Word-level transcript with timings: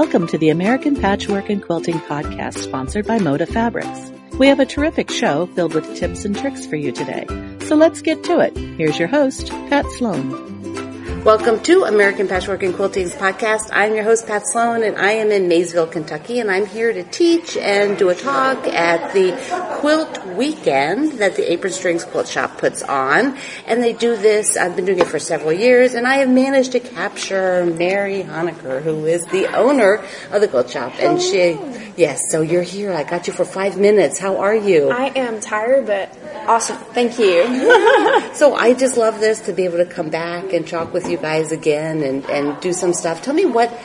Welcome 0.00 0.28
to 0.28 0.38
the 0.38 0.50
American 0.50 0.94
Patchwork 0.94 1.50
and 1.50 1.60
Quilting 1.60 1.98
Podcast 1.98 2.58
sponsored 2.58 3.04
by 3.04 3.18
Moda 3.18 3.48
Fabrics. 3.48 4.12
We 4.38 4.46
have 4.46 4.60
a 4.60 4.64
terrific 4.64 5.10
show 5.10 5.46
filled 5.46 5.74
with 5.74 5.96
tips 5.96 6.24
and 6.24 6.38
tricks 6.38 6.64
for 6.64 6.76
you 6.76 6.92
today. 6.92 7.26
So 7.66 7.74
let's 7.74 8.00
get 8.00 8.22
to 8.22 8.38
it. 8.38 8.56
Here's 8.56 8.96
your 8.96 9.08
host, 9.08 9.48
Pat 9.68 9.84
Sloan. 9.96 10.57
Welcome 11.24 11.60
to 11.64 11.84
American 11.84 12.28
Patchwork 12.28 12.62
and 12.62 12.74
Quilting 12.74 13.08
Podcast. 13.08 13.70
I'm 13.72 13.94
your 13.94 14.04
host, 14.04 14.26
Pat 14.26 14.46
Sloan, 14.46 14.82
and 14.82 14.96
I 14.96 15.12
am 15.12 15.30
in 15.30 15.48
Maysville, 15.48 15.88
Kentucky, 15.88 16.38
and 16.38 16.50
I'm 16.50 16.64
here 16.64 16.92
to 16.92 17.02
teach 17.02 17.56
and 17.56 17.98
do 17.98 18.08
a 18.08 18.14
talk 18.14 18.66
at 18.68 19.12
the 19.12 19.32
Quilt 19.80 20.24
Weekend 20.36 21.18
that 21.18 21.36
the 21.36 21.52
Apron 21.52 21.72
Strings 21.72 22.04
Quilt 22.04 22.28
Shop 22.28 22.56
puts 22.56 22.82
on. 22.82 23.36
And 23.66 23.82
they 23.82 23.92
do 23.92 24.16
this, 24.16 24.56
I've 24.56 24.76
been 24.76 24.84
doing 24.84 25.00
it 25.00 25.08
for 25.08 25.18
several 25.18 25.52
years, 25.52 25.94
and 25.94 26.06
I 26.06 26.18
have 26.18 26.30
managed 26.30 26.72
to 26.72 26.80
capture 26.80 27.66
Mary 27.66 28.22
Honecker, 28.22 28.80
who 28.80 29.04
is 29.04 29.26
the 29.26 29.54
owner 29.54 30.02
of 30.30 30.40
the 30.40 30.48
quilt 30.48 30.70
shop. 30.70 30.94
And 30.98 31.20
she, 31.20 31.58
yes, 31.98 32.30
so 32.30 32.40
you're 32.40 32.62
here. 32.62 32.92
I 32.92 33.02
got 33.02 33.26
you 33.26 33.32
for 33.32 33.44
five 33.44 33.76
minutes. 33.76 34.18
How 34.18 34.38
are 34.38 34.54
you? 34.54 34.90
I 34.90 35.06
am 35.16 35.40
tired, 35.40 35.86
but 35.86 36.16
awesome. 36.46 36.78
Thank 36.78 37.18
you. 37.18 37.44
so 38.34 38.54
I 38.54 38.74
just 38.74 38.96
love 38.96 39.20
this 39.20 39.40
to 39.42 39.52
be 39.52 39.64
able 39.64 39.78
to 39.78 39.86
come 39.86 40.08
back 40.08 40.52
and 40.52 40.66
talk 40.66 40.94
with 40.94 41.08
you 41.08 41.18
guys 41.18 41.52
again 41.52 42.02
and, 42.02 42.24
and 42.30 42.60
do 42.60 42.72
some 42.72 42.92
stuff. 42.92 43.22
Tell 43.22 43.34
me 43.34 43.44
what 43.44 43.76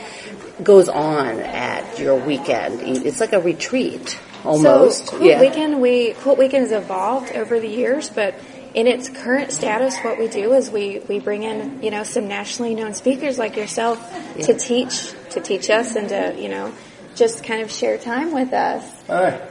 goes 0.62 0.88
on 0.88 1.40
at 1.40 1.98
your 1.98 2.16
weekend. 2.16 2.80
It's 3.04 3.20
like 3.20 3.32
a 3.32 3.40
retreat 3.40 4.18
almost. 4.44 5.06
So, 5.06 5.16
Quilt 5.16 5.30
yeah. 5.30 5.40
Weekend, 5.40 5.80
we 5.80 6.12
Quilt 6.14 6.38
Weekend 6.38 6.62
has 6.62 6.72
evolved 6.72 7.32
over 7.32 7.58
the 7.58 7.68
years, 7.68 8.08
but 8.08 8.34
in 8.74 8.86
its 8.86 9.08
current 9.08 9.52
status, 9.52 9.96
what 10.00 10.18
we 10.18 10.28
do 10.28 10.52
is 10.52 10.70
we, 10.70 10.98
we 11.08 11.20
bring 11.20 11.44
in, 11.44 11.82
you 11.82 11.90
know, 11.90 12.02
some 12.02 12.26
nationally 12.26 12.74
known 12.74 12.92
speakers 12.92 13.38
like 13.38 13.56
yourself 13.56 13.98
yeah. 14.36 14.46
to 14.46 14.54
teach, 14.54 15.12
to 15.30 15.40
teach 15.40 15.70
us 15.70 15.94
and 15.94 16.08
to, 16.08 16.34
you 16.36 16.48
know, 16.48 16.72
just 17.14 17.44
kind 17.44 17.62
of 17.62 17.70
share 17.70 17.98
time 17.98 18.32
with 18.32 18.52
us. 18.52 18.84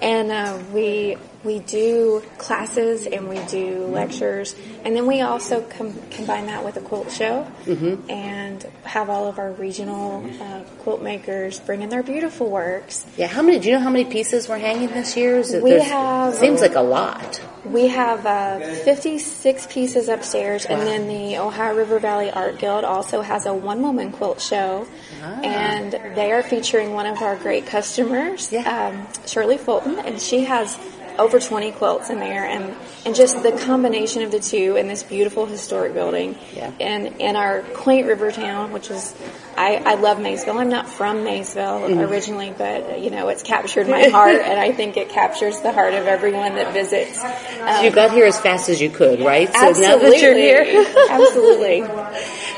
And 0.02 0.32
uh, 0.32 0.60
we 0.74 1.18
we 1.44 1.60
do 1.60 2.24
classes 2.38 3.06
and 3.06 3.28
we 3.28 3.40
do 3.46 3.86
lectures, 3.88 4.56
and 4.84 4.96
then 4.96 5.06
we 5.06 5.22
also 5.22 5.62
com- 5.62 6.00
combine 6.10 6.48
that 6.48 6.64
with 6.64 6.78
a 6.78 6.82
quilt 6.82 7.12
show 7.12 7.46
mm-hmm. 7.66 8.10
and 8.10 8.64
have 8.84 9.10
all 9.10 9.28
of 9.28 9.40
our 9.40 9.52
regional 9.52 10.26
uh, 10.42 10.62
quilt 10.80 11.02
makers 11.02 11.60
bring 11.60 11.82
in 11.82 11.90
their 11.90 12.04
beautiful 12.04 12.50
works. 12.50 13.06
Yeah, 13.18 13.28
how 13.28 13.42
many? 13.42 13.60
Do 13.60 13.70
you 13.70 13.76
know 13.76 13.82
how 13.82 13.90
many 13.90 14.06
pieces 14.06 14.48
we're 14.48 14.58
hanging 14.58 14.90
this 14.90 15.18
year? 15.18 15.44
we 15.62 15.72
have 15.72 16.36
seems 16.36 16.62
like 16.62 16.76
a 16.76 16.82
lot. 16.82 17.42
We 17.66 17.88
have 17.88 18.26
uh, 18.26 18.60
56 18.60 19.68
pieces 19.68 20.10
upstairs, 20.10 20.66
wow. 20.70 20.76
and 20.76 20.88
then 20.88 21.08
the 21.08 21.38
Ohio 21.38 21.76
River 21.76 22.00
Valley 22.00 22.30
Art 22.30 22.58
Guild 22.60 22.84
also 22.84 23.22
has 23.22 23.46
a 23.46 23.54
one 23.54 23.82
woman 23.82 24.12
quilt 24.12 24.42
show, 24.42 24.86
ah. 25.22 25.42
and 25.42 25.94
they 26.16 26.32
are 26.32 26.44
featuring 26.44 26.94
one 26.94 27.06
of 27.06 27.22
our 27.22 27.38
great 27.38 27.66
customers, 27.66 28.52
yeah. 28.52 28.90
um, 28.90 29.08
Shirley 29.26 29.58
Fulton, 29.58 30.00
and 30.00 30.22
she 30.22 30.44
has 30.44 30.78
over 31.20 31.40
20 31.40 31.72
quilts 31.74 32.10
in 32.10 32.20
there 32.20 32.46
and, 32.46 32.76
and 33.06 33.16
just 33.16 33.42
the 33.44 33.52
combination 33.52 34.24
of 34.24 34.32
the 34.32 34.40
two 34.40 34.76
in 34.76 34.88
this 34.88 35.04
beautiful 35.04 35.46
historic 35.46 35.94
building 35.94 36.38
yeah. 36.54 36.72
and 36.80 37.08
in 37.20 37.36
our 37.36 37.62
quaint 37.74 38.08
river 38.08 38.32
town 38.32 38.72
which 38.72 38.90
is 38.90 39.16
I, 39.56 39.76
I 39.86 39.96
love 39.96 40.20
Maysville. 40.20 40.58
I'm 40.58 40.70
not 40.70 40.88
from 40.88 41.24
Maysville 41.24 41.82
mm. 41.82 42.10
originally, 42.10 42.54
but 42.58 43.00
you 43.02 43.10
know 43.10 43.30
it's 43.30 43.44
captured 43.44 43.88
my 43.88 44.04
heart, 44.10 44.36
and 44.36 44.60
I 44.60 44.72
think 44.72 44.98
it 44.98 45.10
captures 45.10 45.60
the 45.62 45.72
heart 45.72 45.94
of 45.94 46.08
everyone 46.08 46.56
that 46.56 46.74
visits. 46.74 47.24
Um, 47.24 47.76
so 47.76 47.82
you 47.84 47.92
got 47.92 48.12
here 48.12 48.26
as 48.26 48.40
fast 48.40 48.70
as 48.70 48.82
you 48.82 48.90
could, 48.90 49.20
right? 49.22 49.48
So 49.54 49.70
absolutely. 49.70 49.88
now 49.88 50.10
that 50.10 50.22
you're 50.22 50.36
here, 50.36 50.86
absolutely. 51.10 51.82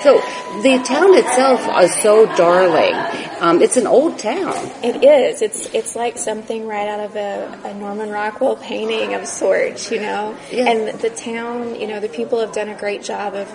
So 0.01 0.21
the 0.61 0.81
town 0.85 1.13
itself 1.15 1.83
is 1.83 1.93
so 2.01 2.25
darling. 2.35 2.93
Um, 3.39 3.61
it's 3.61 3.77
an 3.77 3.87
old 3.87 4.17
town. 4.17 4.55
It 4.83 5.03
is. 5.03 5.41
It's 5.41 5.65
it's 5.73 5.95
like 5.95 6.17
something 6.17 6.65
right 6.67 6.87
out 6.87 7.01
of 7.01 7.15
a, 7.15 7.59
a 7.65 7.73
Norman 7.73 8.09
Rockwell 8.09 8.55
painting 8.55 9.13
of 9.13 9.27
sorts, 9.27 9.91
you 9.91 9.99
know. 9.99 10.37
Yeah. 10.51 10.69
And 10.69 10.99
the 10.99 11.09
town, 11.09 11.79
you 11.79 11.87
know, 11.87 11.99
the 11.99 12.09
people 12.09 12.39
have 12.39 12.53
done 12.53 12.69
a 12.69 12.77
great 12.77 13.03
job 13.03 13.33
of 13.33 13.51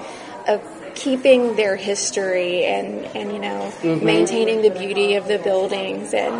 of 0.46 0.79
keeping 0.94 1.56
their 1.56 1.76
history 1.76 2.64
and, 2.64 3.04
and 3.16 3.32
you 3.32 3.38
know 3.38 3.72
mm-hmm. 3.80 4.04
maintaining 4.04 4.62
the 4.62 4.70
beauty 4.70 5.14
of 5.14 5.26
the 5.26 5.38
buildings 5.38 6.14
and 6.14 6.34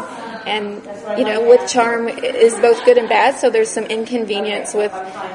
and 0.46 1.18
you 1.18 1.24
know 1.24 1.48
with 1.48 1.68
charm 1.68 2.08
is 2.08 2.54
both 2.56 2.84
good 2.84 2.98
and 2.98 3.08
bad 3.08 3.36
so 3.36 3.50
there's 3.50 3.68
some 3.68 3.84
inconvenience 3.84 4.74
with 4.74 4.92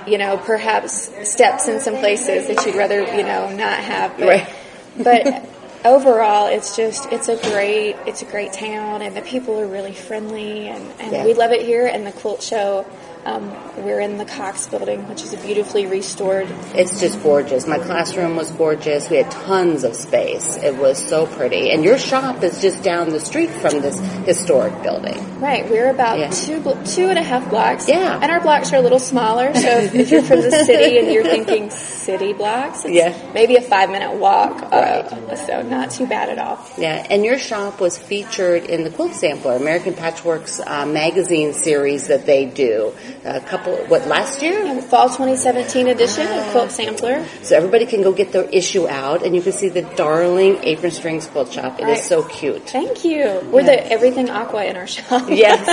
you 0.07 0.17
know 0.17 0.37
perhaps 0.37 1.11
steps 1.29 1.67
in 1.67 1.79
some 1.79 1.95
places 1.95 2.47
that 2.47 2.65
you'd 2.65 2.75
rather 2.75 3.01
you 3.15 3.23
know 3.23 3.49
not 3.55 3.79
have 3.79 4.17
but, 4.17 4.27
right. 4.27 4.55
but 4.97 5.49
overall 5.85 6.47
it's 6.47 6.75
just 6.75 7.11
it's 7.11 7.29
a 7.29 7.37
great 7.51 7.95
it's 8.07 8.21
a 8.21 8.25
great 8.25 8.51
town 8.51 9.01
and 9.01 9.15
the 9.15 9.21
people 9.21 9.59
are 9.59 9.67
really 9.67 9.93
friendly 9.93 10.67
and, 10.67 10.83
and 10.99 11.11
yeah. 11.11 11.23
we 11.23 11.33
love 11.33 11.51
it 11.51 11.61
here 11.61 11.85
and 11.85 12.05
the 12.07 12.11
quilt 12.11 12.41
show 12.41 12.85
um, 13.25 13.51
we're 13.83 13.99
in 13.99 14.17
the 14.17 14.25
Cox 14.25 14.67
building, 14.67 15.07
which 15.09 15.23
is 15.23 15.33
a 15.33 15.37
beautifully 15.37 15.87
restored. 15.87 16.47
It's 16.75 16.99
just 16.99 17.21
gorgeous. 17.23 17.65
My 17.65 17.79
classroom 17.79 18.35
was 18.35 18.51
gorgeous. 18.51 19.09
We 19.09 19.17
had 19.17 19.31
tons 19.31 19.83
of 19.83 19.95
space. 19.95 20.57
It 20.57 20.75
was 20.75 21.03
so 21.09 21.25
pretty. 21.25 21.71
And 21.71 21.83
your 21.83 21.97
shop 21.97 22.43
is 22.43 22.61
just 22.61 22.83
down 22.83 23.09
the 23.09 23.19
street 23.19 23.49
from 23.49 23.81
this 23.81 23.99
historic 24.25 24.81
building. 24.83 25.39
Right. 25.39 25.67
We're 25.69 25.89
about 25.89 26.19
yeah. 26.19 26.29
two 26.29 26.61
two 26.85 27.09
and 27.09 27.17
a 27.17 27.23
half 27.23 27.49
blocks. 27.49 27.89
Yeah. 27.89 28.19
And 28.21 28.31
our 28.31 28.41
blocks 28.41 28.71
are 28.73 28.77
a 28.77 28.81
little 28.81 28.99
smaller. 28.99 29.53
So 29.55 29.69
if 29.69 30.11
you're 30.11 30.21
from 30.21 30.41
the 30.41 30.51
city 30.51 30.99
and 30.99 31.11
you're 31.11 31.23
thinking 31.23 31.71
city 31.71 32.33
blocks, 32.33 32.85
yeah. 32.87 33.31
maybe 33.33 33.55
a 33.55 33.61
five 33.61 33.89
minute 33.89 34.13
walk. 34.17 34.61
Right. 34.61 34.71
Uh, 34.71 35.35
so 35.35 35.61
not 35.63 35.91
too 35.91 36.05
bad 36.05 36.29
at 36.29 36.37
all. 36.37 36.63
Yeah. 36.77 37.05
And 37.09 37.25
your 37.25 37.39
shop 37.39 37.81
was 37.81 37.97
featured 37.97 38.65
in 38.65 38.83
the 38.83 38.91
Quilt 38.91 39.15
Sampler, 39.15 39.55
American 39.55 39.95
Patchwork's 39.95 40.59
uh, 40.59 40.85
magazine 40.85 41.53
series 41.53 42.07
that 42.07 42.25
they 42.25 42.45
do 42.45 42.93
a 43.23 43.39
couple, 43.39 43.75
what, 43.87 44.07
last 44.07 44.41
year? 44.41 44.81
Fall 44.81 45.07
2017 45.07 45.87
edition 45.87 46.27
of 46.27 46.45
Quilt 46.51 46.71
Sampler. 46.71 47.25
So 47.43 47.55
everybody 47.55 47.85
can 47.85 48.01
go 48.01 48.11
get 48.11 48.31
their 48.31 48.43
issue 48.43 48.87
out 48.87 49.23
and 49.23 49.35
you 49.35 49.41
can 49.41 49.51
see 49.51 49.69
the 49.69 49.81
darling 49.81 50.57
Apron 50.63 50.91
Strings 50.91 51.27
Quilt 51.27 51.51
Shop. 51.51 51.79
It 51.79 51.83
right. 51.83 51.97
is 51.97 52.05
so 52.05 52.23
cute. 52.23 52.69
Thank 52.69 53.05
you. 53.05 53.41
We're 53.51 53.63
the 53.63 53.91
everything 53.91 54.29
aqua 54.29 54.65
in 54.65 54.75
our 54.75 54.87
shop. 54.87 55.25
yes. 55.29 55.65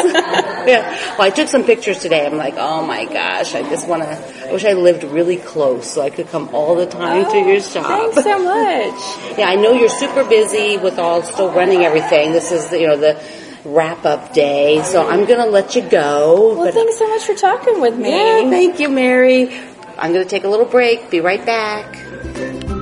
yeah. 0.66 0.98
Well, 1.12 1.26
I 1.26 1.30
took 1.30 1.48
some 1.48 1.64
pictures 1.64 1.98
today. 1.98 2.24
I'm 2.26 2.36
like, 2.36 2.54
oh 2.56 2.86
my 2.86 3.04
gosh, 3.04 3.54
I 3.54 3.62
just 3.68 3.86
want 3.86 4.02
to, 4.02 4.48
I 4.48 4.52
wish 4.52 4.64
I 4.64 4.72
lived 4.72 5.04
really 5.04 5.36
close 5.36 5.90
so 5.90 6.00
I 6.00 6.10
could 6.10 6.28
come 6.28 6.54
all 6.54 6.74
the 6.74 6.86
time 6.86 7.26
oh, 7.26 7.32
to 7.32 7.38
your 7.38 7.60
shop. 7.60 7.86
Thanks 7.86 8.22
so 8.22 8.38
much. 8.42 9.38
yeah, 9.38 9.48
I 9.48 9.56
know 9.56 9.72
you're 9.72 9.88
super 9.88 10.24
busy 10.24 10.78
with 10.78 10.98
all 10.98 11.22
still 11.22 11.50
running 11.50 11.84
everything. 11.84 12.32
This 12.32 12.50
is, 12.50 12.72
you 12.72 12.86
know, 12.86 12.96
the, 12.96 13.22
wrap 13.64 14.04
up 14.04 14.32
day. 14.32 14.82
So 14.82 15.06
I'm 15.06 15.24
going 15.24 15.40
to 15.40 15.50
let 15.50 15.74
you 15.74 15.82
go. 15.82 16.56
Well, 16.56 16.72
thanks 16.72 16.98
so 16.98 17.08
much 17.08 17.24
for 17.24 17.34
talking 17.34 17.80
with 17.80 17.96
me. 17.96 18.10
Yeah, 18.10 18.50
thank 18.50 18.80
you, 18.80 18.88
Mary. 18.88 19.54
I'm 19.98 20.12
going 20.12 20.24
to 20.24 20.30
take 20.30 20.44
a 20.44 20.48
little 20.48 20.66
break. 20.66 21.10
Be 21.10 21.20
right 21.20 21.44
back. 21.44 22.81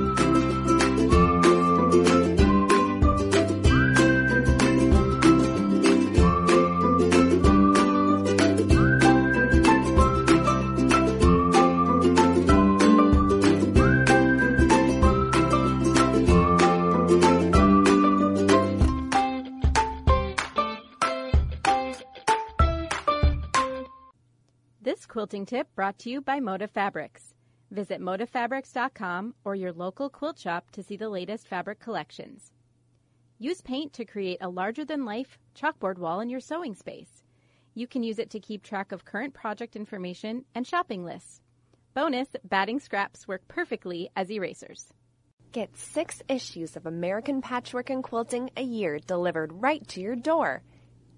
Quilting 25.31 25.45
tip 25.45 25.73
brought 25.75 25.97
to 25.97 26.09
you 26.09 26.19
by 26.19 26.41
Moda 26.41 26.69
Fabrics. 26.69 27.33
Visit 27.71 28.01
modafabrics.com 28.01 29.33
or 29.45 29.55
your 29.55 29.71
local 29.71 30.09
quilt 30.09 30.37
shop 30.37 30.69
to 30.71 30.83
see 30.83 30.97
the 30.97 31.07
latest 31.07 31.47
fabric 31.47 31.79
collections. 31.79 32.51
Use 33.39 33.61
paint 33.61 33.93
to 33.93 34.03
create 34.03 34.39
a 34.41 34.49
larger 34.49 34.83
than 34.83 35.05
life 35.05 35.39
chalkboard 35.55 35.97
wall 35.97 36.19
in 36.19 36.29
your 36.29 36.41
sewing 36.41 36.75
space. 36.75 37.23
You 37.73 37.87
can 37.87 38.03
use 38.03 38.19
it 38.19 38.29
to 38.31 38.41
keep 38.41 38.61
track 38.61 38.91
of 38.91 39.05
current 39.05 39.33
project 39.33 39.77
information 39.77 40.43
and 40.53 40.67
shopping 40.67 41.05
lists. 41.05 41.39
Bonus, 41.93 42.27
batting 42.43 42.81
scraps 42.81 43.25
work 43.25 43.47
perfectly 43.47 44.09
as 44.17 44.29
erasers. 44.29 44.91
Get 45.53 45.77
six 45.77 46.21
issues 46.27 46.75
of 46.75 46.85
American 46.85 47.41
Patchwork 47.41 47.89
and 47.89 48.03
Quilting 48.03 48.49
a 48.57 48.63
year 48.63 48.99
delivered 48.99 49.53
right 49.61 49.87
to 49.87 50.01
your 50.01 50.17
door. 50.17 50.61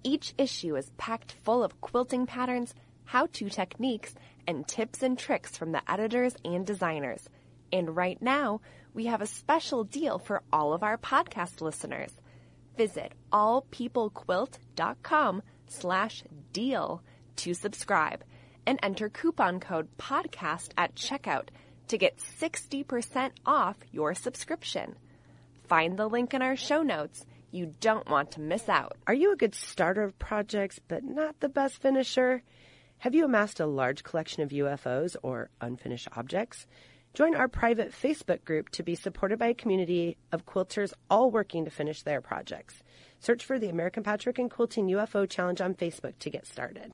Each 0.04 0.34
issue 0.38 0.76
is 0.76 0.92
packed 0.98 1.32
full 1.42 1.64
of 1.64 1.80
quilting 1.80 2.26
patterns 2.26 2.74
how 3.04 3.26
to 3.32 3.48
techniques, 3.48 4.14
and 4.46 4.66
tips 4.66 5.02
and 5.02 5.18
tricks 5.18 5.56
from 5.56 5.72
the 5.72 5.82
editors 5.90 6.36
and 6.44 6.66
designers. 6.66 7.28
And 7.72 7.96
right 7.96 8.20
now, 8.20 8.60
we 8.92 9.06
have 9.06 9.22
a 9.22 9.26
special 9.26 9.84
deal 9.84 10.18
for 10.18 10.42
all 10.52 10.72
of 10.72 10.82
our 10.82 10.98
podcast 10.98 11.60
listeners. 11.60 12.10
Visit 12.76 13.12
allpeoplequilt.com 13.32 15.42
slash 15.66 16.24
deal 16.52 17.02
to 17.36 17.54
subscribe 17.54 18.22
and 18.66 18.78
enter 18.82 19.08
coupon 19.08 19.60
code 19.60 19.88
podcast 19.98 20.70
at 20.76 20.94
checkout 20.94 21.48
to 21.88 21.98
get 21.98 22.18
60% 22.18 23.30
off 23.44 23.76
your 23.92 24.14
subscription. 24.14 24.96
Find 25.64 25.98
the 25.98 26.08
link 26.08 26.34
in 26.34 26.42
our 26.42 26.56
show 26.56 26.82
notes 26.82 27.26
you 27.50 27.74
don't 27.80 28.08
want 28.08 28.32
to 28.32 28.40
miss 28.40 28.68
out. 28.68 28.96
Are 29.06 29.14
you 29.14 29.32
a 29.32 29.36
good 29.36 29.54
starter 29.54 30.02
of 30.02 30.18
projects 30.18 30.80
but 30.88 31.04
not 31.04 31.38
the 31.40 31.48
best 31.48 31.80
finisher? 31.80 32.42
Have 32.98 33.14
you 33.14 33.24
amassed 33.24 33.60
a 33.60 33.66
large 33.66 34.02
collection 34.02 34.42
of 34.42 34.50
UFOs 34.50 35.16
or 35.22 35.50
unfinished 35.60 36.08
objects? 36.16 36.66
Join 37.12 37.34
our 37.34 37.48
private 37.48 37.92
Facebook 37.92 38.44
group 38.44 38.70
to 38.70 38.82
be 38.82 38.94
supported 38.94 39.38
by 39.38 39.48
a 39.48 39.54
community 39.54 40.16
of 40.32 40.46
quilters 40.46 40.92
all 41.08 41.30
working 41.30 41.64
to 41.64 41.70
finish 41.70 42.02
their 42.02 42.20
projects. 42.20 42.82
Search 43.20 43.44
for 43.44 43.58
the 43.58 43.68
American 43.68 44.02
Patchwork 44.02 44.38
and 44.38 44.50
Quilting 44.50 44.88
UFO 44.88 45.28
Challenge 45.28 45.60
on 45.60 45.74
Facebook 45.74 46.18
to 46.20 46.30
get 46.30 46.46
started. 46.46 46.90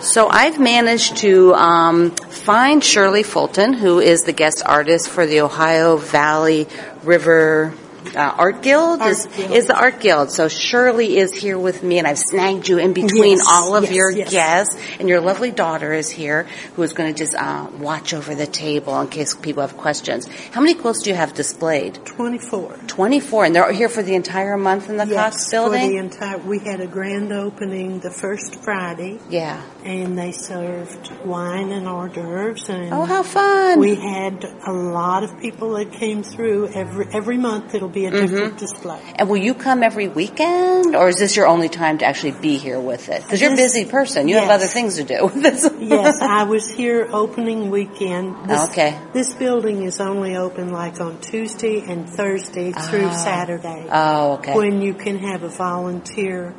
So 0.00 0.28
I've 0.28 0.58
managed 0.58 1.18
to 1.18 1.54
um, 1.54 2.14
find 2.48 2.82
Shirley 2.82 3.24
Fulton, 3.24 3.74
who 3.74 4.00
is 4.00 4.22
the 4.22 4.32
guest 4.32 4.62
artist 4.64 5.10
for 5.10 5.26
the 5.26 5.42
Ohio 5.42 5.98
Valley 5.98 6.66
River 7.02 7.74
uh, 8.16 8.34
Art 8.38 8.62
Guild 8.62 9.00
Art 9.00 9.10
is 9.10 9.26
Guild. 9.26 9.50
is 9.52 9.66
the 9.66 9.76
Art 9.76 10.00
Guild. 10.00 10.30
So 10.30 10.48
Shirley 10.48 11.16
is 11.16 11.34
here 11.34 11.58
with 11.58 11.82
me, 11.82 11.98
and 11.98 12.06
I've 12.06 12.18
snagged 12.18 12.68
you 12.68 12.78
in 12.78 12.92
between 12.92 13.38
Yes, 13.38 13.46
all 13.48 13.76
of 13.76 13.84
yes, 13.84 13.92
your 13.92 14.10
yes. 14.10 14.30
guests. 14.30 14.76
And 15.00 15.08
your 15.08 15.20
lovely 15.20 15.50
daughter 15.50 15.92
is 15.92 16.08
here, 16.10 16.44
who 16.74 16.82
is 16.82 16.92
going 16.92 17.12
to 17.12 17.18
just 17.18 17.34
uh, 17.34 17.68
watch 17.78 18.14
over 18.14 18.34
the 18.34 18.46
table 18.46 19.00
in 19.00 19.08
case 19.08 19.34
people 19.34 19.62
have 19.62 19.76
questions. 19.76 20.26
How 20.52 20.60
many 20.60 20.74
quilts 20.74 21.02
do 21.02 21.10
you 21.10 21.16
have 21.16 21.34
displayed? 21.34 21.94
24. 22.06 22.76
Twenty 22.86 23.20
four, 23.20 23.44
and 23.44 23.54
they're 23.54 23.72
here 23.72 23.88
for 23.88 24.02
the 24.02 24.14
entire 24.14 24.56
month 24.56 24.88
in 24.88 24.96
the 24.96 25.06
Cox 25.06 25.50
for 25.50 25.70
the 25.70 25.96
entire. 25.96 26.38
We 26.38 26.58
had 26.58 26.80
a 26.80 26.86
grand 26.86 27.32
opening 27.32 28.00
the 28.00 28.10
first 28.10 28.56
Friday, 28.62 29.18
yeah. 29.30 29.62
and 29.84 30.18
they 30.18 30.32
served 30.32 31.10
wine 31.24 31.70
and 31.70 31.86
hors 31.86 32.08
d'oeuvres, 32.08 32.68
and 32.68 32.92
Oh, 32.92 33.04
how 33.04 33.22
fun! 33.22 33.78
we 33.80 33.94
had 33.94 34.44
a 34.66 34.72
lot 34.72 35.22
of 35.22 35.38
people 35.40 35.74
that 35.74 35.92
came 35.92 36.22
through 36.22 36.68
every 36.74 37.06
every 37.12 37.36
month. 37.36 37.74
It'll 37.74 37.88
be 37.88 37.97
a 38.06 38.10
different 38.10 38.30
Mm-hmm. 38.54 38.56
display. 38.56 39.00
And 39.16 39.28
will 39.28 39.36
you 39.38 39.54
come 39.54 39.82
every 39.82 40.08
weekend, 40.08 40.94
or 40.94 41.08
is 41.08 41.16
this 41.18 41.36
your 41.36 41.46
only 41.46 41.68
time 41.68 41.98
to 41.98 42.04
actually 42.06 42.32
be 42.32 42.58
here 42.58 42.78
with 42.80 43.08
it? 43.08 43.22
Because 43.22 43.40
you're 43.40 43.52
a 43.52 43.56
busy 43.56 43.84
person. 43.84 44.28
You 44.28 44.36
have 44.36 44.50
other 44.50 44.66
things 44.66 44.96
to 44.96 45.04
do. 45.04 45.30
This- 45.34 45.68
yes, 45.78 46.16
I 46.20 46.44
was 46.44 46.68
here 46.70 47.08
opening 47.12 47.70
weekend. 47.70 48.48
This, 48.48 48.68
Okay. 48.70 48.98
This 49.12 49.32
building 49.34 49.82
is 49.84 50.00
only 50.00 50.36
open 50.36 50.70
like 50.72 51.00
on 51.00 51.20
Tuesday 51.20 51.80
and 51.80 52.08
Thursday 52.08 52.72
through 52.72 53.10
Saturday. 53.12 53.86
Oh, 53.90 54.34
okay. 54.34 54.54
When 54.54 54.80
you 54.82 54.94
can 54.94 55.18
have 55.18 55.42
a 55.42 55.48
volunteer 55.48 56.54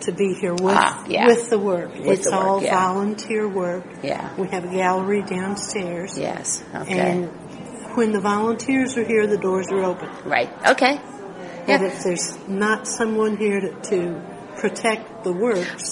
to 0.00 0.12
be 0.12 0.32
here 0.32 0.54
with 0.54 0.74
Ah, 0.76 1.04
yeah. 1.06 1.26
with 1.26 1.50
the 1.50 1.58
work. 1.58 1.92
With 1.94 2.06
it's 2.08 2.24
the 2.24 2.30
work, 2.34 2.40
all 2.46 2.62
yeah. 2.62 2.74
volunteer 2.88 3.46
work. 3.46 3.84
Yeah. 4.02 4.34
We 4.36 4.48
have 4.48 4.64
a 4.64 4.68
gallery 4.72 5.22
downstairs. 5.22 6.18
yes. 6.18 6.64
Okay. 6.74 6.98
And 6.98 7.30
when 8.00 8.12
the 8.18 8.20
volunteers 8.34 8.96
are 8.98 9.04
here, 9.12 9.26
the 9.26 9.42
doors 9.48 9.68
are 9.74 9.82
open. 9.92 10.08
right. 10.36 10.50
Okay. 10.74 10.94
But 11.66 11.68
Yeah. 11.68 11.88
if 11.90 11.96
there's 12.04 12.28
not 12.48 12.78
someone 12.98 13.36
here 13.44 13.60
to, 13.66 13.70
to 13.90 13.98
protect 14.62 15.04
the 15.24 15.32
works, 15.46 15.84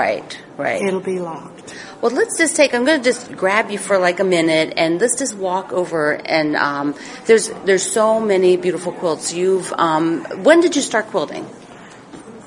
Right. 0.00 0.30
Right. 0.56 0.80
it'll 0.86 1.08
be 1.14 1.18
locked. 1.18 1.74
Well, 2.00 2.12
let's 2.20 2.36
just 2.42 2.54
take. 2.60 2.70
I'm 2.74 2.84
going 2.88 3.00
to 3.02 3.04
just 3.12 3.22
grab 3.42 3.70
you 3.74 3.78
for 3.88 3.96
like 3.98 4.18
a 4.26 4.28
minute, 4.38 4.68
and 4.82 5.00
let's 5.02 5.16
just 5.18 5.34
walk 5.48 5.72
over. 5.72 6.02
And 6.36 6.54
um, 6.56 6.94
there's 7.26 7.44
there's 7.66 7.86
so 8.00 8.20
many 8.32 8.56
beautiful 8.66 8.92
quilts. 9.00 9.26
You've 9.40 9.72
um, 9.86 10.24
when 10.46 10.58
did 10.64 10.72
you 10.76 10.82
start 10.82 11.06
quilting? 11.14 11.44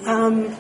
Um, 0.06 0.56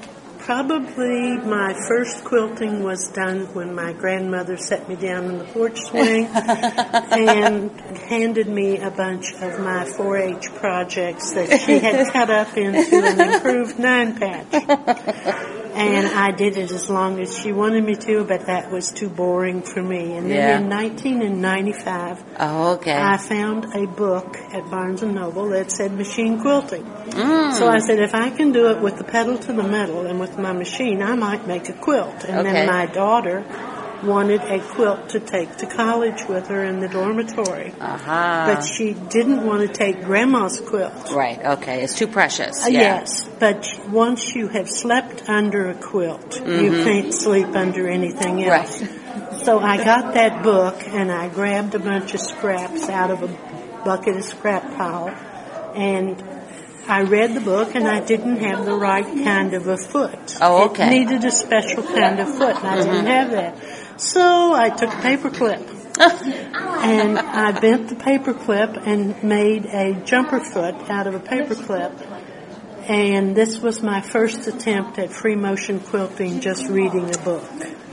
probably 0.49 1.37
my 1.37 1.75
first 1.87 2.23
quilting 2.23 2.81
was 2.81 3.09
done 3.09 3.41
when 3.53 3.75
my 3.75 3.93
grandmother 3.93 4.57
set 4.57 4.89
me 4.89 4.95
down 4.95 5.25
in 5.25 5.37
the 5.37 5.43
porch 5.43 5.79
swing 5.79 6.25
and 6.25 7.69
handed 8.09 8.47
me 8.47 8.79
a 8.79 8.89
bunch 8.89 9.31
of 9.33 9.59
my 9.59 9.85
4-H 9.85 10.51
projects 10.55 11.33
that 11.33 11.61
she 11.61 11.77
had 11.77 12.11
cut 12.11 12.31
up 12.31 12.57
into 12.57 12.97
an 12.97 13.31
improved 13.31 13.77
nine 13.77 14.17
patch. 14.17 15.55
And 15.79 16.07
I 16.07 16.31
did 16.31 16.57
it 16.57 16.71
as 16.71 16.89
long 16.89 17.19
as 17.19 17.37
she 17.37 17.51
wanted 17.51 17.83
me 17.83 17.95
to, 17.95 18.23
but 18.23 18.47
that 18.47 18.71
was 18.71 18.91
too 18.91 19.09
boring 19.09 19.61
for 19.61 19.81
me. 19.81 20.17
And 20.17 20.29
then 20.29 20.37
Yeah. 20.37 20.57
in 20.59 20.69
1995, 20.69 22.23
Oh, 22.39 22.73
okay. 22.73 22.93
I 22.93 23.17
found 23.17 23.73
a 23.75 23.85
book 23.85 24.37
at 24.53 24.69
Barnes 24.69 25.01
and 25.03 25.15
Noble 25.15 25.49
that 25.49 25.71
said 25.71 25.93
machine 25.93 26.39
quilting. 26.39 26.83
Mm. 26.83 27.53
So 27.53 27.67
I 27.67 27.79
said, 27.79 27.99
if 27.99 28.13
I 28.13 28.29
can 28.29 28.51
do 28.51 28.69
it 28.69 28.81
with 28.81 28.97
the 28.97 29.03
pedal 29.03 29.37
to 29.37 29.53
the 29.53 29.63
metal 29.63 30.05
and 30.05 30.19
with 30.19 30.37
my 30.37 30.53
machine, 30.53 31.01
I 31.01 31.15
might 31.15 31.47
make 31.47 31.69
a 31.69 31.73
quilt. 31.73 32.23
And 32.25 32.39
Okay. 32.39 32.51
then 32.51 32.67
my 32.67 32.85
daughter 32.85 33.43
wanted 34.03 34.41
a 34.41 34.59
quilt 34.59 35.09
to 35.09 35.19
take 35.19 35.57
to 35.57 35.65
college 35.65 36.27
with 36.27 36.47
her 36.47 36.63
in 36.63 36.79
the 36.79 36.87
dormitory. 36.87 37.73
Aha. 37.79 38.53
But 38.53 38.61
she 38.63 38.93
didn't 38.93 39.45
want 39.45 39.67
to 39.67 39.73
take 39.73 40.03
grandma's 40.03 40.59
quilt. 40.59 41.11
right. 41.11 41.43
Okay. 41.43 41.83
It's 41.83 41.97
too 41.97 42.07
precious. 42.07 42.63
Uh, 42.63 42.69
yeah. 42.69 42.79
Yes, 42.79 43.27
but 43.39 43.67
once 43.89 44.35
you 44.35 44.47
have 44.47 44.69
slept 44.69 45.29
under 45.29 45.69
a 45.69 45.75
quilt, 45.75 46.39
you 46.39 46.41
mm-hmm. 46.41 46.83
can't 46.83 47.13
sleep 47.13 47.47
under 47.47 47.87
anything 47.87 48.43
else. 48.43 48.81
Right. 48.81 49.43
So 49.43 49.59
I 49.59 49.77
got 49.77 50.13
that 50.15 50.43
book 50.43 50.83
and 50.87 51.11
I 51.11 51.29
grabbed 51.29 51.75
a 51.75 51.79
bunch 51.79 52.13
of 52.13 52.19
scraps 52.19 52.89
out 52.89 53.11
of 53.11 53.23
a 53.23 53.83
bucket 53.85 54.17
of 54.17 54.23
scrap 54.23 54.63
pile 54.75 55.09
and 55.75 56.21
I 56.89 57.03
read 57.03 57.35
the 57.35 57.41
book 57.41 57.75
and 57.75 57.87
I 57.87 57.99
didn't 58.03 58.37
have 58.37 58.65
the 58.65 58.73
right 58.73 59.05
kind 59.05 59.53
of 59.53 59.67
a 59.67 59.77
foot. 59.77 60.37
Oh, 60.41 60.69
okay. 60.69 60.87
It 60.87 60.89
needed 60.89 61.23
a 61.23 61.31
special 61.31 61.83
kind 61.83 62.19
of 62.19 62.35
foot 62.35 62.55
and 62.55 62.67
I 62.67 62.77
mm-hmm. 62.77 62.91
didn't 62.91 63.05
have 63.05 63.31
that. 63.31 63.57
So 63.99 64.53
I 64.53 64.69
took 64.69 64.93
a 64.93 65.01
paper 65.01 65.29
clip 65.29 65.59
and 65.99 67.19
I 67.19 67.59
bent 67.59 67.89
the 67.89 67.95
paper 67.95 68.33
clip 68.33 68.77
and 68.85 69.21
made 69.23 69.65
a 69.65 69.93
jumper 70.05 70.39
foot 70.39 70.75
out 70.89 71.05
of 71.07 71.15
a 71.15 71.19
paper 71.19 71.55
clip. 71.55 71.91
And 72.87 73.35
this 73.35 73.59
was 73.59 73.83
my 73.83 74.01
first 74.01 74.47
attempt 74.47 74.97
at 74.97 75.11
free 75.11 75.35
motion 75.35 75.79
quilting, 75.79 76.39
just 76.39 76.67
reading 76.69 77.13
a 77.13 77.17
book. 77.19 77.43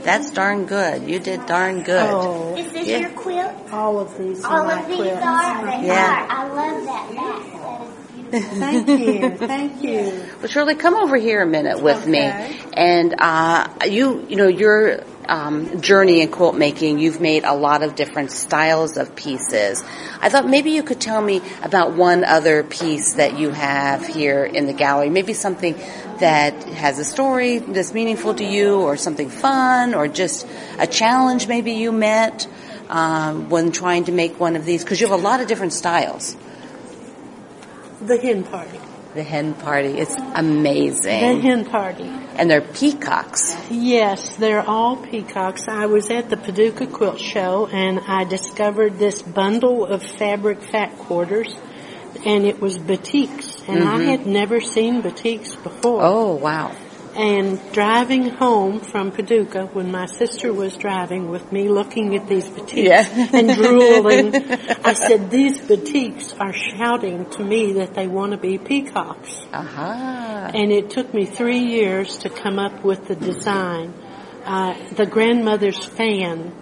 That's 0.01 0.31
darn 0.31 0.65
good. 0.65 1.03
You 1.09 1.19
did 1.19 1.45
darn 1.45 1.83
good. 1.83 2.09
Oh, 2.13 2.55
Is 2.55 2.71
this 2.71 2.87
Yeah. 2.87 2.97
your 2.99 3.09
quilt? 3.09 3.53
all 3.73 3.99
of 3.99 4.17
these 4.17 4.43
are 4.45 4.61
All 4.61 4.65
my 4.65 4.79
of 4.79 4.87
these 4.87 4.95
quilts. 4.95 5.21
are. 5.23 5.65
They 5.81 5.87
Yeah. 5.87 6.25
are. 6.29 6.31
I 6.31 6.47
love 6.47 6.85
that 6.85 7.15
back. 7.15 7.15
That 7.15 7.39
is 7.39 7.43
beautiful. 7.43 7.87
Thank 8.31 8.87
you, 8.87 9.29
thank 9.37 9.83
you. 9.83 10.25
Well, 10.39 10.47
Shirley, 10.47 10.75
come 10.75 10.95
over 10.95 11.17
here 11.17 11.41
a 11.41 11.45
minute 11.45 11.81
with 11.81 12.05
me. 12.05 12.19
And 12.73 13.15
uh, 13.17 13.67
you, 13.85 14.25
you 14.27 14.35
know, 14.35 14.47
your 14.47 15.03
um, 15.27 15.81
journey 15.81 16.21
in 16.21 16.29
quilt 16.29 16.55
making, 16.55 16.99
you've 16.99 17.19
made 17.21 17.43
a 17.43 17.53
lot 17.53 17.83
of 17.83 17.95
different 17.95 18.31
styles 18.31 18.97
of 18.97 19.15
pieces. 19.15 19.83
I 20.19 20.29
thought 20.29 20.47
maybe 20.47 20.71
you 20.71 20.83
could 20.83 21.01
tell 21.01 21.21
me 21.21 21.41
about 21.63 21.93
one 21.93 22.23
other 22.23 22.63
piece 22.63 23.13
that 23.13 23.37
you 23.37 23.49
have 23.49 24.05
here 24.05 24.43
in 24.45 24.67
the 24.67 24.73
gallery. 24.73 25.09
Maybe 25.09 25.33
something 25.33 25.73
that 26.19 26.63
has 26.63 26.99
a 26.99 27.05
story 27.05 27.59
that's 27.59 27.93
meaningful 27.93 28.33
to 28.35 28.43
you, 28.43 28.79
or 28.81 28.97
something 28.97 29.29
fun, 29.29 29.93
or 29.93 30.07
just 30.07 30.47
a 30.79 30.87
challenge 30.87 31.47
maybe 31.47 31.73
you 31.73 31.91
met 31.91 32.47
um, 32.89 33.49
when 33.49 33.71
trying 33.71 34.05
to 34.05 34.11
make 34.11 34.39
one 34.39 34.55
of 34.55 34.65
these. 34.65 34.83
Because 34.83 34.99
you 34.99 35.07
have 35.07 35.19
a 35.19 35.21
lot 35.21 35.41
of 35.41 35.47
different 35.47 35.73
styles. 35.73 36.35
The 38.01 38.17
hen 38.17 38.43
party. 38.43 38.79
The 39.15 39.23
hen 39.23 39.55
party, 39.55 39.97
it's 39.97 40.15
amazing. 40.35 41.03
The 41.03 41.41
hen 41.41 41.65
party. 41.65 42.03
And 42.03 42.49
they're 42.49 42.61
peacocks. 42.61 43.57
Yes, 43.71 44.35
they're 44.35 44.61
all 44.61 44.97
peacocks. 44.97 45.67
I 45.67 45.87
was 45.87 46.11
at 46.11 46.29
the 46.29 46.37
Paducah 46.37 46.87
Quilt 46.87 47.19
Show 47.19 47.67
and 47.67 47.99
I 47.99 48.25
discovered 48.25 48.99
this 48.99 49.23
bundle 49.23 49.85
of 49.85 50.03
fabric 50.03 50.61
fat 50.61 50.95
quarters 50.99 51.55
and 52.25 52.45
it 52.45 52.61
was 52.61 52.77
batiks 52.77 53.67
and 53.67 53.83
I 53.83 53.97
mm-hmm. 53.97 54.07
had 54.07 54.27
never 54.27 54.61
seen 54.61 55.01
batiks 55.01 55.61
before. 55.63 56.01
Oh, 56.03 56.35
wow. 56.35 56.75
And 57.17 57.59
driving 57.71 58.29
home 58.29 58.79
from 58.79 59.11
Paducah 59.11 59.65
when 59.73 59.91
my 59.91 60.05
sister 60.05 60.53
was 60.53 60.77
driving 60.77 61.29
with 61.29 61.51
me 61.51 61.67
looking 61.67 62.15
at 62.15 62.27
these 62.27 62.47
batiks 62.47 62.73
Yeah. 62.83 63.29
and 63.33 63.55
drooling, 63.55 64.35
I 64.85 64.93
said, 64.93 65.31
these 65.31 65.59
batiks 65.59 66.39
are 66.39 66.53
shouting 66.53 67.27
to 67.31 67.43
me 67.43 67.73
that 67.73 67.95
they 67.95 68.07
want 68.07 68.33
to 68.33 68.37
be 68.37 68.59
peacocks. 68.59 69.47
Aha. 69.51 70.51
And 70.53 70.71
it 70.71 70.91
took 70.91 71.11
me 71.11 71.25
three 71.25 71.57
years 71.57 72.19
to 72.19 72.29
come 72.29 72.59
up 72.59 72.83
with 72.83 73.07
the 73.07 73.15
design. 73.15 73.95
Uh, 74.45 74.75
the 74.93 75.07
grandmother's 75.07 75.83
fan 75.83 76.53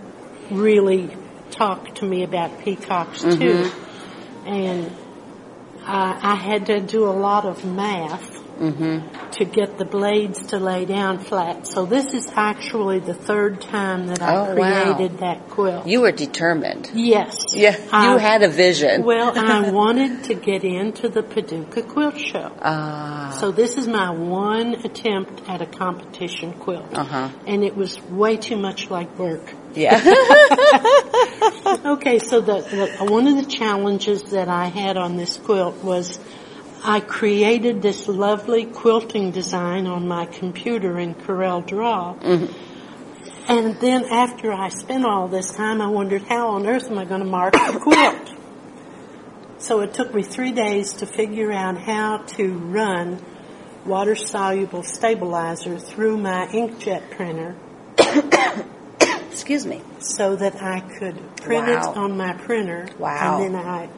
really 0.49 1.09
talked 1.51 1.97
to 1.97 2.05
me 2.05 2.23
about 2.23 2.61
peacocks 2.61 3.23
too. 3.23 3.69
And 4.45 4.85
uh, 5.81 6.17
I 6.21 6.35
had 6.35 6.67
to 6.67 6.79
do 6.79 7.03
a 7.05 7.11
lot 7.11 7.43
of 7.43 7.65
math 7.65 8.31
to 8.57 9.45
get 9.45 9.77
the 9.77 9.85
blades 9.85 10.47
to 10.47 10.57
lay 10.59 10.85
down 10.85 11.19
flat. 11.19 11.67
So 11.67 11.85
this 11.85 12.13
is 12.13 12.31
actually 12.35 12.99
the 12.99 13.13
third 13.13 13.59
time 13.61 14.07
that 14.07 14.21
I 14.21 14.35
Oh, 14.35 14.55
wow. 14.55 14.93
created 14.95 15.19
that 15.19 15.49
quilt. 15.49 15.85
You 15.87 16.01
were 16.01 16.11
determined. 16.11 16.89
yes. 16.93 17.35
Yeah, 17.53 17.75
you 17.77 18.15
Uh, 18.15 18.17
had 18.17 18.43
a 18.43 18.49
vision. 18.49 19.03
Well, 19.03 19.33
I 19.35 19.69
wanted 19.71 20.23
to 20.25 20.35
get 20.35 20.63
into 20.63 21.09
the 21.09 21.21
Paducah 21.23 21.83
Quilt 21.83 22.17
Show. 22.17 22.51
Ah, 22.61 23.35
So 23.39 23.51
this 23.51 23.77
is 23.77 23.87
my 23.87 24.09
one 24.11 24.75
attempt 24.85 25.41
at 25.49 25.61
a 25.61 25.65
competition 25.65 26.53
quilt. 26.53 26.97
Uh-huh. 26.97 27.29
And 27.45 27.63
it 27.63 27.75
was 27.75 28.01
way 28.09 28.37
too 28.37 28.57
much 28.57 28.89
like 28.89 29.17
work. 29.19 29.53
yeah. 29.73 29.99
Okay, 31.85 32.19
so 32.19 32.41
the, 32.41 32.61
the 32.97 33.05
one 33.11 33.27
of 33.27 33.35
the 33.37 33.45
challenges 33.51 34.23
that 34.31 34.47
I 34.47 34.65
had 34.67 34.97
on 34.97 35.17
this 35.17 35.37
quilt 35.37 35.83
was 35.83 36.19
I 36.83 36.99
created 36.99 37.81
this 37.81 38.07
lovely 38.07 38.65
quilting 38.65 39.31
design 39.31 39.87
on 39.87 40.07
my 40.07 40.25
computer 40.25 40.99
in 40.99 41.15
Corel 41.15 41.65
Draw. 41.65 42.15
Mm-hmm. 42.15 43.51
And 43.51 43.79
then 43.79 44.05
after 44.05 44.51
I 44.51 44.69
spent 44.69 45.05
all 45.05 45.27
this 45.27 45.51
time, 45.53 45.81
I 45.81 45.87
wondered 45.87 46.23
how 46.23 46.49
on 46.49 46.65
earth 46.67 46.89
am 46.89 46.97
I 46.97 47.05
going 47.05 47.21
to 47.21 47.27
mark 47.27 47.53
the 47.53 47.79
quilt? 47.81 48.33
So 49.57 49.81
it 49.81 49.93
took 49.93 50.13
me 50.13 50.21
three 50.23 50.51
days 50.51 50.93
to 50.93 51.05
figure 51.05 51.51
out 51.51 51.77
how 51.77 52.17
to 52.37 52.53
run 52.57 53.23
water 53.85 54.15
soluble 54.15 54.83
stabilizer 54.83 55.77
through 55.77 56.17
my 56.17 56.47
inkjet 56.47 57.11
printer 57.11 57.55
Excuse 59.31 59.65
me. 59.65 59.81
so 59.99 60.35
that 60.35 60.61
I 60.61 60.79
could 60.81 61.15
print 61.37 61.67
Wow. 61.67 61.91
it 61.91 61.97
on 61.97 62.17
my 62.17 62.33
printer. 62.33 62.87
Wow. 62.97 63.41
And 63.43 63.55
then 63.55 63.65
I, 63.65 63.89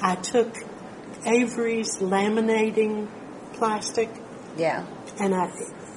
I 0.00 0.14
took 0.16 0.54
Avery's 1.26 1.96
laminating 1.98 3.08
plastic 3.54 4.08
Yeah. 4.56 4.84
and 5.20 5.34
I, 5.34 5.50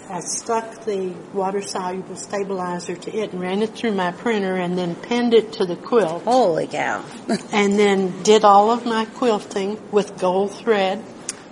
I 0.10 0.20
stuck 0.20 0.86
the 0.86 1.10
water 1.34 1.62
soluble 1.62 2.15
stabilizer 2.15 2.96
to 2.96 3.15
it 3.15 3.32
and 3.34 3.41
ran 3.41 3.62
it 3.62 3.75
through 3.75 3.94
my 3.94 4.12
printer 4.12 4.55
and 4.55 4.77
then 4.77 4.96
pinned 4.96 5.34
it 5.34 5.53
to 5.53 5.65
the 5.65 5.75
quilt 5.75 6.24
Holy 6.24 6.67
cow. 6.67 7.03
and 7.51 7.77
then 7.79 8.22
did 8.24 8.44
all 8.44 8.72
of 8.72 8.86
my 8.86 9.05
quilting 9.05 9.79
with 9.91 10.17
gold 10.20 10.51
thread. 10.51 11.03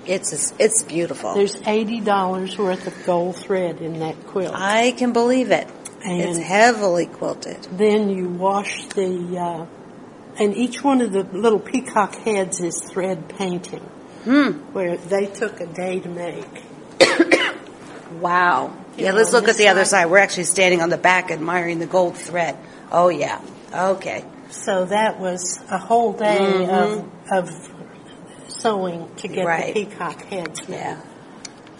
It's 0.05 0.53
it's 0.59 0.83
beautiful. 0.83 1.33
There's 1.33 1.55
eighty 1.65 2.01
dollars 2.01 2.57
worth 2.57 2.85
of 2.87 3.05
gold 3.05 3.37
thread 3.37 3.81
in 3.81 3.99
that 3.99 4.27
quilt. 4.27 4.53
I 4.53 4.91
can 4.91 5.13
believe 5.13 5.49
it. 5.51 5.67
it's 6.01 6.37
heavily 6.39 7.05
quilted. 7.05 7.63
Then 7.71 8.09
you 8.09 8.27
wash 8.27 8.83
the, 8.87 9.37
uh, 9.39 9.65
and 10.39 10.55
each 10.55 10.83
one 10.83 11.01
of 11.01 11.11
the 11.11 11.23
little 11.23 11.59
peacock 11.59 12.15
heads 12.15 12.59
is 12.59 12.81
thread 12.91 13.29
painting, 13.37 13.81
Hmm. 14.23 14.51
where 14.73 14.97
they 14.97 15.25
took 15.27 15.59
a 15.61 15.65
day 15.67 15.99
to 15.99 16.09
make. 16.09 16.63
Wow. 18.19 18.73
Yeah, 18.95 19.09
know, 19.11 19.17
let's 19.17 19.33
look 19.33 19.47
at 19.47 19.57
the 19.57 19.69
other 19.69 19.85
side-. 19.85 20.05
We're 20.05 20.19
actually 20.19 20.43
standing 20.45 20.81
on 20.81 20.89
the 20.89 20.97
back 20.99 21.31
admiring 21.31 21.79
the 21.79 21.87
gold 21.87 22.15
thread. 22.15 22.55
Oh 22.91 23.09
yeah. 23.09 23.41
Okay. 23.73 24.23
So 24.49 24.85
that 24.85 25.19
was 25.19 25.59
a 25.71 25.79
whole 25.79 26.13
day 26.13 26.67
of, 26.69 27.09
of 27.31 27.49
sewing 28.49 29.13
to 29.15 29.27
get 29.27 29.39
Mm-hmm. 29.39 29.47
Right. 29.47 29.73
the 29.73 29.85
peacock 29.85 30.21
heads 30.25 30.69
made. 30.69 30.77
Yeah. 30.77 31.01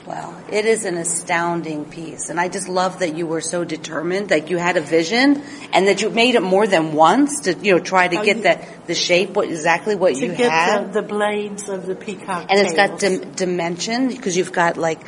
Well, 0.06 0.36
it 0.52 0.66
is 0.66 0.84
an 0.84 0.98
astounding 0.98 1.86
piece. 1.86 2.30
And 2.30 2.38
I 2.38 2.50
just 2.50 2.68
love 2.68 3.00
that 3.00 3.16
you 3.16 3.26
were 3.26 3.40
so 3.40 3.64
determined, 3.64 4.30
that 4.30 4.50
you 4.50 4.58
had 4.58 4.76
a 4.76 4.82
vision 4.82 5.42
and 5.72 5.88
that 5.88 6.02
you 6.02 6.10
made 6.10 6.36
it 6.36 6.42
more 6.42 6.68
than 6.68 6.92
once 6.92 7.42
to, 7.42 7.54
you 7.54 7.74
know, 7.76 7.80
try 7.80 8.10
to 8.10 8.18
Oh, 8.20 8.24
get 8.24 8.38
you- 8.38 8.44
the, 8.44 8.60
the 8.88 8.96
shape, 8.96 9.30
what 9.32 9.48
exactly 9.48 9.96
what 9.96 10.16
you 10.18 10.32
had. 10.34 10.92
the, 10.92 11.02
the 11.02 11.08
blades 11.08 11.70
of 11.70 11.86
the 11.86 11.96
peacock 11.96 12.48
and 12.50 12.60
it's 12.60 12.74
got 12.74 13.00
dim- 13.00 13.32
dimension 13.32 14.10
because 14.10 14.36
you've 14.36 14.52
got 14.52 14.76
like 14.76 15.00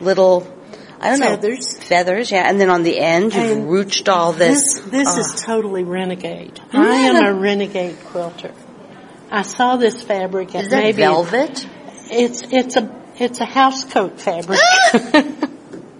little, 0.00 0.46
I 0.98 1.10
don't 1.10 1.18
Feathers. 1.20 1.74
know. 1.74 1.80
Feathers. 1.82 2.30
yeah. 2.30 2.48
And 2.48 2.58
then 2.58 2.70
on 2.70 2.84
the 2.84 2.98
end, 2.98 3.34
you've 3.34 3.68
And 3.68 4.08
all 4.08 4.32
this. 4.32 4.80
This, 4.80 4.90
this 4.90 5.08
oh. 5.10 5.20
is 5.20 5.42
uh, 5.42 5.46
totally 5.46 5.84
renegade. 5.84 6.58
I 6.72 6.86
am 7.08 7.22
a 7.22 7.34
renegade 7.38 7.98
quilter. 8.06 8.54
I 9.30 9.42
saw 9.42 9.76
this 9.76 10.02
fabric 10.02 10.54
at 10.54 10.62
Is 10.64 10.68
that 10.70 10.82
maybe 10.82 11.02
velvet? 11.02 11.68
It's 12.10 12.42
it's 12.50 12.76
a 12.76 12.97
it's 13.20 13.40
a 13.40 13.44
house 13.44 13.84
coat 13.84 14.20
fabric. 14.20 14.58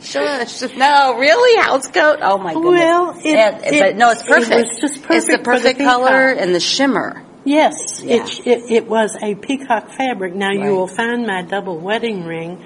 Shush. 0.00 0.62
No, 0.76 1.16
really? 1.18 1.60
House 1.62 1.88
coat? 1.88 2.20
Oh 2.22 2.38
my 2.38 2.54
goodness. 2.54 2.80
Well, 2.80 3.18
it- 3.18 3.72
it- 3.74 3.80
but 3.80 3.96
no, 3.96 4.10
it's 4.10 4.22
it 4.22 4.26
perfect. 4.28 4.68
was 4.68 4.78
just 4.80 4.96
It's 5.10 5.26
the 5.26 5.38
perfect 5.38 5.38
the 5.38 5.44
perfect 5.44 5.78
color 5.80 6.28
and 6.30 6.54
the 6.54 6.60
shimmer. 6.60 7.22
yes, 7.44 8.00
Yeah. 8.04 8.22
it, 8.24 8.46
it 8.46 8.70
it 8.70 8.86
was 8.88 9.16
a 9.20 9.34
peacock 9.34 9.90
fabric. 9.90 10.34
Now 10.34 10.48
Right. 10.48 10.60
you 10.60 10.70
will 10.76 10.86
find 10.86 11.26
my 11.26 11.42
double 11.42 11.78
wedding 11.78 12.24
ring. 12.24 12.64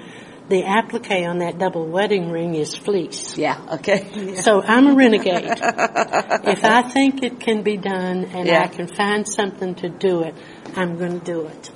The 0.49 0.63
applique 0.65 1.25
on 1.25 1.39
that 1.39 1.57
double 1.57 1.87
wedding 1.87 2.29
ring 2.29 2.53
is 2.53 2.75
fleece. 2.75 3.35
Yeah, 3.37 3.57
okay. 3.75 4.35
So 4.41 4.61
I'm 4.61 4.87
a 4.87 4.93
renegade. 4.93 5.45
if 5.45 6.63
I 6.65 6.81
think 6.83 7.23
it 7.23 7.39
can 7.39 7.63
be 7.63 7.77
done 7.77 8.25
and 8.25 8.47
Yeah. 8.47 8.61
I 8.63 8.67
can 8.67 8.87
find 8.87 9.27
something 9.27 9.73
to 9.75 9.89
do 9.89 10.21
it, 10.21 10.35
I'm 10.75 10.97
going 10.97 11.19
to 11.21 11.25
do 11.25 11.47
it. 11.47 11.71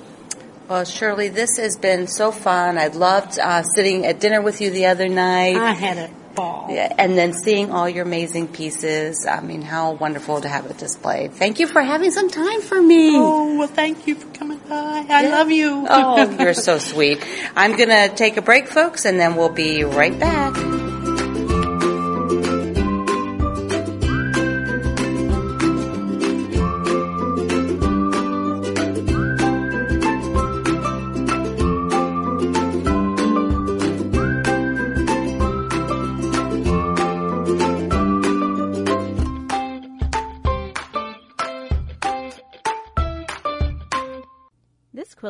Well, 0.68 0.84
Shirley, 0.84 1.28
this 1.28 1.56
has 1.56 1.78
been 1.78 2.06
so 2.06 2.30
fun. 2.30 2.76
I 2.76 2.88
loved 2.88 3.38
uh, 3.38 3.62
sitting 3.62 4.04
at 4.04 4.20
dinner 4.20 4.42
with 4.42 4.60
you 4.60 4.70
the 4.70 4.86
other 4.86 5.08
night. 5.08 5.56
I 5.56 5.72
had 5.72 5.96
a 5.96 6.10
ball. 6.34 6.66
Yeah, 6.68 6.94
and 6.98 7.16
then 7.16 7.32
seeing 7.32 7.70
all 7.72 7.88
your 7.88 8.04
amazing 8.04 8.48
pieces. 8.48 9.26
I 9.26 9.40
mean, 9.40 9.62
how 9.62 9.92
wonderful 9.92 10.42
to 10.42 10.48
have 10.48 10.66
it 10.66 10.76
displayed. 10.76 11.32
Thank 11.32 11.58
you 11.58 11.68
for 11.68 11.80
having 11.80 12.10
some 12.10 12.28
time 12.28 12.60
for 12.60 12.80
me. 12.82 13.16
Oh, 13.16 13.56
well, 13.58 13.66
thank 13.66 14.06
you 14.06 14.14
for 14.14 14.28
coming 14.36 14.58
by. 14.58 15.06
I 15.08 15.28
love 15.30 15.50
you. 15.50 15.86
Oh, 15.88 16.36
you're 16.38 16.52
so 16.68 16.78
sweet. 16.78 17.24
I'm 17.56 17.74
going 17.78 17.88
to 17.88 18.14
take 18.14 18.36
a 18.36 18.42
break, 18.42 18.68
folks, 18.68 19.06
and 19.06 19.18
then 19.18 19.36
we'll 19.36 19.48
be 19.48 19.84
right 19.84 20.18
back. 20.18 20.54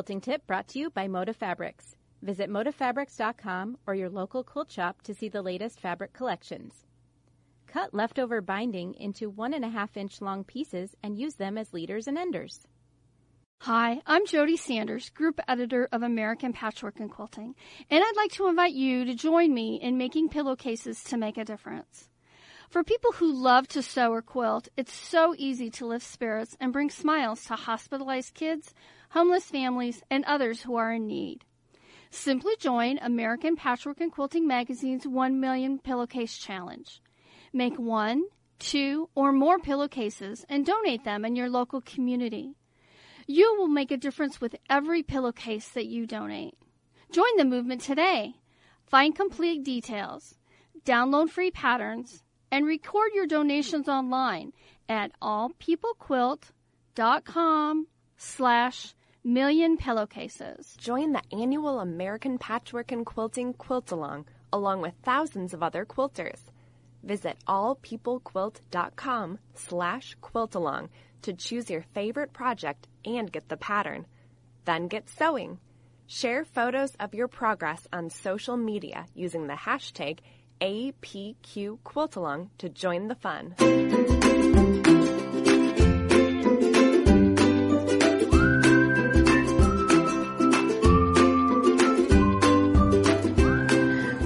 Quilting 0.09 0.21
tip 0.23 0.47
brought 0.47 0.67
to 0.67 0.79
you 0.79 0.89
by 0.89 1.07
Moda 1.07 1.35
Fabrics. 1.35 1.95
Visit 2.23 2.49
modafabrics.com 2.49 3.77
or 3.87 3.95
your 3.95 4.09
local 4.09 4.43
quilt 4.43 4.73
shop 4.73 5.03
to 5.03 5.13
see 5.13 5.29
the 5.29 5.43
latest 5.43 5.81
fabric 5.81 6.15
collections. 6.15 6.73
Cut 7.67 7.93
leftover 7.93 8.41
binding 8.41 8.95
into 8.95 9.29
one 9.29 9.53
and 9.53 9.67
a 9.67 9.69
half 9.69 9.99
inch 9.99 10.23
long 10.23 10.45
pieces 10.45 10.97
and 11.03 11.19
use 11.19 11.35
them 11.35 11.59
as 11.59 11.75
leaders 11.75 12.07
and 12.07 12.17
enders. 12.17 12.67
Hi, 13.61 14.01
I'm 14.07 14.25
Jody 14.25 14.57
Sanders, 14.57 15.11
group 15.11 15.41
editor 15.47 15.91
of 15.93 16.03
American 16.03 16.55
Patchwork 16.55 17.01
and 17.01 17.11
Quilting, 17.11 17.55
and 17.91 18.03
I'd 18.03 18.17
like 18.17 18.33
to 18.33 18.49
invite 18.49 18.73
you 18.73 19.05
to 19.05 19.15
join 19.15 19.53
me 19.53 19.79
in 19.79 19.99
making 19.99 20.31
pillowcases 20.31 21.05
to 21.05 21.19
make 21.19 21.37
a 21.37 21.45
difference. 21.45 22.09
For 22.71 22.83
people 22.83 23.13
who 23.13 23.31
love 23.31 23.69
to 23.69 23.83
sew 23.83 24.11
or 24.13 24.23
quilt, 24.23 24.69
it's 24.75 24.93
so 24.93 25.35
easy 25.37 25.69
to 25.73 25.87
lift 25.87 26.07
spirits 26.07 26.57
and 26.61 26.73
bring 26.73 26.89
smiles 26.89 27.45
to 27.47 27.57
hospitalized 27.57 28.33
kids, 28.33 28.73
homeless 29.11 29.45
families, 29.45 30.03
and 30.11 30.25
others 30.25 30.63
who 30.63 30.77
are 30.77 30.93
in 30.93 31.07
need. 31.07 31.45
Simply 32.11 32.55
join 32.59 32.99
American 32.99 33.57
Patchwork 33.57 34.01
and 34.01 34.11
Quilting 34.11 34.47
Magazine's 34.47 35.07
1 35.07 35.41
Million 35.41 35.79
Pillowcase 35.79 36.39
Challenge. 36.39 37.03
Make 37.53 37.79
one, 37.79 38.25
two, 38.59 39.11
or 39.15 39.33
more 39.33 39.59
pillowcases 39.59 40.47
and 40.49 40.65
donate 40.65 41.05
them 41.05 41.25
in 41.25 41.37
your 41.37 41.51
local 41.51 41.81
community. 41.81 42.55
You 43.27 43.57
will 43.59 43.69
make 43.69 43.91
a 43.91 43.99
difference 43.99 44.41
with 44.41 44.57
every 44.71 45.03
pillowcase 45.03 45.69
that 45.69 45.87
you 45.87 46.07
donate. 46.07 46.55
Join 47.13 47.37
the 47.37 47.45
movement 47.45 47.83
today. 47.83 48.37
Find 48.87 49.15
complete 49.15 49.65
details, 49.65 50.35
download 50.85 51.29
free 51.29 51.51
patterns, 51.51 52.23
and 52.51 52.65
record 52.65 53.11
your 53.15 53.27
donations 53.27 53.87
online 53.87 54.55
at 54.89 55.13
allpeoplequilt.com 55.21 57.87
slash 58.17 58.95
million 59.29 59.77
pillowcases. 59.77 60.75
Join 60.79 61.13
the 61.13 61.23
annual 61.33 61.81
American 61.81 62.39
Patchwork 62.39 62.91
and 62.93 63.05
Quilting 63.05 63.53
Quilt 63.53 63.93
Along, 63.93 64.25
along 64.53 64.81
with 64.81 64.95
thousands 65.03 65.53
of 65.53 65.63
other 65.63 65.85
quilters. 65.85 66.41
Visit 67.03 67.37
allpeoplequilt.com 67.47 69.39
slash 69.55 70.17
quiltalong 70.23 70.89
to 71.23 71.35
choose 71.35 71.69
your 71.69 71.83
favorite 71.95 72.33
project 72.33 72.89
and 73.05 73.31
get 73.31 73.49
the 73.51 73.59
pattern. 73.59 74.07
Then 74.65 74.89
get 74.89 75.11
sewing. 75.11 75.59
Share 76.07 76.47
photos 76.47 76.95
of 76.99 77.13
your 77.13 77.29
progress 77.29 77.87
on 77.93 78.09
social 78.09 78.57
media 78.57 79.05
using 79.15 79.47
the 79.47 79.55
hashtag 79.55 80.21
APQQuiltalong 80.63 82.49
to 82.59 82.69
join 82.71 83.09
the 83.09 83.15
fun. 83.15 83.55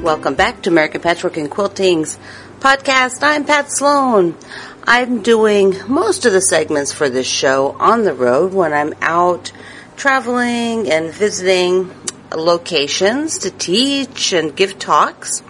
Welcome 0.03 0.35
back 0.35 0.63
to 0.63 0.71
American 0.71 1.01
Patchwork 1.01 1.37
and 1.37 1.49
Quilting's 1.49 2.19
podcast. 2.59 3.23
I'm 3.23 3.45
Pat 3.45 3.71
Sloan. 3.71 4.35
I'm 4.83 5.23
doing 5.23 5.77
most 5.87 6.27
of 6.27 6.33
the 6.33 6.41
segments 6.41 6.91
for 6.91 7.09
this 7.09 7.29
show 7.29 7.77
on 7.79 8.03
the 8.03 8.13
road 8.13 8.53
when 8.53 8.73
I'm 8.73 8.95
out 9.01 9.53
traveling 9.97 10.91
and 10.91 11.15
visiting 11.15 11.93
locations 12.35 13.39
to 13.39 13.53
teach 13.53 14.33
and 14.33 14.57
give 14.57 14.77
talks. 14.81 15.45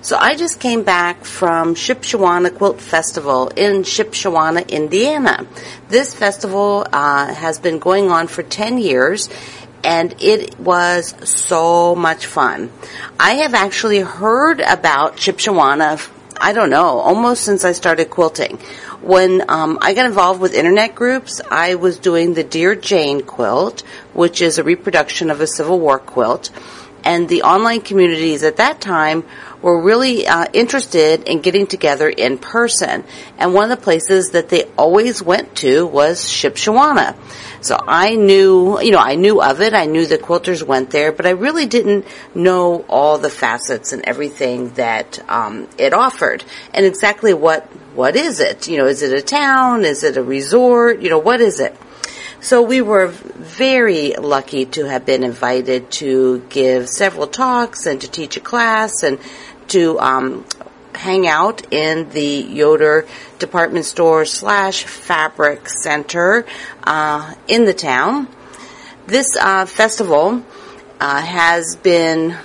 So 0.00 0.16
I 0.16 0.34
just 0.34 0.58
came 0.58 0.82
back 0.82 1.24
from 1.24 1.76
Shipshewana 1.76 2.52
Quilt 2.52 2.80
Festival 2.80 3.52
in 3.54 3.84
Shipshewana, 3.84 4.68
Indiana. 4.68 5.46
This 5.88 6.12
festival 6.12 6.84
uh, 6.92 7.32
has 7.32 7.60
been 7.60 7.78
going 7.78 8.10
on 8.10 8.26
for 8.26 8.42
10 8.42 8.78
years 8.78 9.28
and 9.84 10.14
it 10.20 10.58
was 10.58 11.14
so 11.28 11.94
much 11.94 12.26
fun. 12.26 12.70
I 13.18 13.34
have 13.34 13.54
actually 13.54 14.00
heard 14.00 14.60
about 14.60 15.16
Shipshewana, 15.16 16.08
I 16.40 16.52
don't 16.52 16.70
know, 16.70 16.98
almost 16.98 17.44
since 17.44 17.64
I 17.64 17.72
started 17.72 18.10
quilting. 18.10 18.58
When 19.00 19.42
um, 19.48 19.78
I 19.80 19.94
got 19.94 20.06
involved 20.06 20.40
with 20.40 20.54
internet 20.54 20.94
groups, 20.94 21.40
I 21.50 21.74
was 21.74 21.98
doing 21.98 22.34
the 22.34 22.44
Dear 22.44 22.76
Jane 22.76 23.22
quilt, 23.22 23.82
which 24.12 24.40
is 24.40 24.58
a 24.58 24.64
reproduction 24.64 25.30
of 25.30 25.40
a 25.40 25.46
Civil 25.46 25.80
War 25.80 25.98
quilt. 25.98 26.50
And 27.04 27.28
the 27.28 27.42
online 27.42 27.80
communities 27.80 28.44
at 28.44 28.58
that 28.58 28.80
time 28.80 29.24
were 29.62 29.80
really 29.80 30.26
uh, 30.26 30.46
interested 30.52 31.28
in 31.28 31.40
getting 31.40 31.66
together 31.66 32.08
in 32.08 32.36
person. 32.36 33.04
And 33.38 33.54
one 33.54 33.70
of 33.70 33.78
the 33.78 33.82
places 33.82 34.32
that 34.32 34.48
they 34.48 34.64
always 34.76 35.22
went 35.22 35.56
to 35.58 35.86
was 35.86 36.20
Shipshewana. 36.20 37.16
So 37.62 37.78
I 37.80 38.16
knew, 38.16 38.80
you 38.80 38.90
know, 38.90 38.98
I 38.98 39.14
knew 39.14 39.40
of 39.40 39.60
it. 39.60 39.72
I 39.72 39.86
knew 39.86 40.04
the 40.04 40.18
quilters 40.18 40.64
went 40.64 40.90
there, 40.90 41.12
but 41.12 41.26
I 41.26 41.30
really 41.30 41.66
didn't 41.66 42.06
know 42.34 42.84
all 42.88 43.18
the 43.18 43.30
facets 43.30 43.92
and 43.92 44.02
everything 44.04 44.70
that 44.70 45.22
um, 45.30 45.68
it 45.78 45.94
offered, 45.94 46.44
and 46.74 46.84
exactly 46.84 47.32
what 47.32 47.64
what 47.94 48.16
is 48.16 48.40
it? 48.40 48.68
You 48.68 48.78
know, 48.78 48.86
is 48.86 49.02
it 49.02 49.12
a 49.12 49.22
town? 49.22 49.84
Is 49.84 50.02
it 50.02 50.16
a 50.16 50.22
resort? 50.22 51.00
You 51.00 51.10
know, 51.10 51.18
what 51.18 51.40
is 51.40 51.60
it? 51.60 51.76
So 52.40 52.62
we 52.62 52.80
were 52.82 53.06
very 53.06 54.14
lucky 54.14 54.64
to 54.66 54.84
have 54.86 55.06
been 55.06 55.22
invited 55.22 55.92
to 55.92 56.40
give 56.48 56.88
several 56.88 57.28
talks 57.28 57.86
and 57.86 58.00
to 58.00 58.10
teach 58.10 58.36
a 58.36 58.40
class 58.40 59.04
and 59.04 59.20
to 59.68 59.98
um, 59.98 60.44
hang 60.94 61.26
out 61.26 61.72
in 61.72 62.10
the 62.10 62.42
Yoder 62.42 63.06
department 63.38 63.84
store 63.84 64.24
slash 64.24 64.84
fabric 64.84 65.68
center 65.68 66.46
uh, 66.84 67.34
in 67.48 67.64
the 67.64 67.74
town. 67.74 68.28
This 69.06 69.36
uh, 69.36 69.66
festival 69.66 70.44
uh, 71.00 71.20
has 71.20 71.76
been 71.76 72.36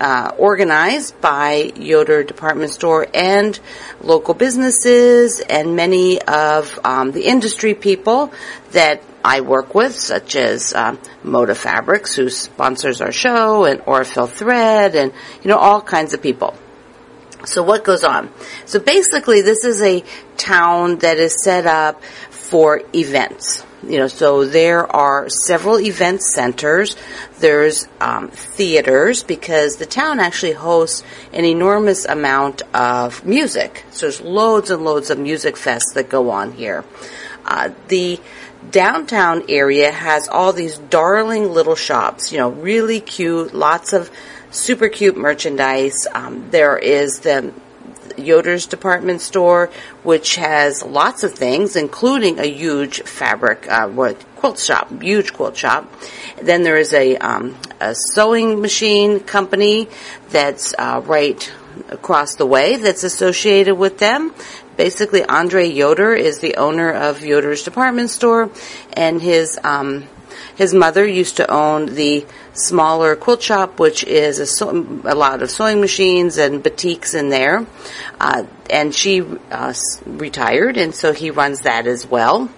uh, 0.00 0.32
organized 0.38 1.20
by 1.20 1.72
Yoder 1.76 2.22
Department 2.22 2.70
Store 2.70 3.06
and 3.12 3.58
local 4.00 4.34
businesses 4.34 5.40
and 5.40 5.76
many 5.76 6.20
of 6.22 6.78
um, 6.84 7.12
the 7.12 7.26
industry 7.26 7.74
people 7.74 8.32
that 8.72 9.02
I 9.24 9.40
work 9.40 9.74
with, 9.74 9.94
such 9.94 10.36
as 10.36 10.72
um, 10.72 10.98
Moda 11.24 11.56
Fabrics, 11.56 12.14
who 12.14 12.28
sponsors 12.28 13.00
our 13.00 13.12
show, 13.12 13.64
and 13.64 13.80
Aurifil 13.80 14.28
Thread, 14.28 14.94
and 14.94 15.12
you 15.42 15.50
know 15.50 15.58
all 15.58 15.80
kinds 15.80 16.14
of 16.14 16.22
people. 16.22 16.56
So 17.44 17.62
what 17.62 17.84
goes 17.84 18.02
on? 18.02 18.30
So 18.64 18.78
basically, 18.78 19.42
this 19.42 19.64
is 19.64 19.82
a 19.82 20.02
town 20.36 20.98
that 20.98 21.18
is 21.18 21.42
set 21.42 21.66
up 21.66 22.02
for 22.30 22.82
events. 22.94 23.64
You 23.82 23.98
know, 23.98 24.08
so 24.08 24.44
there 24.44 24.84
are 24.90 25.28
several 25.28 25.78
event 25.78 26.20
centers. 26.22 26.96
There's 27.38 27.86
um, 28.00 28.28
theaters 28.28 29.22
because 29.22 29.76
the 29.76 29.86
town 29.86 30.18
actually 30.18 30.52
hosts 30.52 31.04
an 31.32 31.44
enormous 31.44 32.04
amount 32.04 32.62
of 32.74 33.24
music. 33.24 33.84
So 33.90 34.06
there's 34.06 34.20
loads 34.20 34.70
and 34.70 34.82
loads 34.82 35.10
of 35.10 35.18
music 35.18 35.54
fests 35.54 35.94
that 35.94 36.08
go 36.08 36.30
on 36.30 36.52
here. 36.52 36.84
Uh, 37.44 37.70
the 37.86 38.18
downtown 38.70 39.44
area 39.48 39.92
has 39.92 40.26
all 40.26 40.52
these 40.52 40.78
darling 40.78 41.52
little 41.52 41.76
shops. 41.76 42.32
You 42.32 42.38
know, 42.38 42.50
really 42.50 43.00
cute, 43.00 43.54
lots 43.54 43.92
of 43.92 44.10
super 44.50 44.88
cute 44.88 45.16
merchandise. 45.16 46.06
Um, 46.14 46.50
there 46.50 46.76
is 46.78 47.20
the 47.20 47.52
Yoder's 48.16 48.66
department 48.66 49.20
store, 49.20 49.70
which 50.02 50.36
has 50.36 50.82
lots 50.82 51.22
of 51.22 51.34
things, 51.34 51.76
including 51.76 52.38
a 52.38 52.46
huge 52.46 53.02
fabric 53.02 53.66
uh, 53.70 53.88
quilt 54.36 54.58
shop, 54.58 55.02
huge 55.02 55.32
quilt 55.32 55.56
shop. 55.56 55.92
Then 56.42 56.62
there 56.62 56.76
is 56.76 56.92
a, 56.92 57.16
um, 57.16 57.56
a 57.80 57.94
sewing 57.94 58.60
machine 58.60 59.20
company 59.20 59.88
that's 60.30 60.74
uh, 60.78 61.02
right 61.04 61.52
across 61.90 62.36
the 62.36 62.46
way 62.46 62.76
that's 62.76 63.04
associated 63.04 63.74
with 63.74 63.98
them. 63.98 64.34
Basically, 64.76 65.24
Andre 65.24 65.68
Yoder 65.68 66.14
is 66.14 66.40
the 66.40 66.56
owner 66.56 66.92
of 66.92 67.24
Yoder's 67.24 67.64
department 67.64 68.10
store, 68.10 68.50
and 68.92 69.20
his 69.20 69.58
um, 69.62 70.06
his 70.56 70.74
mother 70.74 71.06
used 71.06 71.36
to 71.36 71.50
own 71.50 71.94
the 71.94 72.26
smaller 72.54 73.14
quilt 73.14 73.42
shop, 73.42 73.78
which 73.78 74.04
is 74.04 74.38
a, 74.38 74.46
so- 74.46 74.70
a 75.04 75.14
lot 75.14 75.42
of 75.42 75.50
sewing 75.50 75.80
machines 75.80 76.38
and 76.38 76.62
boutiques 76.62 77.14
in 77.14 77.28
there. 77.28 77.66
Uh, 78.20 78.44
and 78.70 78.94
she 78.94 79.22
uh, 79.50 79.74
retired, 80.06 80.76
and 80.76 80.94
so 80.94 81.12
he 81.12 81.30
runs 81.30 81.60
that 81.60 81.86
as 81.86 82.06
well. 82.06 82.50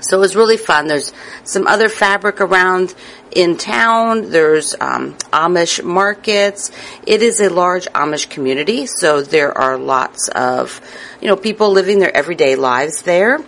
So 0.00 0.16
it 0.16 0.20
was 0.20 0.36
really 0.36 0.56
fun. 0.56 0.86
There's 0.86 1.12
some 1.44 1.66
other 1.66 1.88
fabric 1.88 2.40
around 2.40 2.94
in 3.32 3.56
town. 3.56 4.30
There's 4.30 4.74
um, 4.80 5.14
Amish 5.32 5.82
markets. 5.82 6.70
It 7.04 7.20
is 7.20 7.40
a 7.40 7.50
large 7.50 7.86
Amish 7.86 8.30
community, 8.30 8.86
so 8.86 9.22
there 9.22 9.56
are 9.56 9.76
lots 9.76 10.28
of 10.28 10.80
you 11.20 11.26
know 11.28 11.36
people 11.36 11.70
living 11.72 11.98
their 11.98 12.16
everyday 12.16 12.54
lives 12.54 13.02
there. 13.02 13.40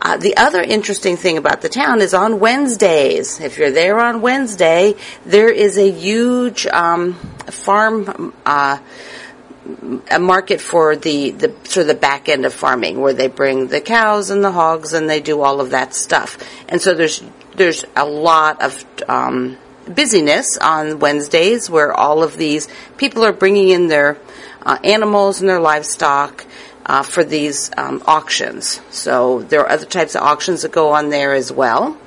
Uh, 0.00 0.16
the 0.16 0.36
other 0.36 0.62
interesting 0.62 1.16
thing 1.16 1.38
about 1.38 1.62
the 1.62 1.68
town 1.68 2.00
is 2.00 2.14
on 2.14 2.38
Wednesdays. 2.38 3.40
If 3.40 3.58
you're 3.58 3.70
there 3.70 3.98
on 3.98 4.20
Wednesday, 4.20 4.94
there 5.24 5.50
is 5.50 5.78
a 5.78 5.90
huge 5.90 6.66
um, 6.66 7.14
farm. 7.14 8.34
Uh, 8.44 8.78
a 10.12 10.18
market 10.20 10.60
for 10.60 10.94
the, 10.94 11.32
the 11.32 11.48
sort 11.64 11.82
of 11.82 11.86
the 11.88 11.94
back 11.94 12.28
end 12.28 12.46
of 12.46 12.54
farming 12.54 13.00
where 13.00 13.12
they 13.12 13.26
bring 13.26 13.66
the 13.66 13.80
cows 13.80 14.30
and 14.30 14.44
the 14.44 14.52
hogs 14.52 14.92
and 14.92 15.10
they 15.10 15.20
do 15.20 15.42
all 15.42 15.60
of 15.60 15.70
that 15.70 15.92
stuff. 15.92 16.38
And 16.68 16.80
so 16.80 16.94
there's 16.94 17.20
there's 17.56 17.84
a 17.96 18.04
lot 18.04 18.62
of 18.62 18.84
um, 19.08 19.56
busyness 19.88 20.58
on 20.58 20.98
Wednesdays 20.98 21.70
where 21.70 21.92
all 21.92 22.22
of 22.22 22.36
these 22.36 22.68
people 22.96 23.24
are 23.24 23.32
bringing 23.32 23.70
in 23.70 23.88
their 23.88 24.18
uh, 24.62 24.78
animals 24.84 25.40
and 25.40 25.48
their 25.48 25.60
livestock 25.60 26.44
uh, 26.86 27.02
for 27.02 27.24
these 27.24 27.70
um, 27.76 28.02
auctions. 28.06 28.80
So 28.90 29.42
there 29.42 29.60
are 29.60 29.68
other 29.68 29.86
types 29.86 30.14
of 30.14 30.22
auctions 30.22 30.62
that 30.62 30.72
go 30.72 30.92
on 30.92 31.10
there 31.10 31.34
as 31.34 31.52
well. 31.52 31.98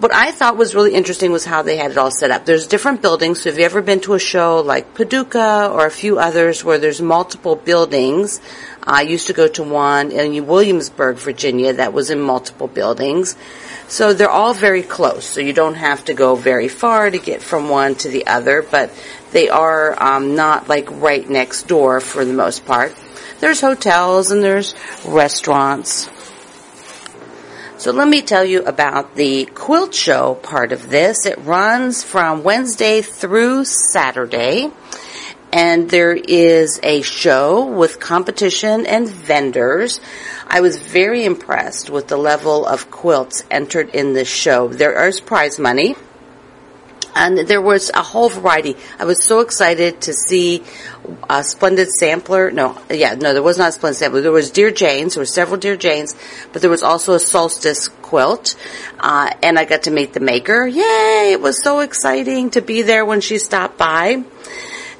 What 0.00 0.14
I 0.14 0.32
thought 0.32 0.56
was 0.56 0.74
really 0.74 0.94
interesting 0.94 1.30
was 1.30 1.44
how 1.44 1.62
they 1.62 1.76
had 1.76 1.92
it 1.92 1.98
all 1.98 2.10
set 2.10 2.30
up. 2.30 2.44
There's 2.44 2.66
different 2.66 3.02
buildings. 3.02 3.42
So 3.42 3.50
if 3.50 3.56
you've 3.56 3.66
ever 3.66 3.82
been 3.82 4.00
to 4.00 4.14
a 4.14 4.18
show 4.18 4.60
like 4.60 4.94
Paducah 4.94 5.70
or 5.72 5.86
a 5.86 5.90
few 5.90 6.18
others 6.18 6.64
where 6.64 6.78
there's 6.78 7.00
multiple 7.00 7.56
buildings, 7.56 8.40
I 8.82 9.02
used 9.02 9.28
to 9.28 9.32
go 9.32 9.46
to 9.48 9.62
one 9.62 10.10
in 10.10 10.46
Williamsburg, 10.46 11.16
Virginia 11.16 11.74
that 11.74 11.92
was 11.92 12.10
in 12.10 12.20
multiple 12.20 12.68
buildings. 12.68 13.36
So 13.86 14.12
they're 14.12 14.30
all 14.30 14.54
very 14.54 14.82
close. 14.82 15.24
So 15.24 15.40
you 15.40 15.52
don't 15.52 15.76
have 15.76 16.04
to 16.06 16.14
go 16.14 16.34
very 16.34 16.68
far 16.68 17.10
to 17.10 17.18
get 17.18 17.42
from 17.42 17.68
one 17.68 17.94
to 17.96 18.08
the 18.08 18.26
other, 18.26 18.62
but 18.62 18.90
they 19.30 19.48
are 19.48 20.02
um, 20.02 20.34
not 20.34 20.68
like 20.68 20.90
right 20.90 21.28
next 21.28 21.68
door 21.68 22.00
for 22.00 22.24
the 22.24 22.32
most 22.32 22.66
part. 22.66 22.94
There's 23.42 23.60
hotels 23.60 24.30
and 24.30 24.40
there's 24.40 24.72
restaurants. 25.04 26.08
So 27.76 27.90
let 27.90 28.06
me 28.06 28.22
tell 28.22 28.44
you 28.44 28.62
about 28.62 29.16
the 29.16 29.46
quilt 29.46 29.96
show 29.96 30.36
part 30.36 30.70
of 30.70 30.90
this. 30.90 31.26
It 31.26 31.38
runs 31.38 32.04
from 32.04 32.44
Wednesday 32.44 33.02
through 33.02 33.64
Saturday. 33.64 34.70
And 35.52 35.90
there 35.90 36.14
is 36.14 36.78
a 36.84 37.02
show 37.02 37.66
with 37.66 37.98
competition 37.98 38.86
and 38.86 39.08
vendors. 39.08 39.98
I 40.46 40.60
was 40.60 40.76
very 40.76 41.24
impressed 41.24 41.90
with 41.90 42.06
the 42.06 42.16
level 42.16 42.64
of 42.64 42.92
quilts 42.92 43.42
entered 43.50 43.88
in 43.88 44.12
this 44.12 44.28
show. 44.28 44.68
There 44.68 45.08
is 45.08 45.18
prize 45.18 45.58
money 45.58 45.96
and 47.14 47.38
there 47.38 47.60
was 47.60 47.90
a 47.94 48.02
whole 48.02 48.28
variety. 48.28 48.76
I 48.98 49.04
was 49.04 49.24
so 49.24 49.40
excited 49.40 50.00
to 50.02 50.12
see 50.12 50.62
a 51.28 51.42
splendid 51.44 51.88
sampler. 51.88 52.50
No, 52.50 52.78
yeah, 52.90 53.14
no, 53.14 53.32
there 53.32 53.42
was 53.42 53.58
not 53.58 53.70
a 53.70 53.72
splendid 53.72 53.98
sampler. 53.98 54.20
There 54.20 54.32
was 54.32 54.50
Dear 54.50 54.70
Jane's. 54.70 55.14
There 55.14 55.20
were 55.20 55.26
several 55.26 55.58
Dear 55.58 55.76
Jane's, 55.76 56.16
but 56.52 56.62
there 56.62 56.70
was 56.70 56.82
also 56.82 57.14
a 57.14 57.20
solstice 57.20 57.88
quilt, 57.88 58.56
uh, 59.00 59.32
and 59.42 59.58
I 59.58 59.64
got 59.64 59.84
to 59.84 59.90
meet 59.90 60.12
the 60.12 60.20
maker. 60.20 60.66
Yay! 60.66 61.30
It 61.32 61.40
was 61.40 61.62
so 61.62 61.80
exciting 61.80 62.50
to 62.50 62.60
be 62.62 62.82
there 62.82 63.04
when 63.04 63.20
she 63.20 63.38
stopped 63.38 63.78
by. 63.78 64.24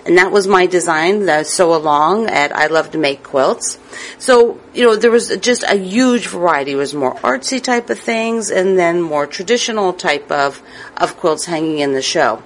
And 0.05 0.19
that 0.19 0.33
was 0.33 0.49
my 0.49 0.67
design, 0.67 1.27
the 1.27 1.45
sew 1.45 1.75
along 1.75 2.27
at 2.27 2.55
I 2.55 2.67
Love 2.67 2.91
to 2.93 2.99
Make 2.99 3.23
Quilts. 3.23 3.79
So, 4.19 4.61
you 4.75 4.85
know, 4.85 4.97
there 4.97 5.11
was 5.11 5.37
just 5.37 5.63
a 5.63 5.77
huge 5.77 6.27
variety. 6.27 6.73
It 6.73 6.77
was 6.77 6.95
more 6.95 7.15
artsy 7.17 7.63
type 7.63 7.89
of 7.89 7.99
things 7.99 8.51
and 8.51 8.77
then 8.79 9.01
more 9.01 9.27
traditional 9.27 9.93
type 9.93 10.31
of, 10.33 10.61
of 10.97 11.17
quilts 11.19 11.45
hanging 11.45 11.79
in 11.79 11.93
the 11.93 12.03
show. 12.03 12.43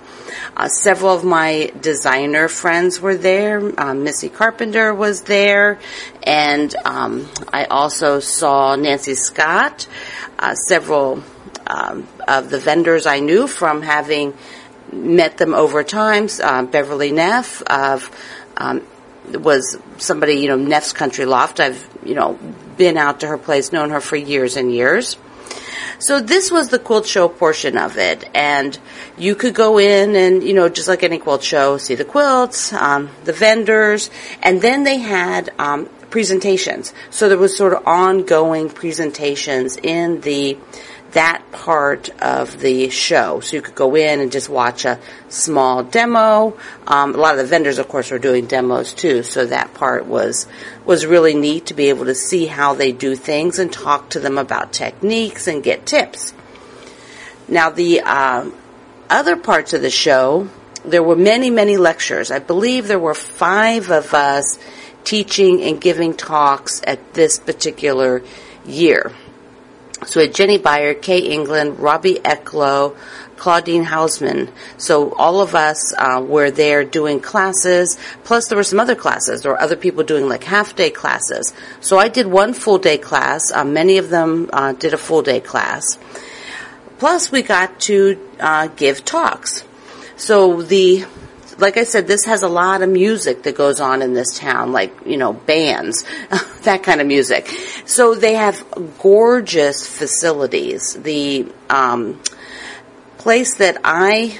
Uh, 0.54 0.68
several 0.68 1.14
of 1.14 1.24
my 1.24 1.72
designer 1.80 2.48
friends 2.48 3.00
were 3.00 3.16
there. 3.16 3.72
Um, 3.80 4.04
Missy 4.04 4.28
Carpenter 4.28 4.94
was 4.94 5.22
there, 5.22 5.78
and 6.22 6.74
um, 6.84 7.28
I 7.52 7.64
also 7.64 8.20
saw 8.20 8.76
Nancy 8.76 9.14
Scott. 9.14 9.86
Uh, 10.38 10.54
several 10.54 11.22
um, 11.66 12.06
of 12.26 12.50
the 12.50 12.58
vendors 12.58 13.06
I 13.06 13.20
knew 13.20 13.46
from 13.46 13.82
having 13.82 14.34
met 14.92 15.38
them 15.38 15.54
over 15.54 15.82
time. 15.84 16.28
Uh, 16.42 16.64
Beverly 16.64 17.12
Neff 17.12 17.62
of 17.62 18.10
um, 18.56 18.86
was 19.28 19.78
somebody 19.98 20.34
you 20.34 20.48
know 20.48 20.56
Neff's 20.56 20.92
Country 20.92 21.24
Loft. 21.24 21.60
I've 21.60 21.88
you 22.04 22.14
know 22.14 22.38
been 22.76 22.96
out 22.96 23.20
to 23.20 23.28
her 23.28 23.38
place, 23.38 23.72
known 23.72 23.90
her 23.90 24.00
for 24.00 24.16
years 24.16 24.56
and 24.56 24.72
years. 24.72 25.16
So 25.98 26.20
this 26.20 26.50
was 26.50 26.68
the 26.68 26.78
quilt 26.78 27.06
show 27.06 27.28
portion 27.28 27.78
of 27.78 27.96
it, 27.96 28.28
and 28.34 28.78
you 29.16 29.34
could 29.34 29.54
go 29.54 29.78
in 29.78 30.14
and 30.14 30.42
you 30.42 30.54
know 30.54 30.68
just 30.68 30.88
like 30.88 31.02
any 31.02 31.18
quilt 31.18 31.42
show, 31.42 31.78
see 31.78 31.94
the 31.94 32.04
quilts, 32.04 32.72
um, 32.72 33.10
the 33.24 33.32
vendors, 33.32 34.10
and 34.42 34.60
then 34.60 34.84
they 34.84 34.98
had 34.98 35.50
um, 35.58 35.88
presentations. 36.10 36.92
So 37.10 37.28
there 37.28 37.38
was 37.38 37.56
sort 37.56 37.72
of 37.72 37.86
ongoing 37.86 38.68
presentations 38.68 39.76
in 39.76 40.20
the 40.20 40.58
that 41.16 41.50
part 41.50 42.10
of 42.20 42.60
the 42.60 42.90
show. 42.90 43.40
So 43.40 43.56
you 43.56 43.62
could 43.62 43.74
go 43.74 43.94
in 43.94 44.20
and 44.20 44.30
just 44.30 44.50
watch 44.50 44.84
a 44.84 45.00
small 45.30 45.82
demo. 45.82 46.58
Um, 46.86 47.14
a 47.14 47.16
lot 47.16 47.32
of 47.32 47.38
the 47.38 47.46
vendors, 47.46 47.78
of 47.78 47.88
course, 47.88 48.10
were 48.10 48.18
doing 48.18 48.44
demos 48.44 48.92
too. 48.92 49.22
So 49.22 49.46
that 49.46 49.72
part 49.72 50.04
was 50.04 50.46
was 50.84 51.06
really 51.06 51.34
neat 51.34 51.66
to 51.66 51.74
be 51.74 51.88
able 51.88 52.04
to 52.04 52.14
see 52.14 52.44
how 52.44 52.74
they 52.74 52.92
do 52.92 53.16
things 53.16 53.58
and 53.58 53.72
talk 53.72 54.10
to 54.10 54.20
them 54.20 54.36
about 54.36 54.74
techniques 54.74 55.48
and 55.48 55.62
get 55.62 55.86
tips. 55.86 56.34
Now 57.48 57.70
the 57.70 58.02
uh, 58.02 58.50
other 59.08 59.36
parts 59.36 59.72
of 59.72 59.80
the 59.80 59.90
show, 59.90 60.50
there 60.84 61.02
were 61.02 61.16
many, 61.16 61.48
many 61.48 61.78
lectures. 61.78 62.30
I 62.30 62.40
believe 62.40 62.88
there 62.88 62.98
were 62.98 63.14
five 63.14 63.90
of 63.90 64.12
us 64.12 64.58
teaching 65.04 65.62
and 65.62 65.80
giving 65.80 66.12
talks 66.12 66.82
at 66.86 67.14
this 67.14 67.38
particular 67.38 68.22
year. 68.66 69.12
So 70.04 70.20
we 70.20 70.26
had 70.26 70.34
Jinny 70.34 70.58
Beyer, 70.58 70.92
Kaye 70.92 71.20
England, 71.20 71.78
Robbi 71.78 72.20
Eklow, 72.20 72.96
Claudine 73.36 73.84
Hausman. 73.84 74.50
So 74.76 75.12
all 75.14 75.40
of 75.40 75.54
us 75.54 75.94
uh, 75.96 76.22
were 76.26 76.50
there 76.50 76.84
doing 76.84 77.20
classes. 77.20 77.98
Plus, 78.24 78.48
there 78.48 78.56
were 78.56 78.62
some 78.62 78.80
other 78.80 78.94
classes. 78.94 79.46
or 79.46 79.58
other 79.58 79.76
people 79.76 80.04
doing 80.04 80.28
like 80.28 80.44
half 80.44 80.76
day 80.76 80.90
classes. 80.90 81.54
So 81.80 81.98
I 81.98 82.08
did 82.08 82.26
one 82.26 82.52
full 82.52 82.78
day 82.78 82.98
class. 82.98 83.50
Uh, 83.52 83.64
many 83.64 83.96
of 83.98 84.10
them 84.10 84.50
uh, 84.52 84.72
did 84.72 84.92
a 84.92 84.98
full 84.98 85.22
day 85.22 85.40
class. 85.40 85.98
Plus, 86.98 87.32
we 87.32 87.42
got 87.42 87.80
to 87.80 88.18
uh, 88.38 88.68
give 88.68 89.04
talks. 89.04 89.64
So 90.16 90.62
the 90.62 91.04
like 91.58 91.76
I 91.76 91.84
said, 91.84 92.06
this 92.06 92.24
has 92.26 92.42
a 92.42 92.48
lot 92.48 92.82
of 92.82 92.88
music 92.88 93.44
that 93.44 93.56
goes 93.56 93.80
on 93.80 94.02
in 94.02 94.12
this 94.12 94.38
town, 94.38 94.72
like, 94.72 95.06
you 95.06 95.16
know, 95.16 95.32
bands, 95.32 96.04
that 96.62 96.82
kind 96.82 97.00
of 97.00 97.06
music. 97.06 97.48
So 97.86 98.14
they 98.14 98.34
have 98.34 98.64
gorgeous 98.98 99.86
facilities. 99.86 100.94
The 100.94 101.50
um, 101.70 102.20
place 103.18 103.56
that 103.56 103.78
I 103.84 104.38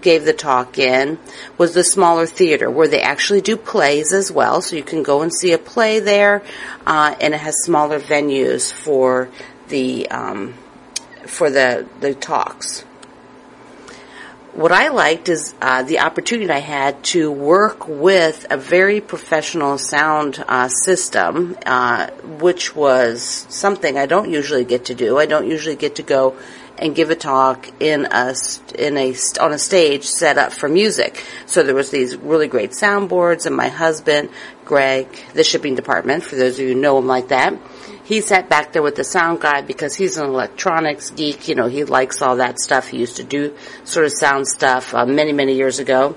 gave 0.00 0.24
the 0.24 0.34
talk 0.34 0.78
in 0.78 1.18
was 1.56 1.72
the 1.72 1.84
smaller 1.84 2.26
theater 2.26 2.70
where 2.70 2.88
they 2.88 3.00
actually 3.00 3.40
do 3.40 3.56
plays 3.56 4.12
as 4.12 4.30
well. 4.30 4.60
So 4.60 4.76
you 4.76 4.82
can 4.82 5.02
go 5.02 5.22
and 5.22 5.32
see 5.32 5.52
a 5.52 5.58
play 5.58 6.00
there, 6.00 6.42
uh, 6.86 7.14
and 7.20 7.34
it 7.34 7.38
has 7.38 7.56
smaller 7.62 7.98
venues 7.98 8.70
for 8.72 9.30
the 9.68 10.08
um, 10.10 10.54
for 11.26 11.50
the 11.50 11.86
the 12.00 12.14
talks 12.14 12.84
what 14.58 14.72
I 14.72 14.88
liked 14.88 15.28
is 15.28 15.54
uh, 15.62 15.84
the 15.84 16.00
opportunity 16.00 16.50
I 16.50 16.58
had 16.58 17.04
to 17.14 17.30
work 17.30 17.86
with 17.86 18.44
a 18.50 18.56
very 18.56 19.00
professional 19.00 19.78
sound 19.78 20.44
uh, 20.48 20.66
system, 20.66 21.56
uh, 21.64 22.10
which 22.40 22.74
was 22.74 23.22
something 23.22 23.96
I 23.96 24.06
don't 24.06 24.28
usually 24.28 24.64
get 24.64 24.86
to 24.86 24.96
do. 24.96 25.16
I 25.16 25.26
don't 25.26 25.46
usually 25.46 25.76
get 25.76 25.94
to 25.96 26.02
go 26.02 26.36
and 26.76 26.92
give 26.92 27.10
a 27.10 27.14
talk 27.14 27.70
in 27.80 28.08
a 28.10 28.34
in 28.76 28.96
a 28.96 29.14
on 29.40 29.52
a 29.52 29.58
stage 29.58 30.02
set 30.02 30.38
up 30.38 30.52
for 30.52 30.68
music. 30.68 31.24
So 31.46 31.62
there 31.62 31.76
was 31.76 31.92
these 31.92 32.16
really 32.16 32.48
great 32.48 32.72
soundboards, 32.72 33.46
and 33.46 33.54
my 33.54 33.68
husband, 33.68 34.28
Greg, 34.64 35.06
the 35.34 35.44
shipping 35.44 35.76
department, 35.76 36.24
for 36.24 36.34
those 36.34 36.54
of 36.54 36.66
you 36.66 36.74
who 36.74 36.80
know 36.80 36.98
him 36.98 37.06
like 37.06 37.28
that 37.28 37.56
he 38.08 38.22
sat 38.22 38.48
back 38.48 38.72
there 38.72 38.82
with 38.82 38.96
the 38.96 39.04
sound 39.04 39.38
guy 39.38 39.60
because 39.60 39.94
he's 39.94 40.16
an 40.16 40.24
electronics 40.24 41.10
geek. 41.10 41.46
You 41.46 41.54
know, 41.54 41.66
he 41.66 41.84
likes 41.84 42.22
all 42.22 42.36
that 42.36 42.58
stuff. 42.58 42.88
He 42.88 42.96
used 42.96 43.16
to 43.16 43.22
do 43.22 43.54
sort 43.84 44.06
of 44.06 44.12
sound 44.12 44.48
stuff 44.48 44.94
uh, 44.94 45.04
many, 45.04 45.34
many 45.34 45.56
years 45.56 45.78
ago. 45.78 46.16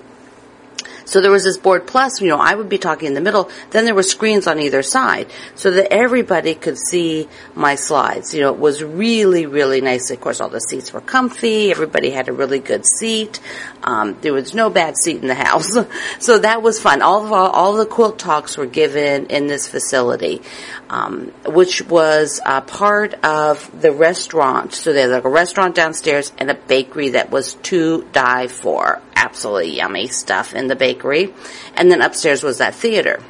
So 1.12 1.20
there 1.20 1.30
was 1.30 1.44
this 1.44 1.58
board 1.58 1.88
plus, 1.88 2.22
you 2.22 2.30
know, 2.30 2.38
I 2.38 2.56
would 2.56 2.70
be 2.70 2.78
talking 2.78 3.10
in 3.10 3.16
the 3.16 3.20
middle, 3.20 3.50
then 3.72 3.84
there 3.84 3.94
were 3.94 4.02
screens 4.02 4.48
on 4.48 4.62
either 4.62 4.82
side 4.82 5.30
so 5.56 5.70
that 5.72 5.92
everybody 5.92 6.56
could 6.56 6.78
see 6.78 7.28
my 7.54 7.76
slides. 7.76 8.34
You 8.34 8.40
know, 8.40 8.54
it 8.54 8.60
was 8.60 8.82
really, 8.82 9.46
really 9.46 9.82
nice. 9.82 10.10
Of 10.10 10.22
course, 10.22 10.40
all 10.40 10.48
the 10.48 10.62
seats 10.62 10.94
were 10.94 11.02
comfy. 11.02 11.70
Everybody 11.70 12.12
had 12.12 12.30
a 12.30 12.32
really 12.32 12.60
good 12.60 12.86
seat. 12.86 13.42
Um, 13.84 14.16
there 14.22 14.32
was 14.32 14.56
no 14.56 14.70
bad 14.70 14.96
seat 14.96 15.22
in 15.22 15.28
the 15.28 15.36
house. 15.36 15.78
so 16.20 16.40
that 16.40 16.62
was 16.62 16.80
fun. 16.80 17.02
All 17.02 17.26
of 17.26 17.34
all 17.34 17.50
all 17.50 17.74
the 17.74 17.86
quilt 17.86 18.18
talks 18.18 18.56
were 18.56 18.66
given 18.66 19.26
in 19.26 19.48
this 19.48 19.68
facility, 19.68 20.42
um, 20.90 21.34
which 21.46 21.86
was 21.90 22.40
a 22.46 22.62
part 22.62 23.16
of 23.16 23.70
the 23.82 23.92
restaurant. 23.92 24.74
So 24.74 24.94
they 24.94 25.02
had 25.02 25.10
like 25.10 25.26
a 25.26 25.30
restaurant 25.30 25.76
downstairs 25.76 26.32
and 26.38 26.50
a 26.50 26.56
bakery 26.56 27.10
that 27.10 27.32
was 27.32 27.56
to 27.56 28.08
die 28.14 28.48
for. 28.48 29.02
Absolutely 29.14 29.76
yummy 29.76 30.08
stuff 30.08 30.56
in 30.56 30.68
the 30.68 30.76
bakery 30.76 31.01
bakery, 31.02 31.34
and 31.76 31.92
then 31.92 32.02
upstairs 32.02 32.44
was 32.44 32.60
that 32.60 32.76
theater. 32.76 33.22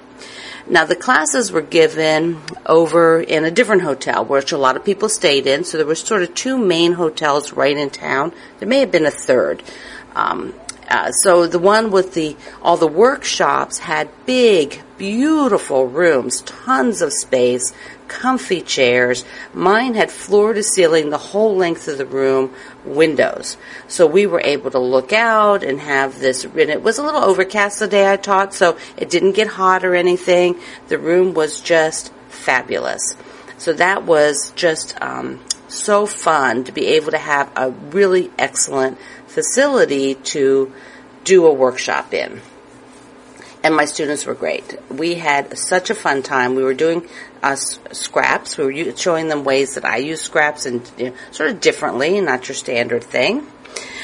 Now 0.67 0.85
the 0.85 0.95
classes 0.95 1.51
were 1.51 1.61
given 1.61 2.39
over 2.65 3.19
in 3.19 3.45
a 3.45 3.51
different 3.51 3.81
hotel, 3.81 4.23
which 4.23 4.51
a 4.51 4.57
lot 4.57 4.75
of 4.75 4.85
people 4.85 5.09
stayed 5.09 5.47
in. 5.47 5.63
So 5.63 5.77
there 5.77 5.87
were 5.87 5.95
sort 5.95 6.21
of 6.21 6.35
two 6.35 6.57
main 6.57 6.93
hotels 6.93 7.53
right 7.53 7.75
in 7.75 7.89
town. 7.89 8.31
There 8.59 8.67
may 8.67 8.79
have 8.79 8.91
been 8.91 9.05
a 9.05 9.11
third. 9.11 9.63
Um, 10.15 10.53
uh, 10.87 11.11
so 11.11 11.47
the 11.47 11.59
one 11.59 11.89
with 11.89 12.13
the 12.13 12.35
all 12.61 12.77
the 12.77 12.87
workshops 12.87 13.79
had 13.79 14.09
big, 14.25 14.81
beautiful 15.01 15.87
rooms, 15.87 16.41
tons 16.41 17.01
of 17.01 17.11
space, 17.11 17.73
comfy 18.07 18.61
chairs. 18.61 19.25
Mine 19.51 19.95
had 19.95 20.11
floor 20.11 20.53
to 20.53 20.61
ceiling, 20.61 21.09
the 21.09 21.17
whole 21.17 21.55
length 21.55 21.87
of 21.87 21.97
the 21.97 22.05
room, 22.05 22.53
windows. 22.85 23.57
So 23.87 24.05
we 24.05 24.27
were 24.27 24.41
able 24.41 24.69
to 24.69 24.77
look 24.77 25.11
out 25.11 25.63
and 25.63 25.79
have 25.79 26.19
this, 26.19 26.43
and 26.43 26.69
it 26.69 26.83
was 26.83 26.99
a 26.99 27.03
little 27.03 27.23
overcast 27.23 27.79
the 27.79 27.87
day 27.87 28.13
I 28.13 28.15
taught, 28.15 28.53
so 28.53 28.77
it 28.95 29.09
didn't 29.09 29.31
get 29.31 29.47
hot 29.47 29.83
or 29.83 29.95
anything. 29.95 30.59
The 30.89 30.99
room 30.99 31.33
was 31.33 31.61
just 31.61 32.13
fabulous. 32.29 33.15
So 33.57 33.73
that 33.73 34.03
was 34.03 34.53
just 34.55 35.01
um, 35.01 35.39
so 35.67 36.05
fun 36.05 36.63
to 36.65 36.71
be 36.71 36.85
able 36.89 37.09
to 37.09 37.17
have 37.17 37.51
a 37.55 37.71
really 37.71 38.29
excellent 38.37 38.99
facility 39.25 40.13
to 40.13 40.71
do 41.23 41.47
a 41.47 41.53
workshop 41.53 42.13
in 42.13 42.39
and 43.63 43.75
my 43.75 43.85
students 43.85 44.25
were 44.25 44.33
great. 44.33 44.77
We 44.89 45.15
had 45.15 45.57
such 45.57 45.89
a 45.89 45.95
fun 45.95 46.23
time. 46.23 46.55
We 46.55 46.63
were 46.63 46.73
doing 46.73 47.07
uh, 47.43 47.55
scraps. 47.55 48.57
We 48.57 48.83
were 48.83 48.95
showing 48.97 49.27
them 49.27 49.43
ways 49.43 49.75
that 49.75 49.85
I 49.85 49.97
use 49.97 50.21
scraps 50.21 50.65
and 50.65 50.89
you 50.97 51.09
know, 51.09 51.15
sort 51.31 51.51
of 51.51 51.61
differently, 51.61 52.19
not 52.21 52.47
your 52.47 52.55
standard 52.55 53.03
thing. 53.03 53.47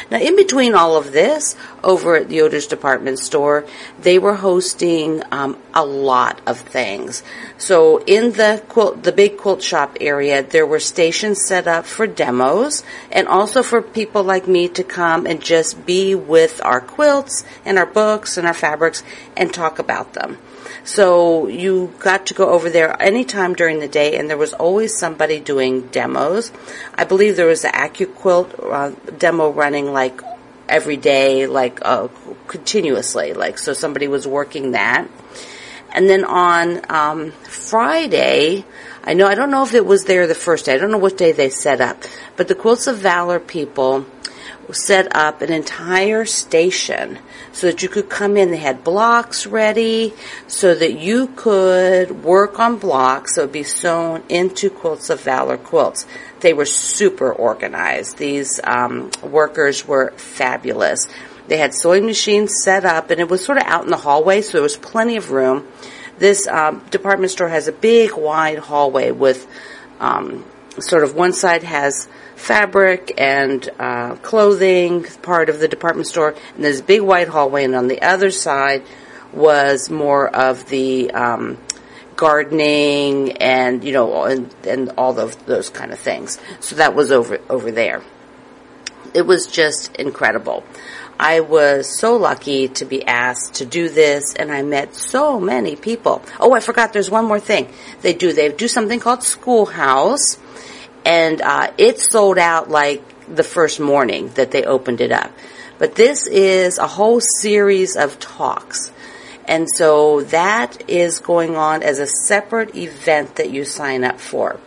Now, 0.09 0.19
in 0.19 0.37
between 0.37 0.73
all 0.73 0.95
of 0.95 1.11
this, 1.11 1.57
over 1.83 2.15
at 2.15 2.29
the 2.29 2.35
Yoder's 2.35 2.67
department 2.67 3.19
store, 3.19 3.65
they 3.99 4.17
were 4.17 4.35
hosting 4.35 5.21
um, 5.31 5.57
a 5.73 5.85
lot 5.85 6.39
of 6.47 6.59
things. 6.59 7.23
So, 7.57 7.97
in 8.05 8.31
the 8.31 8.63
quilt, 8.69 9.03
the 9.03 9.11
big 9.11 9.37
quilt 9.37 9.61
shop 9.61 9.97
area, 9.99 10.43
there 10.43 10.65
were 10.65 10.79
stations 10.79 11.45
set 11.45 11.67
up 11.67 11.85
for 11.85 12.07
demos, 12.07 12.83
and 13.11 13.27
also 13.27 13.61
for 13.61 13.81
people 13.81 14.23
like 14.23 14.47
me 14.47 14.69
to 14.69 14.83
come 14.83 15.25
and 15.25 15.43
just 15.43 15.85
be 15.85 16.15
with 16.15 16.61
our 16.63 16.79
quilts 16.79 17.43
and 17.65 17.77
our 17.77 17.85
books 17.85 18.37
and 18.37 18.47
our 18.47 18.53
fabrics 18.53 19.03
and 19.35 19.53
talk 19.53 19.77
about 19.77 20.13
them. 20.13 20.37
So 20.87 21.47
you 21.47 21.93
got 21.99 22.27
to 22.27 22.33
go 22.33 22.49
over 22.49 22.69
there 22.69 22.95
anytime 23.01 23.55
during 23.55 23.79
the 23.79 23.89
day, 23.89 24.17
and 24.17 24.29
there 24.29 24.37
was 24.37 24.53
always 24.53 24.97
somebody 24.97 25.41
doing 25.41 25.87
demos. 25.87 26.49
I 26.95 27.03
believe 27.03 27.35
there 27.35 27.45
was 27.45 27.63
the 27.63 27.67
AccuQuilt 27.67 28.71
uh, 28.71 29.11
demo 29.17 29.51
running 29.51 29.91
like 29.91 30.21
every 30.69 30.95
day, 30.95 31.45
like 31.45 31.79
uh, 31.81 32.07
continuously, 32.47 33.33
like 33.33 33.57
so 33.57 33.73
somebody 33.73 34.07
was 34.07 34.25
working 34.25 34.71
that. 34.71 35.09
And 35.91 36.09
then 36.09 36.23
on 36.23 36.79
um, 36.89 37.31
Friday, 37.31 38.63
I 39.03 39.13
know 39.13 39.27
I 39.27 39.35
don't 39.35 39.51
know 39.51 39.63
if 39.63 39.73
it 39.73 39.85
was 39.85 40.05
there 40.05 40.25
the 40.25 40.35
first 40.35 40.67
day. 40.67 40.75
I 40.75 40.77
don't 40.77 40.91
know 40.91 40.97
what 40.99 41.17
day 41.17 41.33
they 41.33 41.49
set 41.49 41.81
up, 41.81 42.01
but 42.37 42.47
the 42.47 42.55
Quilts 42.55 42.87
of 42.87 42.99
Valor 42.99 43.41
people 43.41 44.05
set 44.73 45.15
up 45.15 45.41
an 45.41 45.51
entire 45.51 46.25
station 46.25 47.19
so 47.51 47.67
that 47.67 47.81
you 47.81 47.89
could 47.89 48.09
come 48.09 48.37
in. 48.37 48.51
They 48.51 48.57
had 48.57 48.83
blocks 48.83 49.47
ready 49.47 50.13
so 50.47 50.75
that 50.75 50.99
you 50.99 51.27
could 51.35 52.23
work 52.23 52.59
on 52.59 52.77
blocks 52.77 53.35
that 53.35 53.41
would 53.41 53.51
be 53.51 53.63
sewn 53.63 54.23
into 54.29 54.69
Quilts 54.69 55.09
of 55.09 55.21
Valor 55.21 55.57
quilts. 55.57 56.05
They 56.41 56.53
were 56.53 56.65
super 56.65 57.31
organized. 57.31 58.17
These 58.17 58.59
um, 58.63 59.11
workers 59.23 59.87
were 59.87 60.11
fabulous. 60.11 61.07
They 61.47 61.57
had 61.57 61.73
sewing 61.73 62.05
machines 62.05 62.61
set 62.61 62.83
up, 62.83 63.09
and 63.09 63.21
it 63.21 63.29
was 63.29 63.43
sort 63.43 63.57
of 63.57 63.63
out 63.65 63.85
in 63.85 63.89
the 63.89 63.97
hallway, 63.97 64.41
so 64.41 64.53
there 64.53 64.61
was 64.61 64.77
plenty 64.77 65.15
of 65.15 65.31
room. 65.31 65.65
This 66.17 66.47
um, 66.47 66.83
department 66.89 67.31
store 67.31 67.47
has 67.47 67.67
a 67.67 67.71
big, 67.71 68.15
wide 68.17 68.57
hallway 68.57 69.11
with 69.11 69.47
um, 69.99 70.43
sort 70.79 71.03
of 71.03 71.15
one 71.15 71.33
side 71.33 71.63
has 71.63 72.07
fabric 72.37 73.13
and 73.17 73.67
uh, 73.79 74.15
clothing 74.17 75.03
part 75.21 75.49
of 75.49 75.59
the 75.59 75.67
department 75.67 76.07
store, 76.07 76.35
and 76.55 76.63
there's 76.63 76.79
a 76.79 76.83
big 76.83 77.01
white 77.01 77.27
hallway, 77.27 77.65
and 77.65 77.75
on 77.75 77.87
the 77.87 78.01
other 78.01 78.31
side 78.31 78.83
was 79.33 79.89
more 79.89 80.33
of 80.33 80.69
the 80.69 81.11
um, 81.11 81.57
gardening 82.15 83.33
and 83.33 83.83
you 83.83 83.91
know 83.91 84.23
and, 84.23 84.53
and 84.65 84.91
all 84.97 85.19
of 85.19 85.45
those 85.45 85.69
kind 85.69 85.91
of 85.91 85.99
things. 85.99 86.39
So 86.59 86.77
that 86.77 86.95
was 86.95 87.11
over 87.11 87.39
over 87.49 87.71
there. 87.71 88.01
It 89.13 89.23
was 89.23 89.47
just 89.47 89.95
incredible. 89.95 90.63
I 91.19 91.39
was 91.39 91.99
so 91.99 92.17
lucky 92.17 92.67
to 92.67 92.85
be 92.85 93.03
asked 93.03 93.55
to 93.55 93.65
do 93.65 93.89
this, 93.89 94.35
and 94.35 94.51
I 94.51 94.61
met 94.61 94.93
so 94.93 95.39
many 95.39 95.75
people. 95.75 96.21
Oh, 96.39 96.53
I 96.53 96.59
forgot. 96.59 96.93
There's 96.93 97.09
one 97.09 97.25
more 97.25 97.39
thing 97.39 97.73
they 98.01 98.13
do. 98.13 98.31
They 98.31 98.51
do 98.51 98.67
something 98.67 98.99
called 98.99 99.23
Schoolhouse 99.23 100.37
and 101.07 101.41
uh, 101.41 101.71
it 101.77 102.01
sold 102.01 102.37
out 102.37 102.69
like 102.69 103.01
the 103.33 103.43
first 103.43 103.79
morning 103.79 104.27
that 104.35 104.51
they 104.51 104.65
opened 104.65 104.99
it 104.99 105.13
up. 105.13 105.31
But 105.77 105.95
this 105.95 106.27
is 106.27 106.79
a 106.79 106.87
whole 106.87 107.21
series 107.21 107.95
of 107.95 108.19
talks. 108.19 108.91
And 109.45 109.69
so 109.73 110.23
that 110.23 110.89
is 110.89 111.19
going 111.19 111.55
on 111.55 111.81
as 111.81 111.99
a 111.99 112.07
separate 112.07 112.75
event 112.75 113.37
that 113.37 113.51
you 113.51 113.63
sign 113.63 114.03
up 114.03 114.19
for. 114.19 114.59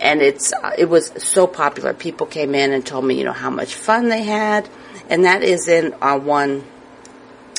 And 0.00 0.22
it's, 0.22 0.50
uh, 0.54 0.72
it 0.78 0.86
was 0.86 1.12
so 1.22 1.46
popular. 1.46 1.92
People 1.92 2.26
came 2.26 2.54
in 2.54 2.72
and 2.72 2.84
told 2.84 3.04
me, 3.04 3.18
you 3.18 3.24
know, 3.24 3.32
how 3.32 3.50
much 3.50 3.74
fun 3.74 4.08
they 4.08 4.22
had. 4.22 4.66
And 5.10 5.26
that 5.26 5.42
is 5.42 5.68
in 5.68 5.94
uh, 6.00 6.18
one, 6.18 6.64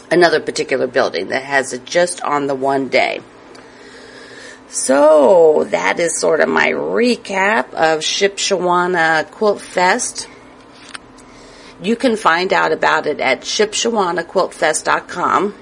another 0.10 0.40
particular 0.40 0.88
building 0.88 1.28
that 1.28 1.44
has 1.44 1.72
it 1.72 1.86
just 1.86 2.22
on 2.24 2.48
the 2.48 2.56
one 2.56 2.88
day. 2.88 3.22
So 4.70 5.66
that 5.70 6.00
is 6.00 6.20
sort 6.20 6.42
of 6.42 6.50
my 6.50 6.68
recap 6.68 7.74
of 7.74 8.02
Shipshewana 8.02 9.32
Quilt 9.32 9.62
Fest. 9.62 10.28
You 11.82 11.96
can 11.96 12.18
find 12.18 12.52
out 12.52 12.74
about 12.74 13.08
it 13.08 13.22
at 13.22 13.42
shipshewanaquiltfest.com. 13.42 15.56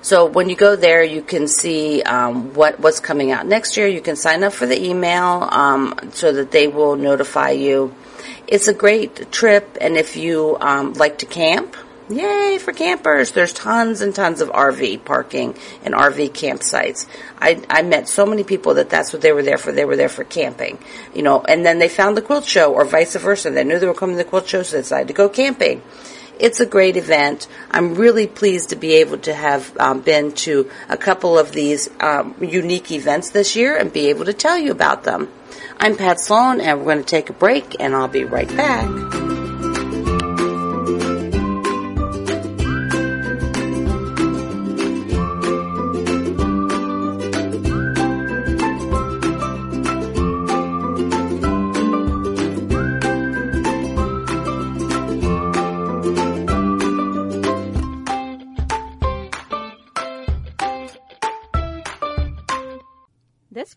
So 0.00 0.26
when 0.26 0.48
you 0.48 0.54
go 0.56 0.74
there, 0.74 1.02
you 1.02 1.20
can 1.22 1.48
see 1.48 2.00
um, 2.02 2.54
what 2.54 2.80
what's 2.80 3.00
coming 3.00 3.30
out 3.30 3.46
next 3.46 3.76
year. 3.76 3.88
You 3.88 4.00
can 4.00 4.16
sign 4.16 4.42
up 4.42 4.54
for 4.54 4.64
the 4.64 4.82
email 4.82 5.46
um, 5.50 5.94
so 6.12 6.32
that 6.32 6.50
they 6.50 6.66
will 6.66 6.96
notify 6.96 7.50
you. 7.50 7.94
It's 8.46 8.68
a 8.68 8.74
great 8.74 9.30
trip, 9.30 9.76
and 9.80 9.98
if 9.98 10.16
you 10.16 10.56
um, 10.60 10.94
like 10.94 11.18
to 11.18 11.26
camp, 11.26 11.76
Yay 12.10 12.58
for 12.58 12.72
campers. 12.72 13.32
There's 13.32 13.52
tons 13.52 14.00
and 14.00 14.14
tons 14.14 14.40
of 14.40 14.48
RV 14.48 15.04
parking 15.04 15.54
and 15.84 15.94
RV 15.94 16.30
campsites. 16.30 17.06
I, 17.38 17.62
I 17.68 17.82
met 17.82 18.08
so 18.08 18.24
many 18.24 18.44
people 18.44 18.74
that 18.74 18.88
that's 18.88 19.12
what 19.12 19.20
they 19.20 19.32
were 19.32 19.42
there 19.42 19.58
for. 19.58 19.72
They 19.72 19.84
were 19.84 19.96
there 19.96 20.08
for 20.08 20.24
camping, 20.24 20.78
you 21.14 21.22
know, 21.22 21.42
and 21.42 21.66
then 21.66 21.78
they 21.78 21.88
found 21.88 22.16
the 22.16 22.22
quilt 22.22 22.46
show 22.46 22.72
or 22.72 22.86
vice 22.86 23.14
versa. 23.16 23.50
They 23.50 23.64
knew 23.64 23.78
they 23.78 23.86
were 23.86 23.94
coming 23.94 24.16
to 24.16 24.24
the 24.24 24.28
quilt 24.28 24.48
show, 24.48 24.62
so 24.62 24.76
they 24.76 24.82
decided 24.82 25.08
to 25.08 25.14
go 25.14 25.28
camping. 25.28 25.82
It's 26.38 26.60
a 26.60 26.66
great 26.66 26.96
event. 26.96 27.46
I'm 27.70 27.94
really 27.94 28.26
pleased 28.26 28.70
to 28.70 28.76
be 28.76 28.94
able 28.94 29.18
to 29.18 29.34
have 29.34 29.76
um, 29.76 30.00
been 30.00 30.32
to 30.32 30.70
a 30.88 30.96
couple 30.96 31.36
of 31.36 31.52
these 31.52 31.90
um, 32.00 32.36
unique 32.40 32.90
events 32.90 33.30
this 33.30 33.56
year 33.56 33.76
and 33.76 33.92
be 33.92 34.08
able 34.08 34.24
to 34.26 34.32
tell 34.32 34.56
you 34.56 34.70
about 34.70 35.02
them. 35.02 35.28
I'm 35.78 35.96
Pat 35.96 36.20
Sloan, 36.20 36.60
and 36.60 36.78
we're 36.78 36.84
going 36.84 36.98
to 36.98 37.04
take 37.04 37.28
a 37.28 37.34
break, 37.34 37.76
and 37.80 37.94
I'll 37.94 38.08
be 38.08 38.24
right 38.24 38.48
back. 38.56 39.47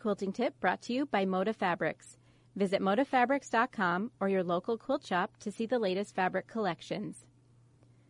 Quilting 0.02 0.34
tip 0.34 0.60
brought 0.60 0.82
to 0.82 0.94
you 0.94 1.06
by 1.06 1.26
Moda 1.26 1.56
Fabrics. 1.56 2.18
Visit 2.56 2.82
modafabrics.com 2.82 4.12
or 4.20 4.28
your 4.28 4.44
local 4.44 4.76
quilt 4.76 5.06
shop 5.06 5.38
to 5.42 5.52
see 5.52 5.68
the 5.68 5.78
latest 5.78 6.16
fabric 6.16 6.48
collections. 6.48 7.24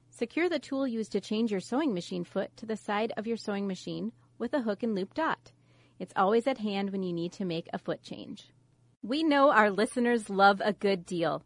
Secure 0.09 0.47
the 0.47 0.57
tool 0.57 0.87
used 0.87 1.11
to 1.11 1.19
change 1.19 1.51
your 1.51 1.59
sewing 1.59 1.93
machine 1.93 2.23
foot 2.23 2.55
to 2.55 2.65
the 2.65 2.77
side 2.77 3.11
of 3.17 3.27
your 3.27 3.35
sewing 3.35 3.67
machine 3.67 4.13
with 4.37 4.53
a 4.53 4.61
hook 4.61 4.83
and 4.83 4.95
loop 4.95 5.13
dot. 5.13 5.51
It's 5.99 6.13
always 6.15 6.47
at 6.47 6.59
hand 6.59 6.91
when 6.91 7.03
you 7.03 7.11
need 7.11 7.33
to 7.33 7.45
make 7.45 7.67
a 7.73 7.77
foot 7.77 8.01
change. 8.01 8.49
We 9.03 9.21
know 9.21 9.51
our 9.51 9.69
listeners 9.69 10.29
love 10.29 10.61
a 10.63 10.71
good 10.71 11.05
deal. 11.05 11.43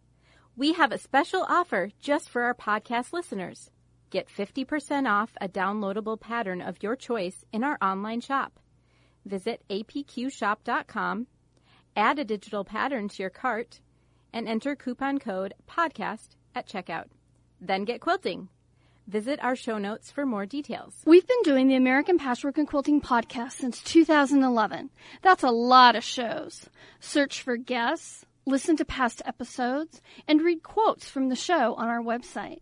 We 0.55 0.73
have 0.73 0.91
a 0.91 0.99
special 0.99 1.43
offer 1.49 1.89
just 1.99 2.29
for 2.29 2.43
our 2.43 2.53
podcast 2.53 3.13
listeners. 3.13 3.71
Get 4.11 4.29
50% 4.29 5.09
off 5.09 5.31
a 5.41 5.49
downloadable 5.49 6.19
pattern 6.19 6.61
of 6.61 6.83
your 6.83 6.95
choice 6.95 7.43
in 7.51 7.63
our 7.63 7.79
online 7.81 8.21
shop 8.21 8.59
visit 9.25 9.63
apqshop.com, 9.69 11.27
add 11.95 12.19
a 12.19 12.25
digital 12.25 12.63
pattern 12.63 13.09
to 13.09 13.23
your 13.23 13.29
cart, 13.29 13.79
and 14.31 14.47
enter 14.47 14.75
coupon 14.75 15.17
code 15.17 15.53
PODCAST 15.67 16.35
at 16.53 16.67
checkout. 16.67 17.07
Then 17.59 17.85
get 17.85 18.01
quilting. 18.01 18.49
Visit 19.07 19.39
our 19.43 19.55
show 19.55 19.77
notes 19.77 20.11
for 20.11 20.25
more 20.25 20.45
details. 20.45 20.95
We've 21.05 21.27
been 21.27 21.41
doing 21.43 21.67
the 21.67 21.75
American 21.75 22.17
Patchwork 22.17 22.57
and 22.57 22.67
Quilting 22.67 23.01
podcast 23.01 23.51
since 23.51 23.81
2011. 23.83 24.89
That's 25.21 25.43
a 25.43 25.51
lot 25.51 25.95
of 25.95 26.03
shows. 26.03 26.69
Search 26.99 27.41
for 27.41 27.55
guests, 27.55 28.25
listen 28.47 28.75
to 28.77 28.85
past 28.85 29.21
episodes, 29.23 30.01
and 30.27 30.41
read 30.41 30.63
quotes 30.63 31.07
from 31.07 31.29
the 31.29 31.35
show 31.35 31.75
on 31.75 31.87
our 31.87 32.01
website. 32.01 32.61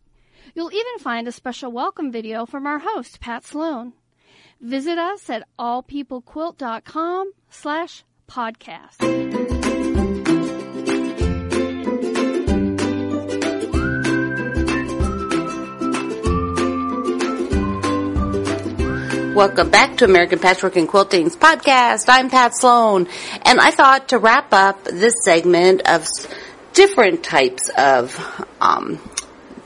You'll 0.53 0.73
even 0.73 0.99
find 0.99 1.27
a 1.27 1.31
special 1.31 1.71
welcome 1.71 2.11
video 2.11 2.45
from 2.45 2.67
our 2.67 2.79
host, 2.79 3.21
Pat 3.21 3.45
Sloan. 3.45 3.93
Visit 4.63 4.97
us 4.97 5.29
at 5.29 5.45
allpeoplequilt.com 5.59 7.31
slash 7.49 8.05
podcast. 8.31 8.97
Welcome 19.35 19.69
back 19.69 19.97
to 19.97 20.05
American 20.05 20.39
Patchwork 20.39 20.77
and 20.77 20.87
Quilting's 20.87 21.35
podcast. 21.35 22.05
I'm 22.07 22.29
Pat 22.29 22.55
Sloan, 22.55 23.09
and 23.41 23.59
I 23.59 23.71
thought 23.71 24.09
to 24.09 24.17
wrap 24.17 24.53
up 24.53 24.85
this 24.85 25.13
segment 25.25 25.81
of 25.89 26.07
different 26.71 27.21
types 27.21 27.69
of 27.77 28.17
um, 28.61 28.97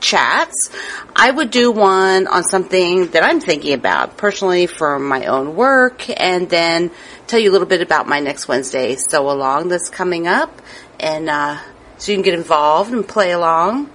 chats, 0.00 0.70
I 1.14 1.30
would 1.30 1.50
do 1.50 1.70
one 1.70 2.26
on 2.26 2.44
something 2.44 3.08
that 3.08 3.22
I'm 3.22 3.40
thinking 3.40 3.72
about 3.72 4.16
personally 4.16 4.66
for 4.66 4.98
my 4.98 5.26
own 5.26 5.56
work 5.56 6.08
and 6.20 6.48
then 6.48 6.90
tell 7.26 7.40
you 7.40 7.50
a 7.50 7.52
little 7.52 7.66
bit 7.66 7.82
about 7.82 8.06
my 8.06 8.20
next 8.20 8.48
Wednesday 8.48 8.96
sew 8.96 9.30
along 9.30 9.68
that's 9.68 9.88
coming 9.88 10.26
up 10.26 10.62
and 11.00 11.28
uh, 11.28 11.58
so 11.98 12.12
you 12.12 12.16
can 12.16 12.22
get 12.22 12.34
involved 12.34 12.92
and 12.92 13.06
play 13.06 13.32
along. 13.32 13.90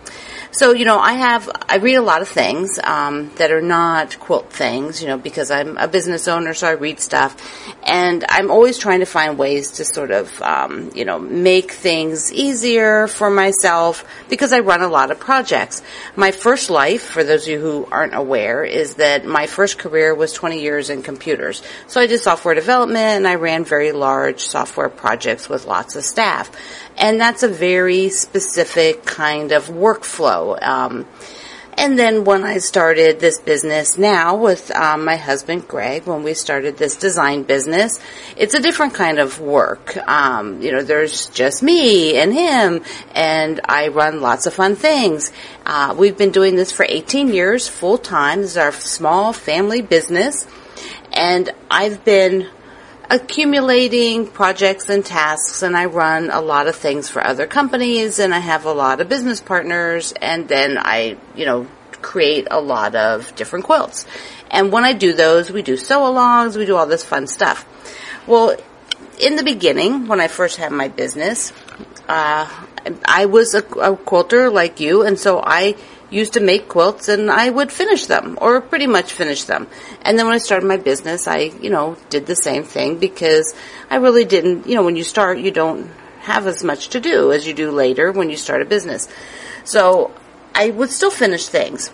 So, 0.53 0.71
you 0.71 0.85
know, 0.85 0.99
I 0.99 1.13
have, 1.13 1.49
I 1.67 1.77
read 1.77 1.95
a 1.95 2.03
lot 2.03 2.21
of 2.21 2.27
things 2.27 2.77
um, 2.83 3.31
that 3.37 3.51
are 3.51 3.59
not 3.59 4.19
quilt 4.19 4.53
things, 4.53 5.01
you 5.01 5.07
know, 5.07 5.17
because 5.17 5.49
I'm 5.49 5.77
a 5.77 5.87
business 5.87 6.27
owner, 6.27 6.53
so 6.53 6.67
I 6.67 6.73
read 6.73 6.99
stuff. 6.99 7.35
And 7.81 8.23
I'm 8.29 8.51
always 8.51 8.77
trying 8.77 8.99
to 8.99 9.07
find 9.07 9.39
ways 9.39 9.71
to 9.73 9.85
sort 9.85 10.11
of, 10.11 10.41
um, 10.43 10.91
you 10.93 11.05
know, 11.05 11.17
make 11.17 11.71
things 11.71 12.31
easier 12.31 13.07
for 13.07 13.31
myself 13.31 14.05
because 14.29 14.53
I 14.53 14.59
run 14.59 14.83
a 14.83 14.87
lot 14.87 15.09
of 15.09 15.19
projects. 15.19 15.81
My 16.15 16.29
first 16.29 16.69
life, 16.69 17.01
for 17.01 17.23
those 17.23 17.47
of 17.47 17.53
you 17.53 17.59
who 17.59 17.87
aren't 17.91 18.13
aware, 18.13 18.63
is 18.63 18.95
that 18.95 19.25
my 19.25 19.47
first 19.47 19.79
career 19.79 20.13
was 20.13 20.33
20 20.33 20.61
years 20.61 20.91
in 20.91 21.01
computers. 21.01 21.63
So 21.87 21.99
I 21.99 22.05
did 22.05 22.19
software 22.19 22.53
development 22.53 23.17
and 23.17 23.27
I 23.27 23.35
ran 23.35 23.65
very 23.65 23.91
large 23.91 24.41
software 24.41 24.89
projects 24.89 25.49
with 25.49 25.65
lots 25.65 25.95
of 25.95 26.03
staff. 26.03 26.51
And 26.97 27.19
that's 27.19 27.43
a 27.43 27.47
very 27.47 28.09
specific 28.09 29.05
kind 29.05 29.51
of 29.51 29.67
workflow. 29.67 30.61
Um, 30.61 31.05
And 31.75 31.97
then 31.97 32.23
when 32.23 32.43
I 32.43 32.59
started 32.59 33.19
this 33.19 33.39
business 33.39 33.97
now 33.97 34.35
with 34.35 34.69
um, 34.75 35.05
my 35.05 35.15
husband 35.15 35.67
Greg, 35.67 36.05
when 36.05 36.21
we 36.21 36.33
started 36.35 36.77
this 36.77 36.95
design 36.95 37.43
business, 37.43 37.99
it's 38.37 38.53
a 38.53 38.59
different 38.61 38.93
kind 38.93 39.17
of 39.17 39.39
work. 39.39 39.97
Um, 40.07 40.61
you 40.61 40.71
know, 40.71 40.83
there's 40.83 41.29
just 41.29 41.63
me 41.63 42.17
and 42.17 42.31
him, 42.31 42.83
and 43.15 43.59
I 43.65 43.87
run 43.87 44.21
lots 44.21 44.45
of 44.45 44.53
fun 44.53 44.75
things. 44.75 45.31
Uh, 45.65 45.95
we've 45.97 46.17
been 46.17 46.31
doing 46.31 46.55
this 46.55 46.71
for 46.71 46.85
18 46.87 47.33
years 47.33 47.67
full 47.67 47.97
time. 47.97 48.41
This 48.41 48.51
is 48.51 48.57
our 48.57 48.71
small 48.71 49.33
family 49.33 49.81
business, 49.81 50.45
and 51.11 51.49
I've 51.71 52.05
been 52.05 52.49
accumulating 53.09 54.27
projects 54.27 54.89
and 54.89 55.05
tasks 55.05 55.61
and 55.61 55.75
I 55.75 55.85
run 55.85 56.31
a 56.31 56.41
lot 56.41 56.67
of 56.67 56.75
things 56.75 57.09
for 57.09 57.25
other 57.25 57.47
companies 57.47 58.19
and 58.19 58.33
I 58.33 58.39
have 58.39 58.65
a 58.65 58.73
lot 58.73 59.01
of 59.01 59.09
business 59.09 59.39
partners 59.39 60.13
and 60.21 60.47
then 60.47 60.77
I, 60.77 61.17
you 61.35 61.45
know, 61.45 61.67
create 62.01 62.47
a 62.49 62.59
lot 62.59 62.95
of 62.95 63.35
different 63.35 63.65
quilts. 63.65 64.05
And 64.51 64.71
when 64.71 64.83
I 64.83 64.93
do 64.93 65.13
those, 65.13 65.51
we 65.51 65.61
do 65.61 65.77
sew 65.77 66.01
alongs, 66.01 66.55
we 66.55 66.65
do 66.65 66.75
all 66.75 66.85
this 66.85 67.03
fun 67.03 67.27
stuff. 67.27 67.65
Well, 68.27 68.55
in 69.19 69.35
the 69.35 69.43
beginning, 69.43 70.07
when 70.07 70.19
I 70.19 70.27
first 70.27 70.57
had 70.57 70.71
my 70.71 70.87
business, 70.87 71.53
uh, 72.07 72.49
I 73.05 73.25
was 73.25 73.53
a, 73.53 73.63
a 73.79 73.95
quilter 73.95 74.49
like 74.49 74.79
you 74.79 75.03
and 75.03 75.19
so 75.19 75.41
I 75.43 75.75
used 76.13 76.33
to 76.33 76.39
make 76.39 76.69
quilts 76.69 77.09
and 77.09 77.29
I 77.31 77.49
would 77.49 77.71
finish 77.71 78.05
them 78.05 78.37
or 78.39 78.61
pretty 78.61 78.87
much 78.87 79.11
finish 79.11 79.43
them. 79.45 79.67
And 80.03 80.17
then 80.17 80.25
when 80.25 80.35
I 80.35 80.37
started 80.37 80.67
my 80.67 80.77
business, 80.77 81.27
I, 81.27 81.51
you 81.61 81.69
know, 81.69 81.97
did 82.09 82.25
the 82.25 82.35
same 82.35 82.63
thing 82.63 82.99
because 82.99 83.53
I 83.89 83.95
really 83.95 84.23
didn't, 84.23 84.67
you 84.67 84.75
know, 84.75 84.83
when 84.83 84.95
you 84.95 85.03
start, 85.03 85.39
you 85.39 85.51
don't 85.51 85.89
have 86.19 86.47
as 86.47 86.63
much 86.63 86.89
to 86.89 86.99
do 86.99 87.31
as 87.31 87.47
you 87.47 87.53
do 87.53 87.71
later 87.71 88.11
when 88.11 88.29
you 88.29 88.37
start 88.37 88.61
a 88.61 88.65
business. 88.65 89.09
So 89.63 90.13
I 90.53 90.69
would 90.69 90.91
still 90.91 91.11
finish 91.11 91.47
things. 91.47 91.91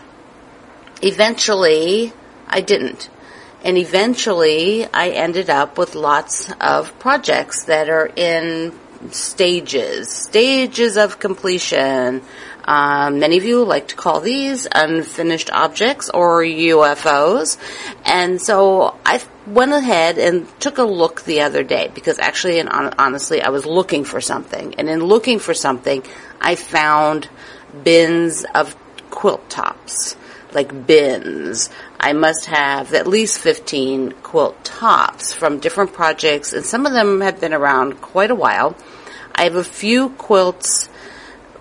Eventually, 1.01 2.13
I 2.47 2.61
didn't. 2.61 3.09
And 3.63 3.77
eventually, 3.77 4.85
I 4.85 5.09
ended 5.09 5.49
up 5.49 5.77
with 5.77 5.95
lots 5.95 6.51
of 6.61 6.97
projects 6.99 7.65
that 7.65 7.89
are 7.89 8.09
in 8.15 8.77
stages, 9.11 10.09
stages 10.09 10.97
of 10.97 11.19
completion, 11.19 12.21
um, 12.69 13.17
many 13.17 13.37
of 13.37 13.45
you 13.45 13.63
like 13.63 13.87
to 13.87 13.95
call 13.95 14.19
these 14.19 14.67
unfinished 14.71 15.49
objects 15.51 16.07
or 16.11 16.43
UFOs. 16.43 17.57
And 18.05 18.39
so 18.39 18.95
I 19.03 19.23
went 19.47 19.71
ahead 19.71 20.19
and 20.19 20.47
took 20.59 20.77
a 20.77 20.83
look 20.83 21.23
the 21.23 21.41
other 21.41 21.63
day 21.63 21.89
because 21.95 22.19
actually 22.19 22.59
and 22.59 22.69
honestly 22.69 23.41
I 23.41 23.49
was 23.49 23.65
looking 23.65 24.03
for 24.03 24.21
something. 24.21 24.75
And 24.75 24.87
in 24.87 25.03
looking 25.03 25.39
for 25.39 25.55
something, 25.55 26.03
I 26.39 26.53
found 26.53 27.27
bins 27.83 28.45
of 28.53 28.75
quilt 29.09 29.49
tops. 29.49 30.15
Like 30.53 30.85
bins. 30.85 31.71
I 31.99 32.13
must 32.13 32.45
have 32.45 32.93
at 32.93 33.07
least 33.07 33.39
15 33.39 34.11
quilt 34.21 34.63
tops 34.63 35.33
from 35.33 35.57
different 35.57 35.93
projects 35.93 36.53
and 36.53 36.63
some 36.63 36.85
of 36.85 36.93
them 36.93 37.21
have 37.21 37.41
been 37.41 37.53
around 37.53 37.99
quite 37.99 38.29
a 38.29 38.35
while. 38.35 38.77
I 39.33 39.45
have 39.45 39.55
a 39.55 39.63
few 39.63 40.09
quilts 40.09 40.87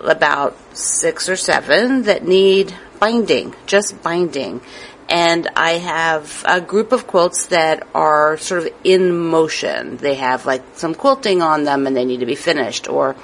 about 0.01 0.55
six 0.77 1.29
or 1.29 1.35
seven 1.35 2.03
that 2.03 2.25
need 2.25 2.73
binding, 2.99 3.55
just 3.65 4.01
binding. 4.01 4.61
And 5.09 5.47
I 5.55 5.71
have 5.71 6.43
a 6.47 6.61
group 6.61 6.91
of 6.91 7.07
quilts 7.07 7.47
that 7.47 7.87
are 7.95 8.37
sort 8.37 8.67
of 8.67 8.73
in 8.83 9.17
motion. 9.17 9.97
They 9.97 10.15
have 10.15 10.45
like 10.45 10.63
some 10.75 10.93
quilting 10.93 11.41
on 11.41 11.63
them 11.63 11.87
and 11.87 11.95
they 11.95 12.05
need 12.05 12.19
to 12.19 12.27
be 12.27 12.35
finished 12.35 12.87
or 12.87 13.15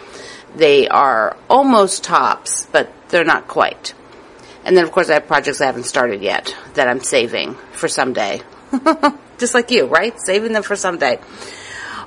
they 0.56 0.88
are 0.88 1.38
almost 1.50 2.04
tops, 2.04 2.66
but 2.72 2.92
they're 3.10 3.24
not 3.24 3.48
quite. 3.48 3.94
And 4.64 4.76
then 4.76 4.84
of 4.84 4.92
course 4.92 5.10
I 5.10 5.14
have 5.14 5.28
projects 5.28 5.62
I 5.62 5.68
haven't 5.68 5.84
started 5.84 6.22
yet 6.24 6.56
that 6.74 6.88
I'm 6.88 7.02
saving 7.02 7.56
for 7.74 7.88
someday. 7.88 8.42
Just 9.38 9.54
like 9.54 9.70
you, 9.70 9.86
right? 9.86 10.20
Saving 10.20 10.54
them 10.54 10.64
for 10.64 10.76
someday. 10.76 11.20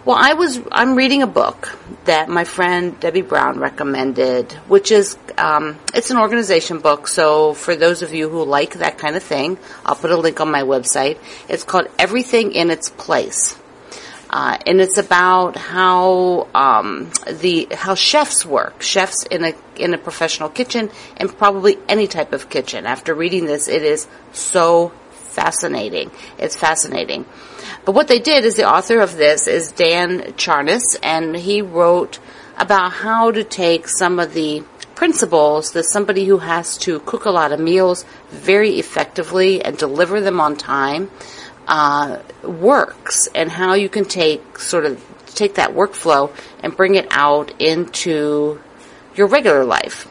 Well, 0.09 0.17
I 0.19 0.33
was 0.33 0.59
I'm 0.73 0.95
reading 0.95 1.21
a 1.21 1.27
book 1.27 1.69
that 2.07 2.31
my 2.31 2.45
friend 2.45 2.99
Debbie 2.99 3.21
Brown 3.21 3.59
recommended, 3.59 4.53
which 4.67 4.91
is 4.91 5.19
um, 5.37 5.79
it's 5.93 6.11
an 6.11 6.17
organization 6.17 6.79
book. 6.79 7.09
So 7.09 7.53
for 7.53 7.77
those 7.77 8.01
of 8.01 8.15
you 8.15 8.31
who 8.31 8.43
like 8.43 8.79
that 8.79 8.97
kind 8.97 9.17
of 9.17 9.23
thing, 9.23 9.59
I'll 9.85 9.97
put 9.97 10.11
a 10.11 10.17
link 10.17 10.41
on 10.41 10.51
my 10.51 10.63
website. 10.63 11.19
It's 11.47 11.63
called 11.63 11.89
Everything 11.99 12.53
in 12.53 12.71
Its 12.71 12.89
Place. 12.89 13.59
Uh, 14.31 14.57
and 14.67 14.81
it's 14.81 14.97
about 14.97 15.57
how 15.57 16.49
um, 16.55 17.11
the 17.31 17.69
how 17.73 17.95
chefs 17.95 18.47
work, 18.47 18.81
chefs 18.81 19.25
in 19.25 19.45
a 19.45 19.53
in 19.77 19.93
a 19.93 19.99
professional 19.99 20.49
kitchen, 20.49 20.91
and 21.19 21.37
probably 21.37 21.77
any 21.87 22.07
type 22.07 22.33
of 22.33 22.49
kitchen. 22.49 22.87
After 22.87 23.15
reading 23.15 23.45
this, 23.45 23.69
it 23.69 23.83
is 23.83 24.09
so 24.33 24.91
fascinating. 25.11 26.11
It's 26.39 26.57
fascinating. 26.57 27.27
But 27.85 27.93
what 27.93 28.09
they 28.09 28.19
did 28.19 28.45
is 28.45 28.57
the 28.57 28.69
author 28.69 29.01
of 29.01 29.17
this 29.17 29.47
is 29.47 29.73
Dan 29.73 30.21
Charnas, 30.35 30.97
and 31.03 31.37
he 31.37 31.63
wrote 31.63 32.19
about 32.57 32.93
how 32.93 33.31
to 33.31 33.45
take 33.45 33.89
some 33.89 34.19
of 34.19 34.35
the 34.35 34.63
principles 34.95 35.73
that 35.73 35.85
somebody 35.85 36.25
who 36.25 36.39
has 36.39 36.77
to 36.79 36.99
cook 37.01 37.25
a 37.25 37.31
lot 37.31 37.53
of 37.53 37.61
meals 37.61 38.05
very 38.31 38.79
effectively 38.79 39.65
and 39.65 39.79
deliver 39.79 40.21
them 40.21 40.41
on 40.41 40.57
time 40.57 41.11
uh, 41.69 42.19
works, 42.43 43.29
and 43.35 43.51
how 43.51 43.75
you 43.75 43.89
can 43.89 44.05
take 44.05 44.59
sort 44.59 44.85
of 44.85 45.05
take 45.27 45.55
that 45.55 45.71
workflow 45.71 46.35
and 46.63 46.77
bring 46.77 46.97
it 46.97 47.07
out 47.11 47.61
into 47.61 48.59
your 49.15 49.27
regular 49.27 49.65
life 49.65 50.09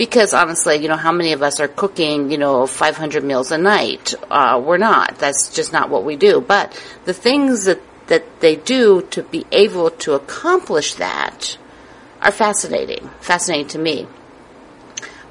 because 0.00 0.32
honestly, 0.32 0.76
you 0.76 0.88
know, 0.88 0.96
how 0.96 1.12
many 1.12 1.34
of 1.34 1.42
us 1.42 1.60
are 1.60 1.68
cooking, 1.68 2.30
you 2.30 2.38
know, 2.38 2.66
500 2.66 3.22
meals 3.22 3.52
a 3.52 3.58
night? 3.58 4.14
Uh, 4.30 4.58
we're 4.64 4.78
not. 4.78 5.18
That's 5.18 5.54
just 5.54 5.74
not 5.74 5.90
what 5.90 6.06
we 6.06 6.16
do. 6.16 6.40
But 6.40 6.72
the 7.04 7.12
things 7.12 7.64
that, 7.64 7.82
that 8.06 8.40
they 8.40 8.56
do 8.56 9.02
to 9.10 9.22
be 9.22 9.44
able 9.52 9.90
to 9.90 10.14
accomplish 10.14 10.94
that 10.94 11.58
are 12.22 12.32
fascinating, 12.32 13.10
fascinating 13.20 13.66
to 13.66 13.78
me. 13.78 14.04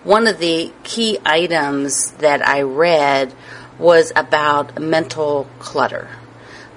One 0.04 0.28
of 0.28 0.38
the 0.38 0.72
key 0.84 1.18
items 1.26 2.12
that 2.20 2.48
I 2.48 2.62
read 2.62 3.34
was 3.80 4.14
about 4.16 4.80
mental 4.80 5.48
clutter. 5.58 6.10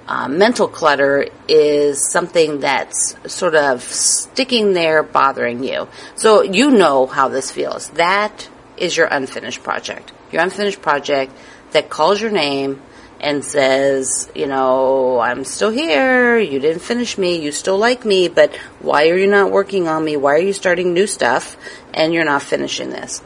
Uh, 0.05 0.27
mental 0.27 0.67
clutter 0.67 1.27
is 1.47 2.11
something 2.11 2.59
that's 2.59 3.15
sort 3.25 3.55
of 3.55 3.81
sticking 3.81 4.73
there, 4.73 5.01
bothering 5.01 5.63
you. 5.63 5.87
So 6.15 6.41
you 6.41 6.71
know 6.71 7.05
how 7.05 7.29
this 7.29 7.51
feels. 7.51 7.89
That 7.91 8.49
is 8.75 8.97
your 8.97 9.07
unfinished 9.07 9.63
project. 9.63 10.11
Your 10.31 10.41
unfinished 10.41 10.81
project 10.81 11.31
that 11.71 11.89
calls 11.89 12.21
your 12.21 12.31
name 12.31 12.81
and 13.21 13.45
says, 13.45 14.29
you 14.35 14.45
know, 14.47 15.19
I'm 15.19 15.45
still 15.45 15.71
here, 15.71 16.37
you 16.37 16.59
didn't 16.59 16.81
finish 16.81 17.17
me, 17.17 17.41
you 17.41 17.53
still 17.53 17.77
like 17.77 18.03
me, 18.03 18.27
but 18.27 18.53
why 18.81 19.07
are 19.07 19.17
you 19.17 19.27
not 19.27 19.51
working 19.51 19.87
on 19.87 20.03
me? 20.03 20.17
Why 20.17 20.33
are 20.33 20.39
you 20.39 20.51
starting 20.51 20.93
new 20.93 21.07
stuff 21.07 21.55
and 21.93 22.13
you're 22.13 22.25
not 22.25 22.41
finishing 22.41 22.89
this? 22.89 23.21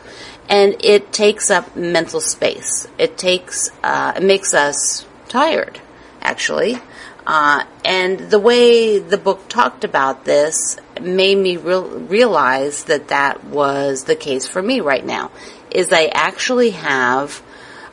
And 0.47 0.75
it 0.81 1.11
takes 1.11 1.49
up 1.49 1.75
mental 1.75 2.21
space. 2.21 2.87
It 2.99 3.17
takes, 3.17 3.71
uh, 3.83 4.13
it 4.15 4.21
makes 4.21 4.53
us 4.53 5.07
tired 5.27 5.81
actually. 6.27 6.77
Uh, 7.25 7.63
and 7.83 8.19
the 8.31 8.39
way 8.39 8.99
the 8.99 9.17
book 9.17 9.49
talked 9.49 9.83
about 9.83 10.25
this 10.25 10.77
made 11.01 11.37
me 11.37 11.57
real, 11.57 11.83
realize 11.87 12.85
that 12.85 13.09
that 13.09 13.43
was 13.45 14.03
the 14.05 14.15
case 14.15 14.47
for 14.47 14.61
me 14.61 14.79
right 14.79 15.05
now. 15.05 15.31
Is 15.71 15.91
I 15.91 16.05
actually 16.13 16.71
have 16.71 17.41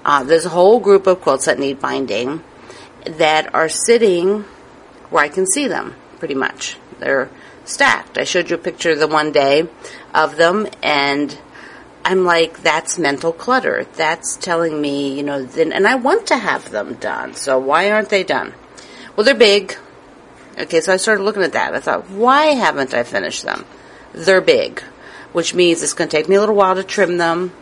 uh, 0.04 0.24
a 0.28 0.48
whole 0.48 0.80
group 0.80 1.06
of 1.06 1.20
quilts 1.20 1.46
that 1.46 1.58
need 1.58 1.80
binding 1.80 2.42
that 3.06 3.54
are 3.54 3.68
sitting 3.68 4.44
where 5.10 5.24
I 5.24 5.28
can 5.28 5.46
see 5.46 5.66
them 5.66 5.94
pretty 6.18 6.34
much. 6.34 6.76
They're 7.00 7.28
stacked. 7.64 8.18
I 8.18 8.24
showed 8.24 8.50
you 8.50 8.56
a 8.56 8.58
picture 8.58 8.94
the 8.94 9.08
one 9.08 9.32
day 9.32 9.68
of 10.14 10.36
them, 10.36 10.66
and 10.82 11.36
I'm 12.04 12.24
like, 12.24 12.62
that's 12.62 12.98
mental 12.98 13.32
clutter. 13.32 13.86
That's 13.94 14.36
telling 14.36 14.80
me, 14.80 15.16
you 15.16 15.22
know, 15.22 15.42
then, 15.42 15.72
and 15.72 15.86
I 15.86 15.94
want 15.94 16.26
to 16.26 16.36
have 16.36 16.70
them 16.70 16.94
done. 16.94 17.34
So 17.34 17.58
why 17.58 17.90
aren't 17.90 18.10
they 18.10 18.24
done? 18.24 18.52
Well, 19.16 19.24
they're 19.24 19.34
big. 19.34 19.76
Okay, 20.58 20.80
so 20.80 20.92
I 20.92 20.98
started 20.98 21.24
looking 21.24 21.42
at 21.42 21.52
that. 21.52 21.74
I 21.74 21.80
thought, 21.80 22.10
why 22.10 22.46
haven't 22.46 22.94
I 22.94 23.04
finished 23.04 23.42
them? 23.42 23.64
They're 24.12 24.40
big, 24.40 24.80
which 25.32 25.54
means 25.54 25.82
it's 25.82 25.94
going 25.94 26.08
to 26.08 26.16
take 26.16 26.28
me 26.28 26.36
a 26.36 26.40
little 26.40 26.54
while 26.54 26.74
to 26.76 26.84
trim 26.84 27.16
them, 27.16 27.52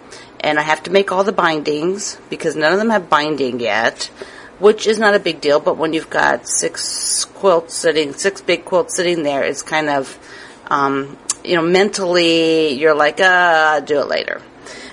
and 0.41 0.59
I 0.59 0.63
have 0.63 0.83
to 0.83 0.91
make 0.91 1.13
all 1.13 1.25
the 1.25 1.33
bindings 1.33 2.19
because 2.29 2.57
none 2.57 2.73
of 2.73 2.79
them 2.79 2.91
have 2.91 3.09
binding 3.09 3.61
yet, 3.61 4.11
which 4.59 4.87
is 4.87 4.99
not 4.99 5.15
a 5.15 5.21
big 5.21 5.41
deal. 5.41 5.61
But 5.61 5.79
when 5.79 5.93
you've 5.93 6.11
got 6.11 6.49
six 6.49 7.25
quilts 7.25 7.75
sitting, 7.75 8.13
six 8.13 8.41
big 8.41 8.65
quilts 8.65 8.97
sitting 8.97 9.23
there, 9.23 9.45
it's 9.45 9.63
kind 9.63 9.89
of 9.89 10.19
um, 10.67 11.17
you 11.45 11.57
know, 11.57 11.63
mentally 11.63 12.73
you're 12.73 12.95
like, 12.95 13.21
uh, 13.21 13.75
I'll 13.75 13.83
do 13.83 14.01
it 14.01 14.09
later. 14.09 14.43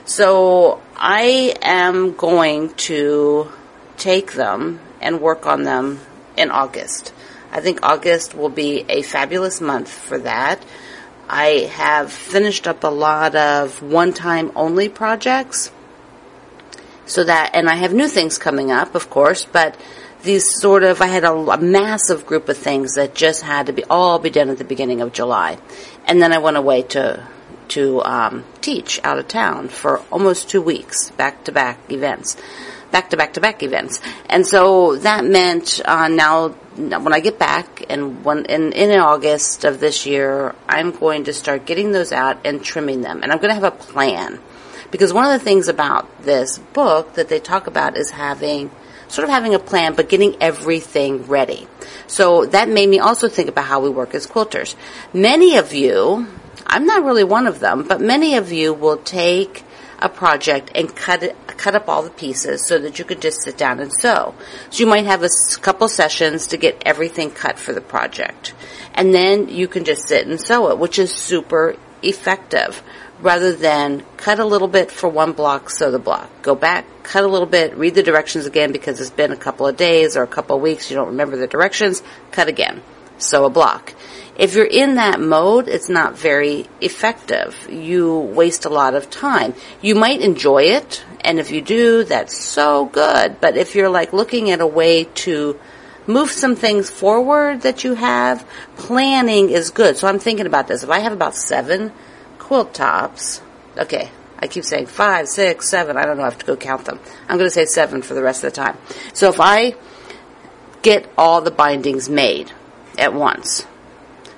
So 0.05 0.81
I 0.95 1.55
am 1.61 2.15
going 2.15 2.73
to 2.89 3.51
take 3.97 4.33
them 4.33 4.79
and 5.01 5.21
work 5.21 5.45
on 5.45 5.63
them 5.63 5.99
in 6.35 6.51
August. 6.51 7.13
I 7.51 7.61
think 7.61 7.79
August 7.83 8.35
will 8.35 8.49
be 8.49 8.85
a 8.89 9.01
fabulous 9.01 9.61
month 9.61 9.89
for 9.89 10.19
that. 10.19 10.63
I 11.27 11.69
have 11.73 12.11
finished 12.11 12.67
up 12.67 12.83
a 12.83 12.87
lot 12.87 13.35
of 13.35 13.83
one 13.83 14.13
time 14.13 14.51
only 14.55 14.89
projects 14.89 15.71
So 17.09 17.23
that, 17.23 17.51
and 17.55 17.67
I 17.67 17.73
have 17.73 17.91
new 17.91 18.07
things 18.07 18.37
coming 18.37 18.71
up, 18.71 18.93
of 18.93 19.09
course, 19.09 19.43
but 19.43 19.75
these 20.21 20.45
sort 20.61 20.83
of, 20.83 21.01
I 21.01 21.07
had 21.07 21.23
a, 21.23 21.33
a, 21.33 21.57
massive 21.57 22.27
group 22.27 22.49
of 22.49 22.57
things 22.57 22.93
that 22.95 23.15
just 23.15 23.41
had 23.41 23.65
to 23.65 23.73
be, 23.73 23.83
all 23.85 24.19
be 24.19 24.29
done 24.29 24.49
at 24.49 24.59
the 24.59 24.63
beginning 24.63 25.01
of 25.01 25.11
July. 25.11 25.57
And 26.09 26.19
then 26.19 26.33
I 26.33 26.39
went 26.39 26.57
away 26.57 26.81
to, 26.81 27.23
to, 27.69 28.03
um, 28.03 28.43
teach 28.61 28.99
out 29.03 29.19
of 29.19 29.27
town 29.27 29.69
for 29.69 29.99
almost 30.11 30.49
two 30.49 30.61
weeks, 30.61 31.11
back 31.11 31.43
to 31.43 31.51
back 31.51 31.91
events. 31.91 32.35
Back 32.89 33.11
to 33.11 33.17
back 33.17 33.33
to 33.33 33.41
back 33.41 33.61
events. 33.61 34.01
And 34.27 34.47
so 34.47 34.95
that 34.95 35.23
meant, 35.23 35.79
uh, 35.85 36.07
now, 36.07 36.49
when 36.75 37.13
I 37.13 37.19
get 37.19 37.37
back 37.37 37.85
and 37.91 38.25
when, 38.25 38.45
in, 38.45 38.73
in 38.73 38.99
August 38.99 39.65
of 39.65 39.79
this 39.79 40.07
year, 40.07 40.55
I'm 40.67 40.89
going 40.89 41.25
to 41.25 41.33
start 41.33 41.67
getting 41.67 41.91
those 41.91 42.11
out 42.11 42.39
and 42.43 42.63
trimming 42.63 43.01
them. 43.01 43.21
And 43.21 43.31
I'm 43.31 43.37
going 43.37 43.49
to 43.49 43.61
have 43.61 43.63
a 43.63 43.69
plan. 43.69 44.39
Because 44.89 45.13
one 45.13 45.25
of 45.25 45.39
the 45.39 45.45
things 45.45 45.67
about 45.67 46.23
this 46.23 46.57
book 46.57 47.13
that 47.13 47.29
they 47.29 47.39
talk 47.39 47.67
about 47.67 47.95
is 47.95 48.09
having 48.09 48.71
sort 49.09 49.27
of 49.27 49.29
having 49.29 49.53
a 49.53 49.59
plan, 49.59 49.95
but 49.95 50.07
getting 50.07 50.41
everything 50.41 51.23
ready. 51.23 51.67
So 52.07 52.45
that 52.45 52.69
made 52.69 52.87
me 52.87 52.99
also 52.99 53.27
think 53.27 53.49
about 53.49 53.65
how 53.65 53.81
we 53.81 53.89
work 53.89 54.15
as 54.15 54.25
quilters. 54.25 54.75
Many 55.13 55.57
of 55.57 55.73
you, 55.73 56.27
I'm 56.65 56.85
not 56.85 57.03
really 57.03 57.23
one 57.23 57.47
of 57.47 57.59
them, 57.59 57.83
but 57.87 57.99
many 57.99 58.35
of 58.35 58.51
you 58.51 58.73
will 58.73 58.97
take 58.97 59.65
a 60.01 60.07
project 60.07 60.71
and 60.75 60.95
cut 60.95 61.23
it, 61.23 61.35
cut 61.47 61.75
up 61.75 61.89
all 61.89 62.03
the 62.03 62.09
pieces 62.09 62.65
so 62.65 62.79
that 62.79 62.99
you 62.99 63.05
could 63.05 63.21
just 63.21 63.43
sit 63.43 63.57
down 63.57 63.79
and 63.79 63.91
sew. 63.91 64.33
So 64.69 64.79
you 64.79 64.87
might 64.87 65.05
have 65.05 65.23
a 65.23 65.29
couple 65.59 65.87
sessions 65.89 66.47
to 66.47 66.57
get 66.57 66.81
everything 66.85 67.31
cut 67.31 67.59
for 67.59 67.73
the 67.73 67.81
project. 67.81 68.53
And 68.93 69.13
then 69.13 69.49
you 69.49 69.67
can 69.67 69.83
just 69.83 70.07
sit 70.07 70.25
and 70.25 70.39
sew 70.39 70.69
it, 70.71 70.79
which 70.79 70.99
is 70.99 71.13
super 71.13 71.75
effective 72.01 72.81
rather 73.21 73.53
than 73.53 74.05
cut 74.15 74.39
a 74.39 74.45
little 74.45 74.69
bit 74.69 74.91
for 74.91 75.09
one 75.09 75.33
block, 75.33 75.69
sew 75.69 75.91
the 75.91 75.99
block. 75.99 76.29
Go 76.41 76.55
back, 76.55 76.85
cut 77.09 77.23
a 77.23 77.27
little 77.27 77.47
bit, 77.47 77.75
read 77.75 77.95
the 77.95 78.03
directions 78.03 78.45
again 78.45 78.71
because 78.71 79.01
it's 79.01 79.09
been 79.09 79.31
a 79.31 79.35
couple 79.35 79.65
of 79.65 79.75
days 79.75 80.15
or 80.15 80.21
a 80.21 80.27
couple 80.27 80.55
of 80.55 80.61
weeks, 80.61 80.91
you 80.91 80.95
don't 80.95 81.07
remember 81.07 81.37
the 81.37 81.47
directions, 81.47 82.03
cut 82.29 82.47
again, 82.47 82.83
sew 83.17 83.45
a 83.45 83.49
block. 83.49 83.95
If 84.37 84.53
you're 84.53 84.63
in 84.63 84.95
that 84.95 85.19
mode, 85.19 85.67
it's 85.67 85.89
not 85.89 86.15
very 86.15 86.67
effective. 86.79 87.67
You 87.67 88.19
waste 88.19 88.65
a 88.65 88.69
lot 88.69 88.93
of 88.93 89.09
time. 89.09 89.55
You 89.81 89.95
might 89.95 90.21
enjoy 90.21 90.65
it, 90.65 91.03
and 91.21 91.39
if 91.39 91.49
you 91.49 91.61
do, 91.61 92.03
that's 92.03 92.37
so 92.37 92.85
good. 92.85 93.41
But 93.41 93.57
if 93.57 93.73
you're 93.73 93.89
like 93.89 94.13
looking 94.13 94.51
at 94.51 94.61
a 94.61 94.67
way 94.67 95.05
to 95.25 95.59
move 96.05 96.29
some 96.29 96.55
things 96.55 96.91
forward 96.91 97.61
that 97.61 97.83
you 97.83 97.95
have, 97.95 98.47
planning 98.77 99.49
is 99.49 99.71
good. 99.71 99.97
So 99.97 100.07
I'm 100.07 100.19
thinking 100.19 100.45
about 100.45 100.67
this. 100.67 100.83
If 100.83 100.91
I 100.91 100.99
have 100.99 101.13
about 101.13 101.35
seven 101.35 101.91
quilt 102.37 102.75
tops. 102.75 103.41
Okay, 103.77 104.09
I 104.39 104.47
keep 104.47 104.63
saying 104.63 104.87
five, 104.87 105.27
six, 105.27 105.67
seven. 105.67 105.97
I 105.97 106.05
don't 106.05 106.17
know. 106.17 106.23
I 106.23 106.29
have 106.29 106.39
to 106.39 106.45
go 106.45 106.55
count 106.55 106.85
them. 106.85 106.99
I'm 107.27 107.37
going 107.37 107.49
to 107.49 107.53
say 107.53 107.65
seven 107.65 108.01
for 108.01 108.13
the 108.13 108.23
rest 108.23 108.43
of 108.43 108.53
the 108.53 108.55
time. 108.55 108.77
So 109.13 109.29
if 109.29 109.39
I 109.39 109.75
get 110.81 111.11
all 111.17 111.41
the 111.41 111.51
bindings 111.51 112.09
made 112.09 112.51
at 112.97 113.13
once, 113.13 113.67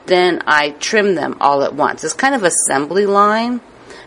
then 0.07 0.41
I 0.47 0.71
trim 0.71 1.15
them 1.15 1.37
all 1.39 1.63
at 1.63 1.75
once. 1.75 2.03
It's 2.03 2.13
kind 2.13 2.33
of 2.33 2.43
assembly 2.43 3.05
line. 3.05 3.61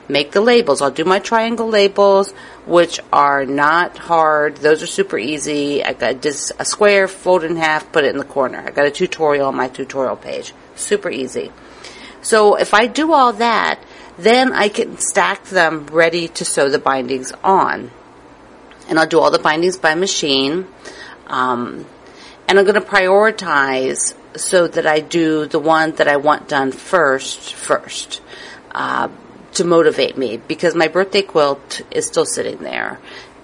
Make 0.06 0.32
the 0.32 0.42
labels. 0.42 0.82
I'll 0.82 0.90
do 0.90 1.04
my 1.04 1.18
triangle 1.18 1.68
labels, 1.68 2.32
which 2.66 3.00
are 3.10 3.46
not 3.46 3.96
hard. 3.96 4.58
Those 4.58 4.82
are 4.82 4.86
super 4.86 5.16
easy. 5.16 5.82
I 5.82 5.94
got 5.94 6.20
just 6.20 6.52
a 6.58 6.64
square, 6.64 7.08
fold 7.08 7.42
in 7.42 7.56
half, 7.56 7.90
put 7.90 8.04
it 8.04 8.08
in 8.08 8.18
the 8.18 8.24
corner. 8.24 8.58
I 8.58 8.70
got 8.70 8.84
a 8.84 8.90
tutorial 8.90 9.48
on 9.48 9.56
my 9.56 9.68
tutorial 9.68 10.16
page. 10.16 10.52
Super 10.74 11.08
easy. 11.08 11.52
So 12.20 12.56
if 12.56 12.74
I 12.74 12.86
do 12.86 13.12
all 13.12 13.32
that, 13.34 13.80
then 14.18 14.52
I 14.52 14.68
can 14.68 14.98
stack 14.98 15.44
them 15.44 15.86
ready 15.86 16.28
to 16.28 16.44
sew 16.44 16.68
the 16.68 16.78
bindings 16.78 17.32
on. 17.42 17.90
And 18.88 18.98
I'll 18.98 19.06
do 19.06 19.18
all 19.18 19.30
the 19.30 19.38
bindings 19.38 19.76
by 19.76 19.94
machine. 19.94 20.66
Um, 21.26 21.86
and 22.46 22.58
I'm 22.58 22.64
going 22.64 22.74
to 22.74 22.80
prioritize 22.80 24.14
so 24.36 24.66
that 24.68 24.86
I 24.86 25.00
do 25.00 25.46
the 25.46 25.58
one 25.58 25.92
that 25.92 26.08
I 26.08 26.16
want 26.16 26.48
done 26.48 26.72
first, 26.72 27.54
first, 27.54 28.20
uh, 28.72 29.08
to 29.54 29.64
motivate 29.64 30.18
me 30.18 30.36
because 30.36 30.74
my 30.74 30.88
birthday 30.88 31.22
quilt 31.22 31.82
is 31.90 32.06
still 32.06 32.26
sitting 32.26 32.58
there. 32.58 32.98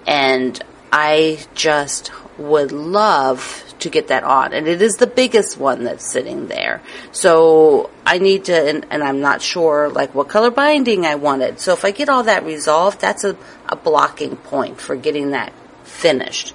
And 0.05 0.61
I 0.91 1.39
just 1.55 2.11
would 2.37 2.71
love 2.71 3.70
to 3.81 3.89
get 3.89 4.07
that 4.07 4.23
on. 4.23 4.53
And 4.53 4.67
it 4.67 4.81
is 4.81 4.97
the 4.97 5.07
biggest 5.07 5.57
one 5.57 5.83
that's 5.83 6.05
sitting 6.05 6.47
there. 6.47 6.81
So 7.11 7.89
I 8.05 8.17
need 8.17 8.45
to, 8.45 8.69
and, 8.69 8.85
and, 8.89 9.03
I'm 9.03 9.21
not 9.21 9.41
sure 9.41 9.89
like 9.89 10.15
what 10.15 10.27
color 10.27 10.51
binding 10.51 11.05
I 11.05 11.15
wanted. 11.15 11.59
So 11.59 11.73
if 11.73 11.85
I 11.85 11.91
get 11.91 12.09
all 12.09 12.23
that 12.23 12.45
resolved, 12.45 13.01
that's 13.01 13.23
a, 13.23 13.35
a 13.67 13.75
blocking 13.75 14.37
point 14.37 14.79
for 14.79 14.95
getting 14.95 15.31
that 15.31 15.53
finished. 15.83 16.53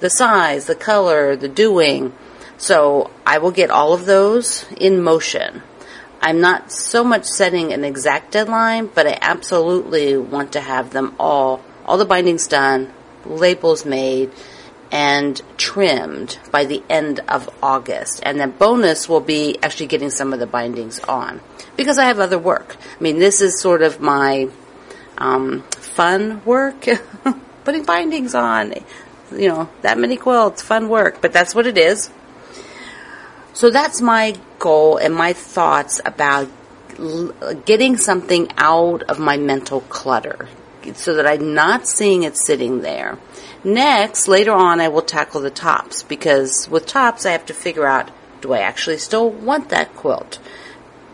The 0.00 0.10
size, 0.10 0.66
the 0.66 0.74
color, 0.74 1.36
the 1.36 1.48
doing. 1.48 2.12
So 2.56 3.10
I 3.26 3.38
will 3.38 3.50
get 3.50 3.70
all 3.70 3.92
of 3.92 4.06
those 4.06 4.64
in 4.76 5.02
motion. 5.02 5.62
I'm 6.20 6.40
not 6.40 6.72
so 6.72 7.04
much 7.04 7.24
setting 7.26 7.72
an 7.72 7.84
exact 7.84 8.32
deadline, 8.32 8.86
but 8.86 9.06
I 9.06 9.18
absolutely 9.20 10.16
want 10.16 10.52
to 10.52 10.60
have 10.60 10.90
them 10.90 11.14
all, 11.18 11.62
all 11.84 11.98
the 11.98 12.06
bindings 12.06 12.46
done, 12.46 12.92
labels 13.26 13.84
made, 13.84 14.30
and 14.90 15.40
trimmed 15.56 16.38
by 16.50 16.64
the 16.64 16.82
end 16.88 17.20
of 17.28 17.50
August. 17.62 18.20
And 18.22 18.38
then 18.38 18.52
bonus 18.52 19.08
will 19.08 19.20
be 19.20 19.58
actually 19.62 19.86
getting 19.86 20.10
some 20.10 20.32
of 20.32 20.38
the 20.38 20.46
bindings 20.46 21.00
on 21.00 21.40
because 21.76 21.98
I 21.98 22.06
have 22.06 22.18
other 22.18 22.38
work. 22.38 22.76
I 22.98 23.02
mean, 23.02 23.18
this 23.18 23.40
is 23.40 23.60
sort 23.60 23.82
of 23.82 24.00
my 24.00 24.48
um, 25.18 25.62
fun 25.70 26.44
work, 26.44 26.86
putting 27.64 27.84
bindings 27.84 28.34
on. 28.34 28.74
You 29.32 29.48
know, 29.48 29.70
that 29.82 29.98
many 29.98 30.16
quilts, 30.16 30.62
fun 30.62 30.88
work, 30.88 31.20
but 31.20 31.32
that's 31.32 31.54
what 31.54 31.66
it 31.66 31.78
is. 31.78 32.10
So 33.52 33.70
that's 33.70 34.00
my 34.00 34.36
goal 34.58 34.96
and 34.96 35.14
my 35.14 35.32
thoughts 35.32 36.00
about 36.04 36.48
getting 37.64 37.96
something 37.96 38.48
out 38.56 39.02
of 39.04 39.18
my 39.18 39.36
mental 39.36 39.80
clutter 39.80 40.48
so 40.92 41.14
that 41.14 41.26
I'm 41.26 41.54
not 41.54 41.86
seeing 41.86 42.22
it 42.22 42.36
sitting 42.36 42.82
there. 42.82 43.18
Next, 43.64 44.28
later 44.28 44.52
on, 44.52 44.80
I 44.80 44.88
will 44.88 45.02
tackle 45.02 45.40
the 45.40 45.50
tops 45.50 46.02
because 46.02 46.68
with 46.68 46.86
tops, 46.86 47.24
I 47.24 47.32
have 47.32 47.46
to 47.46 47.54
figure 47.54 47.86
out 47.86 48.10
do 48.40 48.52
I 48.52 48.58
actually 48.58 48.98
still 48.98 49.30
want 49.30 49.70
that 49.70 49.96
quilt? 49.96 50.38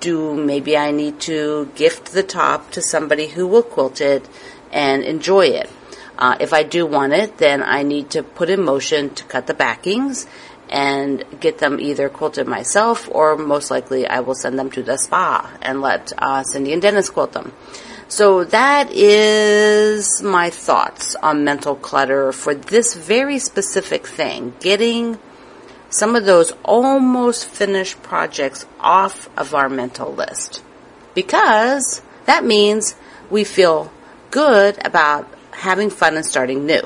Do 0.00 0.34
maybe 0.34 0.76
I 0.76 0.90
need 0.90 1.20
to 1.20 1.70
gift 1.76 2.12
the 2.12 2.24
top 2.24 2.72
to 2.72 2.82
somebody 2.82 3.28
who 3.28 3.46
will 3.46 3.62
quilt 3.62 4.00
it 4.00 4.28
and 4.72 5.04
enjoy 5.04 5.46
it? 5.46 5.70
Uh, 6.18 6.36
if 6.40 6.52
I 6.52 6.64
do 6.64 6.84
want 6.86 7.12
it, 7.12 7.38
then 7.38 7.62
I 7.62 7.84
need 7.84 8.10
to 8.10 8.24
put 8.24 8.50
in 8.50 8.64
motion 8.64 9.14
to 9.14 9.24
cut 9.24 9.46
the 9.46 9.54
backings 9.54 10.26
and 10.68 11.24
get 11.40 11.58
them 11.58 11.80
either 11.80 12.08
quilted 12.08 12.46
myself 12.46 13.08
or 13.10 13.36
most 13.36 13.70
likely 13.70 14.06
I 14.06 14.20
will 14.20 14.34
send 14.34 14.58
them 14.58 14.70
to 14.72 14.82
the 14.82 14.96
spa 14.96 15.50
and 15.62 15.80
let 15.80 16.12
uh, 16.18 16.42
Cindy 16.42 16.72
and 16.72 16.82
Dennis 16.82 17.10
quilt 17.10 17.32
them. 17.32 17.52
So 18.10 18.42
that 18.42 18.90
is 18.90 20.20
my 20.20 20.50
thoughts 20.50 21.14
on 21.22 21.44
mental 21.44 21.76
clutter 21.76 22.32
for 22.32 22.56
this 22.56 22.94
very 22.94 23.38
specific 23.38 24.04
thing. 24.04 24.52
Getting 24.58 25.20
some 25.90 26.16
of 26.16 26.24
those 26.24 26.52
almost 26.64 27.46
finished 27.46 28.02
projects 28.02 28.66
off 28.80 29.28
of 29.38 29.54
our 29.54 29.68
mental 29.68 30.12
list. 30.12 30.60
Because 31.14 32.02
that 32.24 32.44
means 32.44 32.96
we 33.30 33.44
feel 33.44 33.92
good 34.32 34.84
about 34.84 35.32
having 35.52 35.88
fun 35.88 36.16
and 36.16 36.26
starting 36.26 36.66
new. 36.66 36.82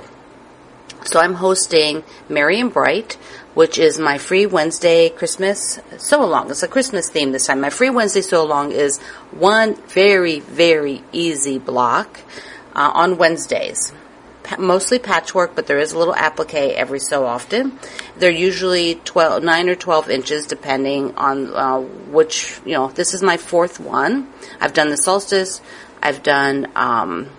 So 1.06 1.20
I'm 1.20 1.34
hosting 1.34 2.04
Merry 2.28 2.60
and 2.60 2.70
Bright, 2.70 3.16
which 3.55 3.78
is 3.78 3.98
my 3.98 4.18
free 4.18 4.46
Wednesday 4.46 5.09
Christmas 5.09 5.78
sew 5.96 6.24
along. 6.24 6.50
It's 6.50 6.62
a 6.62 6.68
Christmas 6.68 7.09
theme 7.09 7.32
this 7.32 7.46
time. 7.46 7.61
My 7.61 7.70
free 7.70 7.90
Wednesday 7.90 8.20
sew 8.20 8.42
along 8.42 8.72
is 8.72 9.00
one 9.30 9.76
very, 9.88 10.40
very 10.40 11.02
easy 11.12 11.59
block 11.59 12.20
uh, 12.74 12.90
on 12.94 13.16
Wednesdays. 13.16 13.92
Pa- 14.42 14.57
mostly 14.59 14.98
patchwork, 14.98 15.55
but 15.55 15.66
there 15.66 15.78
is 15.78 15.92
a 15.92 15.98
little 15.98 16.14
applique 16.14 16.74
every 16.74 16.98
so 16.98 17.24
often. 17.24 17.78
They're 18.18 18.30
usually 18.30 18.96
12, 18.96 19.42
9 19.42 19.68
or 19.68 19.74
12 19.74 20.11
inches 20.11 20.46
depending 20.46 21.16
on 21.16 21.55
uh, 21.55 21.80
which, 21.80 22.61
you 22.66 22.72
know, 22.72 22.88
this 22.88 23.14
is 23.14 23.22
my 23.22 23.36
fourth 23.36 23.80
one. 23.80 24.28
I've 24.61 24.74
done 24.74 24.90
the 24.90 24.96
solstice. 24.96 25.62
I've 26.02 26.22
done, 26.22 26.70
um, 26.74 27.30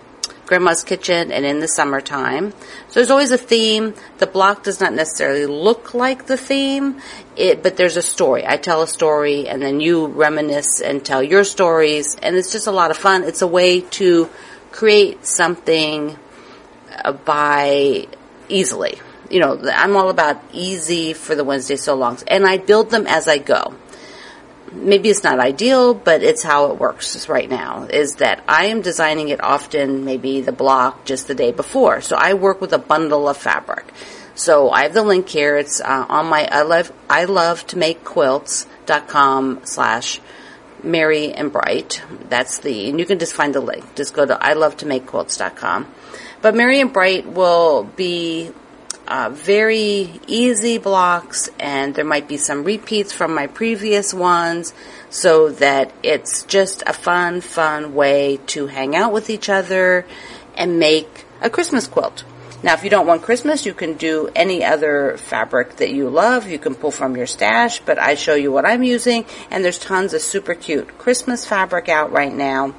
Grandma's 0.46 0.84
Kitchen 0.84 1.32
and 1.32 1.44
in 1.44 1.58
the 1.58 1.66
summertime. 1.66 2.52
So 2.52 2.94
there's 2.94 3.10
always 3.10 3.32
a 3.32 3.38
theme. 3.38 3.94
The 4.18 4.26
block 4.26 4.62
does 4.62 4.80
not 4.80 4.92
necessarily 4.92 5.44
look 5.46 5.92
like 5.92 6.26
the 6.26 6.36
theme, 6.36 7.00
it, 7.36 7.62
but 7.62 7.76
there's 7.76 7.96
a 7.96 8.02
story. 8.02 8.46
I 8.46 8.56
tell 8.56 8.80
a 8.82 8.86
story 8.86 9.48
and 9.48 9.60
then 9.60 9.80
you 9.80 10.06
reminisce 10.06 10.80
and 10.80 11.04
tell 11.04 11.22
your 11.22 11.42
stories 11.42 12.16
and 12.22 12.36
it's 12.36 12.52
just 12.52 12.68
a 12.68 12.72
lot 12.72 12.92
of 12.92 12.96
fun. 12.96 13.24
It's 13.24 13.42
a 13.42 13.46
way 13.46 13.80
to 13.80 14.30
create 14.70 15.26
something 15.26 16.16
uh, 17.04 17.12
by 17.12 18.06
easily. 18.48 19.00
You 19.28 19.40
know, 19.40 19.60
I'm 19.74 19.96
all 19.96 20.10
about 20.10 20.40
easy 20.52 21.12
for 21.12 21.34
the 21.34 21.42
Wednesday 21.42 21.76
so 21.76 21.96
longs 21.96 22.22
and 22.22 22.46
I 22.46 22.58
build 22.58 22.90
them 22.90 23.08
as 23.08 23.26
I 23.26 23.38
go 23.38 23.74
maybe 24.72 25.08
it's 25.08 25.24
not 25.24 25.38
ideal, 25.38 25.94
but 25.94 26.22
it's 26.22 26.42
how 26.42 26.70
it 26.70 26.78
works 26.78 27.28
right 27.28 27.48
now, 27.48 27.84
is 27.84 28.16
that 28.16 28.42
I 28.48 28.66
am 28.66 28.82
designing 28.82 29.28
it 29.28 29.42
often, 29.42 30.04
maybe 30.04 30.40
the 30.40 30.52
block 30.52 31.04
just 31.04 31.28
the 31.28 31.34
day 31.34 31.52
before. 31.52 32.00
So 32.00 32.16
I 32.16 32.34
work 32.34 32.60
with 32.60 32.72
a 32.72 32.78
bundle 32.78 33.28
of 33.28 33.36
fabric. 33.36 33.92
So 34.34 34.70
I 34.70 34.82
have 34.82 34.94
the 34.94 35.02
link 35.02 35.28
here. 35.28 35.56
It's 35.56 35.80
uh, 35.80 36.06
on 36.08 36.26
my 36.26 36.46
I 36.50 36.62
love, 36.62 36.92
I 37.08 37.24
love 37.24 37.66
to 37.68 37.78
make 37.78 38.04
quilts.com 38.04 39.60
slash 39.64 40.20
Merry 40.82 41.32
and 41.32 41.50
Bright. 41.50 42.02
That's 42.28 42.58
the, 42.58 42.90
and 42.90 42.98
you 42.98 43.06
can 43.06 43.18
just 43.18 43.34
find 43.34 43.54
the 43.54 43.60
link. 43.60 43.94
Just 43.94 44.14
go 44.14 44.26
to 44.26 44.42
I 44.42 44.52
love 44.52 44.76
to 44.78 44.86
make 44.86 45.06
quilts.com. 45.06 45.92
But 46.42 46.54
Merry 46.54 46.80
and 46.80 46.92
Bright 46.92 47.26
will 47.26 47.84
be 47.84 48.52
uh, 49.08 49.30
very 49.30 50.20
easy 50.26 50.78
blocks, 50.78 51.48
and 51.58 51.94
there 51.94 52.04
might 52.04 52.28
be 52.28 52.36
some 52.36 52.64
repeats 52.64 53.12
from 53.12 53.34
my 53.34 53.46
previous 53.46 54.12
ones, 54.12 54.74
so 55.10 55.50
that 55.50 55.92
it's 56.02 56.42
just 56.44 56.82
a 56.86 56.92
fun, 56.92 57.40
fun 57.40 57.94
way 57.94 58.38
to 58.46 58.66
hang 58.66 58.96
out 58.96 59.12
with 59.12 59.30
each 59.30 59.48
other 59.48 60.04
and 60.54 60.78
make 60.78 61.24
a 61.40 61.50
Christmas 61.50 61.86
quilt. 61.86 62.24
Now, 62.62 62.74
if 62.74 62.82
you 62.82 62.90
don't 62.90 63.06
want 63.06 63.22
Christmas, 63.22 63.66
you 63.66 63.74
can 63.74 63.94
do 63.94 64.28
any 64.34 64.64
other 64.64 65.18
fabric 65.18 65.76
that 65.76 65.90
you 65.90 66.08
love. 66.08 66.48
You 66.48 66.58
can 66.58 66.74
pull 66.74 66.90
from 66.90 67.16
your 67.16 67.26
stash, 67.26 67.80
but 67.80 67.98
I 67.98 68.14
show 68.14 68.34
you 68.34 68.50
what 68.50 68.64
I'm 68.64 68.82
using, 68.82 69.26
and 69.50 69.64
there's 69.64 69.78
tons 69.78 70.14
of 70.14 70.22
super 70.22 70.54
cute 70.54 70.98
Christmas 70.98 71.44
fabric 71.44 71.88
out 71.88 72.10
right 72.10 72.32
now. 72.34 72.74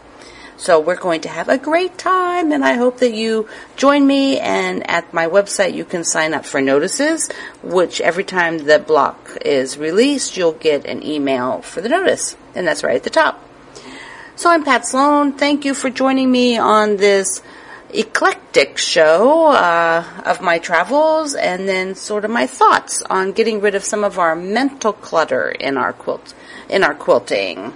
So 0.57 0.79
we're 0.79 0.95
going 0.95 1.21
to 1.21 1.29
have 1.29 1.49
a 1.49 1.59
great 1.59 1.99
time 1.99 2.51
and 2.51 2.65
I 2.65 2.73
hope 2.73 2.97
that 2.99 3.13
you 3.13 3.47
join 3.75 4.05
me 4.05 4.39
and 4.39 4.89
at 4.89 5.13
my 5.13 5.27
website 5.27 5.75
you 5.75 5.85
can 5.85 6.03
sign 6.03 6.33
up 6.33 6.45
for 6.45 6.59
notices, 6.59 7.29
which 7.61 8.01
every 8.01 8.23
time 8.23 8.57
the 8.57 8.79
block 8.79 9.37
is 9.45 9.77
released, 9.77 10.35
you'll 10.35 10.53
get 10.53 10.85
an 10.85 11.05
email 11.05 11.61
for 11.61 11.81
the 11.81 11.89
notice. 11.89 12.35
And 12.55 12.65
that's 12.65 12.83
right 12.83 12.95
at 12.95 13.03
the 13.03 13.11
top. 13.11 13.43
So 14.35 14.49
I'm 14.49 14.63
Pat 14.63 14.87
Sloan. 14.87 15.33
Thank 15.33 15.63
you 15.63 15.75
for 15.75 15.91
joining 15.91 16.31
me 16.31 16.57
on 16.57 16.97
this 16.97 17.43
eclectic 17.89 18.79
show 18.79 19.47
uh, 19.47 20.03
of 20.25 20.41
my 20.41 20.59
travels 20.59 21.35
and 21.35 21.67
then 21.67 21.93
sort 21.95 22.25
of 22.25 22.31
my 22.31 22.47
thoughts 22.47 23.01
on 23.03 23.31
getting 23.31 23.61
rid 23.61 23.75
of 23.75 23.83
some 23.83 24.03
of 24.03 24.19
our 24.19 24.35
mental 24.35 24.91
clutter 24.91 25.49
in 25.49 25.77
our 25.77 25.93
quilt 25.93 26.33
in 26.67 26.83
our 26.83 26.95
quilting. 26.95 27.73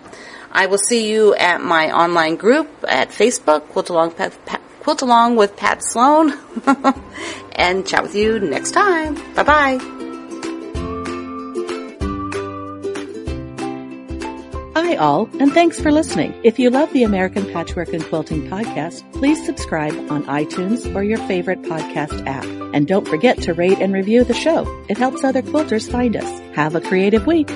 I 0.52 0.66
will 0.66 0.78
see 0.78 1.10
you 1.10 1.34
at 1.36 1.62
my 1.62 1.92
online 1.92 2.36
group 2.36 2.70
at 2.88 3.10
Facebook, 3.10 3.68
Quilt 3.70 3.90
Along, 3.90 4.12
Pat, 4.12 4.34
Pat, 4.46 4.62
Quilt 4.82 5.02
Along 5.02 5.36
with 5.36 5.56
Pat 5.56 5.84
Sloan, 5.84 6.34
and 7.54 7.88
chat 7.88 8.04
with 8.04 8.16
you 8.16 8.40
next 8.40 8.72
time. 8.72 9.16
Bye 9.34 9.44
bye. 9.44 10.02
Hi 14.74 14.98
all, 14.98 15.30
and 15.40 15.54
thanks 15.54 15.80
for 15.80 15.90
listening. 15.90 16.34
If 16.44 16.60
you 16.60 16.70
love 16.70 16.92
the 16.92 17.04
American 17.04 17.46
Patchwork 17.52 17.94
and 17.94 18.04
Quilting 18.04 18.50
podcast, 18.50 19.10
please 19.14 19.46
subscribe 19.46 19.94
on 20.12 20.26
iTunes 20.26 20.94
or 20.94 21.02
your 21.02 21.20
favorite 21.20 21.62
podcast 21.62 22.26
app. 22.28 22.44
And 22.74 22.88
don't 22.88 23.08
forget 23.08 23.42
to 23.44 23.54
rate 23.54 23.80
and 23.80 23.94
review 23.94 24.26
the 24.26 24.34
show. 24.34 24.66
It 24.90 24.98
helps 24.98 25.24
other 25.24 25.42
quilters 25.42 25.90
find 25.90 26.18
us. 26.18 26.56
Have 26.56 26.76
a 26.76 26.82
creative 26.82 27.26
week. 27.26 27.50